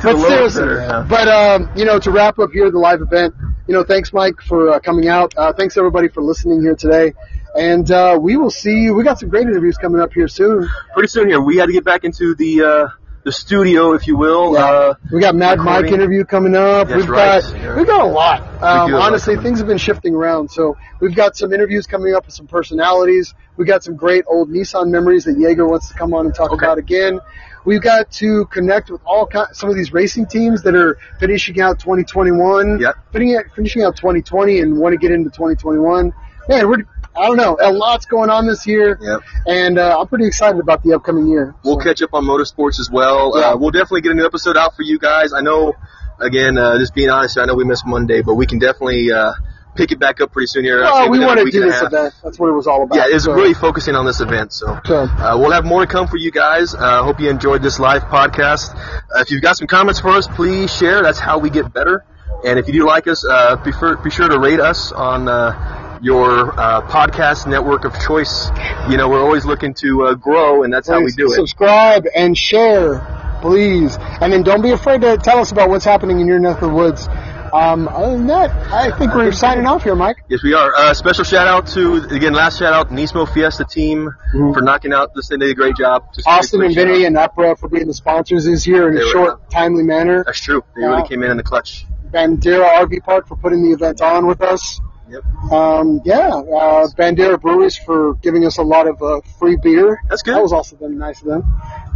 But 0.02 0.18
seriously, 0.18 0.64
yeah. 0.74 1.04
but 1.08 1.28
um, 1.28 1.70
you 1.76 1.84
know, 1.84 1.98
to 1.98 2.10
wrap 2.10 2.38
up 2.38 2.50
here 2.52 2.70
the 2.70 2.78
live 2.78 3.00
event, 3.02 3.34
you 3.68 3.74
know, 3.74 3.84
thanks, 3.84 4.12
Mike, 4.12 4.40
for 4.40 4.70
uh, 4.70 4.80
coming 4.80 5.08
out. 5.08 5.34
Uh, 5.36 5.52
thanks 5.52 5.76
everybody 5.76 6.08
for 6.08 6.22
listening 6.22 6.60
here 6.62 6.74
today. 6.74 7.12
And 7.54 7.90
uh, 7.90 8.18
we 8.20 8.36
will 8.36 8.50
see 8.50 8.80
you. 8.80 8.94
We 8.94 9.04
got 9.04 9.18
some 9.20 9.28
great 9.28 9.46
interviews 9.46 9.76
coming 9.76 10.00
up 10.00 10.12
here 10.12 10.28
soon. 10.28 10.68
Pretty 10.94 11.08
soon 11.08 11.28
here, 11.28 11.40
we 11.40 11.56
had 11.56 11.66
to 11.66 11.72
get 11.72 11.84
back 11.84 12.04
into 12.04 12.34
the 12.34 12.62
uh, 12.62 12.88
the 13.24 13.30
studio, 13.32 13.92
if 13.92 14.06
you 14.06 14.16
will. 14.16 14.54
Yeah. 14.54 14.64
Uh, 14.64 14.94
We 15.12 15.20
got 15.20 15.34
Mad 15.34 15.58
Mike 15.58 15.86
interview 15.92 16.24
coming 16.24 16.56
up. 16.56 16.88
That's 16.88 17.02
we've 17.02 17.10
right. 17.10 17.42
got 17.42 17.54
Yeah. 17.56 17.76
we've 17.76 17.86
got 17.86 18.00
a 18.00 18.06
lot. 18.08 18.40
Um, 18.62 18.92
lot 18.92 19.02
honestly, 19.02 19.36
things 19.36 19.58
have 19.58 19.68
been 19.68 19.78
shifting 19.78 20.14
around. 20.14 20.50
So 20.50 20.76
we've 21.00 21.14
got 21.14 21.36
some 21.36 21.52
interviews 21.52 21.86
coming 21.86 22.14
up 22.14 22.24
with 22.26 22.34
some 22.34 22.46
personalities. 22.46 23.34
We 23.56 23.64
got 23.66 23.84
some 23.84 23.96
great 23.96 24.24
old 24.26 24.48
Nissan 24.50 24.88
memories 24.90 25.24
that 25.24 25.38
Jaeger 25.38 25.68
wants 25.68 25.88
to 25.88 25.94
come 25.94 26.14
on 26.14 26.26
and 26.26 26.34
talk 26.34 26.52
Okay. 26.52 26.64
about 26.66 26.78
again. 26.78 27.20
We've 27.64 27.82
got 27.82 28.10
to 28.12 28.46
connect 28.46 28.90
with 28.90 29.02
all 29.04 29.26
ki- 29.26 29.52
some 29.52 29.68
of 29.70 29.76
these 29.76 29.92
racing 29.92 30.26
teams 30.26 30.62
that 30.62 30.74
are 30.74 30.98
finishing 31.20 31.60
out 31.60 31.78
2021, 31.78 32.80
Yep. 32.80 32.94
finishing 33.12 33.84
out 33.84 33.94
2020, 33.94 34.58
and 34.60 34.76
want 34.78 34.94
to 34.94 34.96
get 34.98 35.12
into 35.12 35.30
2021. 35.30 36.12
Man, 36.48 36.68
we're 36.68 36.78
I 37.16 37.26
don't 37.26 37.36
know, 37.36 37.56
a 37.60 37.70
lot's 37.72 38.06
going 38.06 38.30
on 38.30 38.46
this 38.46 38.66
year, 38.66 38.98
Yep. 39.00 39.20
and 39.46 39.78
uh, 39.78 39.98
I'm 40.00 40.06
pretty 40.08 40.26
excited 40.26 40.58
about 40.60 40.82
the 40.82 40.94
upcoming 40.94 41.26
year. 41.26 41.54
We'll 41.64 41.78
So- 41.78 41.84
catch 41.84 42.02
up 42.02 42.14
on 42.14 42.24
motorsports 42.24 42.80
as 42.80 42.90
well. 42.90 43.32
Yeah. 43.38 43.50
Uh, 43.50 43.56
we'll 43.58 43.70
definitely 43.70 44.00
get 44.02 44.12
a 44.12 44.14
new 44.14 44.24
episode 44.26 44.56
out 44.56 44.74
for 44.76 44.82
you 44.82 44.98
guys. 44.98 45.32
I 45.32 45.40
know, 45.42 45.74
again, 46.18 46.56
uh, 46.56 46.78
just 46.78 46.94
being 46.94 47.10
honest, 47.10 47.36
I 47.38 47.44
know 47.44 47.54
we 47.54 47.64
missed 47.64 47.86
Monday, 47.86 48.22
but 48.22 48.34
we 48.34 48.46
can 48.46 48.58
definitely 48.58 49.12
uh, 49.12 49.32
pick 49.74 49.92
it 49.92 49.98
back 49.98 50.20
up 50.22 50.32
pretty 50.32 50.46
soon 50.46 50.64
here. 50.64 50.80
Well, 50.80 51.10
we 51.10 51.18
want 51.18 51.38
to 51.40 51.50
do 51.50 51.60
this 51.60 51.80
event. 51.82 52.14
That's 52.24 52.38
what 52.38 52.48
it 52.48 52.52
was 52.52 52.66
all 52.66 52.82
about. 52.84 52.96
Yeah, 52.96 53.04
it's 53.08 53.24
So- 53.24 53.32
really 53.32 53.54
focusing 53.54 53.94
on 53.94 54.06
this 54.06 54.20
event. 54.20 54.52
So 54.54 54.68
uh, 54.68 55.36
we'll 55.38 55.50
have 55.52 55.64
more 55.66 55.80
to 55.84 55.86
come 55.90 56.06
for 56.08 56.16
you 56.16 56.30
guys. 56.30 56.74
Uh, 56.74 57.02
hope 57.02 57.20
you 57.20 57.28
enjoyed 57.28 57.62
this 57.62 57.78
live 57.78 58.04
podcast. 58.04 58.74
Uh, 58.74 59.20
if 59.20 59.30
you've 59.30 59.42
got 59.42 59.56
some 59.58 59.66
comments 59.66 60.00
for 60.00 60.10
us, 60.10 60.26
please 60.28 60.74
share. 60.74 61.02
That's 61.02 61.18
how 61.18 61.38
we 61.38 61.50
get 61.50 61.72
better. 61.74 62.04
And 62.44 62.58
if 62.58 62.66
you 62.66 62.72
do 62.72 62.86
like 62.86 63.06
us, 63.06 63.24
uh, 63.24 63.56
be, 63.56 63.70
sure, 63.72 63.96
be 63.98 64.10
sure 64.10 64.28
to 64.28 64.38
rate 64.40 64.58
us 64.60 64.90
on 64.90 65.28
uh, 65.28 65.81
your 66.02 66.58
uh, 66.58 66.82
podcast 66.88 67.46
network 67.46 67.84
of 67.84 67.98
choice. 68.00 68.50
You 68.90 68.96
know, 68.96 69.08
we're 69.08 69.22
always 69.22 69.44
looking 69.44 69.72
to 69.74 70.04
uh, 70.06 70.14
grow, 70.14 70.64
and 70.64 70.72
that's 70.72 70.88
how 70.88 71.00
we 71.00 71.12
do 71.12 71.26
it. 71.26 71.36
Subscribe 71.36 72.04
and 72.14 72.36
share, 72.36 73.38
please. 73.40 73.96
And 74.20 74.32
then 74.32 74.42
don't 74.42 74.62
be 74.62 74.70
afraid 74.72 75.00
to 75.02 75.16
tell 75.16 75.38
us 75.38 75.52
about 75.52 75.70
what's 75.70 75.84
happening 75.84 76.20
in 76.20 76.26
your 76.26 76.40
neck 76.40 76.56
of 76.60 76.68
the 76.70 76.74
woods. 76.74 77.08
Um, 77.52 77.86
other 77.86 78.16
than 78.16 78.26
that, 78.28 78.50
I 78.72 78.96
think 78.98 79.14
we're 79.14 79.30
signing 79.30 79.66
off 79.66 79.84
here, 79.84 79.94
Mike. 79.94 80.16
Yes, 80.28 80.42
we 80.42 80.54
are. 80.54 80.74
Uh, 80.74 80.94
special 80.94 81.22
shout 81.22 81.46
out 81.46 81.66
to 81.68 81.96
again, 82.10 82.32
last 82.32 82.58
shout 82.58 82.72
out 82.72 82.88
Nismo 82.88 83.30
Fiesta 83.32 83.64
team 83.64 84.10
for 84.32 84.62
knocking 84.62 84.94
out 84.94 85.14
this. 85.14 85.28
They 85.28 85.36
did 85.36 85.50
a 85.50 85.54
great 85.54 85.76
job. 85.76 86.06
Just 86.14 86.26
Mm-hmm. 86.26 86.38
Austin 86.38 86.58
great 86.60 86.66
and 86.68 86.74
shout 86.76 86.86
Vinny 86.86 87.04
and 87.04 87.14
UPRA 87.16 87.58
for 87.58 87.68
being 87.68 87.86
the 87.86 87.92
sponsors 87.94 88.46
this 88.46 88.66
year 88.66 88.88
in 88.88 88.94
They 88.94 89.02
a 89.02 89.10
short, 89.10 89.50
timely 89.50 89.84
manner. 89.84 90.24
That's 90.24 90.40
true. 90.40 90.64
They 90.74 90.80
Yeah. 90.80 90.88
really 90.88 91.06
came 91.08 91.22
in 91.22 91.30
in 91.30 91.36
the 91.36 91.42
clutch. 91.42 91.84
Bandera 92.10 92.66
RV 92.80 93.04
Park 93.04 93.28
for 93.28 93.36
putting 93.36 93.62
the 93.62 93.72
event 93.72 94.00
on 94.00 94.26
with 94.26 94.40
us. 94.40 94.80
Yep. 95.12 95.52
Um, 95.52 96.00
yeah, 96.06 96.28
uh, 96.28 96.86
Bandera 96.96 97.38
Breweries 97.38 97.76
for 97.76 98.14
giving 98.14 98.46
us 98.46 98.56
a 98.56 98.62
lot 98.62 98.88
of 98.88 99.02
uh, 99.02 99.20
free 99.38 99.58
beer. 99.62 100.00
That's 100.08 100.22
good. 100.22 100.34
That 100.34 100.40
was 100.42 100.54
also 100.54 100.76
them, 100.76 100.96
nice 100.96 101.20
of 101.20 101.28
them. 101.28 101.42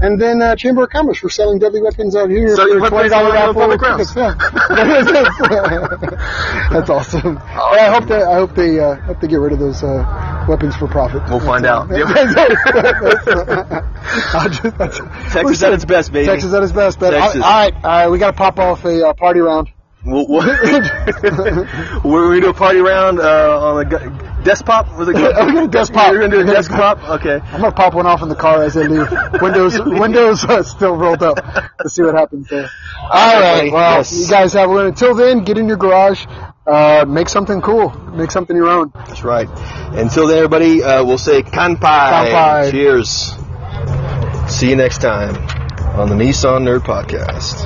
And 0.03 0.21
then 0.21 0.43
uh, 0.43 0.55
Chamber 0.57 0.85
of 0.85 0.91
Commerce 0.91 1.17
for 1.19 1.31
selling 1.31 1.59
deadly 1.59 1.81
weapons 1.81 2.15
out 2.15 2.29
here 2.29 2.55
Selling 2.55 2.81
for 2.81 2.91
$20 2.91 3.17
on 3.17 3.33
raffle 3.33 3.55
public 3.55 3.81
grounds. 3.81 4.13
That's 6.71 6.91
awesome. 6.91 7.37
Well, 7.37 7.81
I 7.81 7.89
hope 7.95 8.07
they, 8.07 8.23
I 8.23 8.35
hope 8.35 8.55
they, 8.55 8.79
uh, 8.79 8.97
hope 8.97 9.21
they 9.21 9.29
get 9.29 9.41
rid 9.41 9.55
of 9.55 9.59
those 9.61 9.83
uh, 9.83 10.45
weapons 10.47 10.77
for 10.77 10.87
profit. 10.87 11.23
We'll 11.31 11.41
find 11.41 11.65
out. 11.65 11.89
Just- 14.51 14.77
that's- 14.77 15.33
Texas 15.33 15.63
at 15.63 15.73
its 15.73 15.87
best, 15.87 16.13
baby. 16.13 16.27
Texas 16.27 16.53
at 16.53 16.63
its 16.63 16.73
best. 16.73 17.01
But 17.01 17.13
Texas. 17.13 17.43
all 17.43 17.49
right, 17.51 17.73
all 17.75 17.81
right, 17.83 18.09
we 18.09 18.19
got 18.19 18.33
to 18.33 18.37
pop 18.37 18.59
off 18.59 18.85
a 18.85 19.09
uh, 19.09 19.13
party 19.15 19.41
round. 19.41 19.71
We'll, 20.07 20.27
we'll, 20.29 20.43
we're 22.05 22.29
gonna 22.29 22.41
do 22.41 22.49
a 22.51 22.55
party 22.55 22.79
round 22.79 23.19
uh, 23.19 23.59
on 23.61 23.85
a 23.87 23.89
gu- 23.89 24.43
desk 24.45 24.65
pop. 24.65 24.87
Was 24.97 25.09
it? 25.09 25.15
We're 25.17 25.33
gonna 25.33 25.67
desk 25.69 25.93
pop. 25.93 26.13
We're 26.13 26.21
gonna 26.21 26.45
do 26.45 26.49
a 26.49 26.53
desk 26.55 26.71
pop. 26.71 27.03
Okay. 27.21 27.41
I'm 27.45 27.61
gonna 27.61 27.73
pop 27.73 27.95
one 27.95 28.07
off 28.07 28.23
in 28.23 28.29
the 28.29 28.37
car 28.37 28.63
as 28.63 28.77
I 28.77 28.83
leave. 28.83 29.11
Windows, 29.43 29.81
windows 29.85 30.45
uh, 30.45 30.63
still 30.63 30.97
rolled 30.97 31.23
up. 31.25 31.39
Let's 31.81 31.95
see 31.95 32.03
what 32.03 32.15
happens 32.15 32.47
there. 32.49 32.69
All 33.03 33.11
right. 33.11 33.59
buddy. 33.59 33.71
Well, 33.73 33.97
Yes. 33.99 34.17
you 34.21 34.29
guys 34.29 34.53
have 34.53 34.71
one. 34.71 34.87
Until 34.87 35.15
then, 35.17 35.43
get 35.45 35.59
in 35.59 35.67
your 35.67 35.77
garage, 35.77 36.25
uh, 36.67 37.05
make 37.09 37.29
something 37.29 37.61
cool, 37.61 37.91
make 38.13 38.31
something 38.31 38.55
your 38.57 38.69
own. 38.69 38.93
That's 38.95 39.25
right. 39.25 39.49
Until 39.93 40.29
then, 40.29 40.37
everybody, 40.39 40.83
uh, 40.85 41.05
we'll 41.05 41.19
say 41.19 41.43
kanpai. 41.43 41.81
Kanpai. 41.81 42.71
Cheers. 42.71 43.35
See 44.55 44.71
you 44.71 44.77
next 44.77 44.99
time 44.99 45.35
on 45.99 46.09
the 46.09 46.15
Nissan 46.15 46.63
Nerd 46.63 46.81
Podcast. 46.81 47.65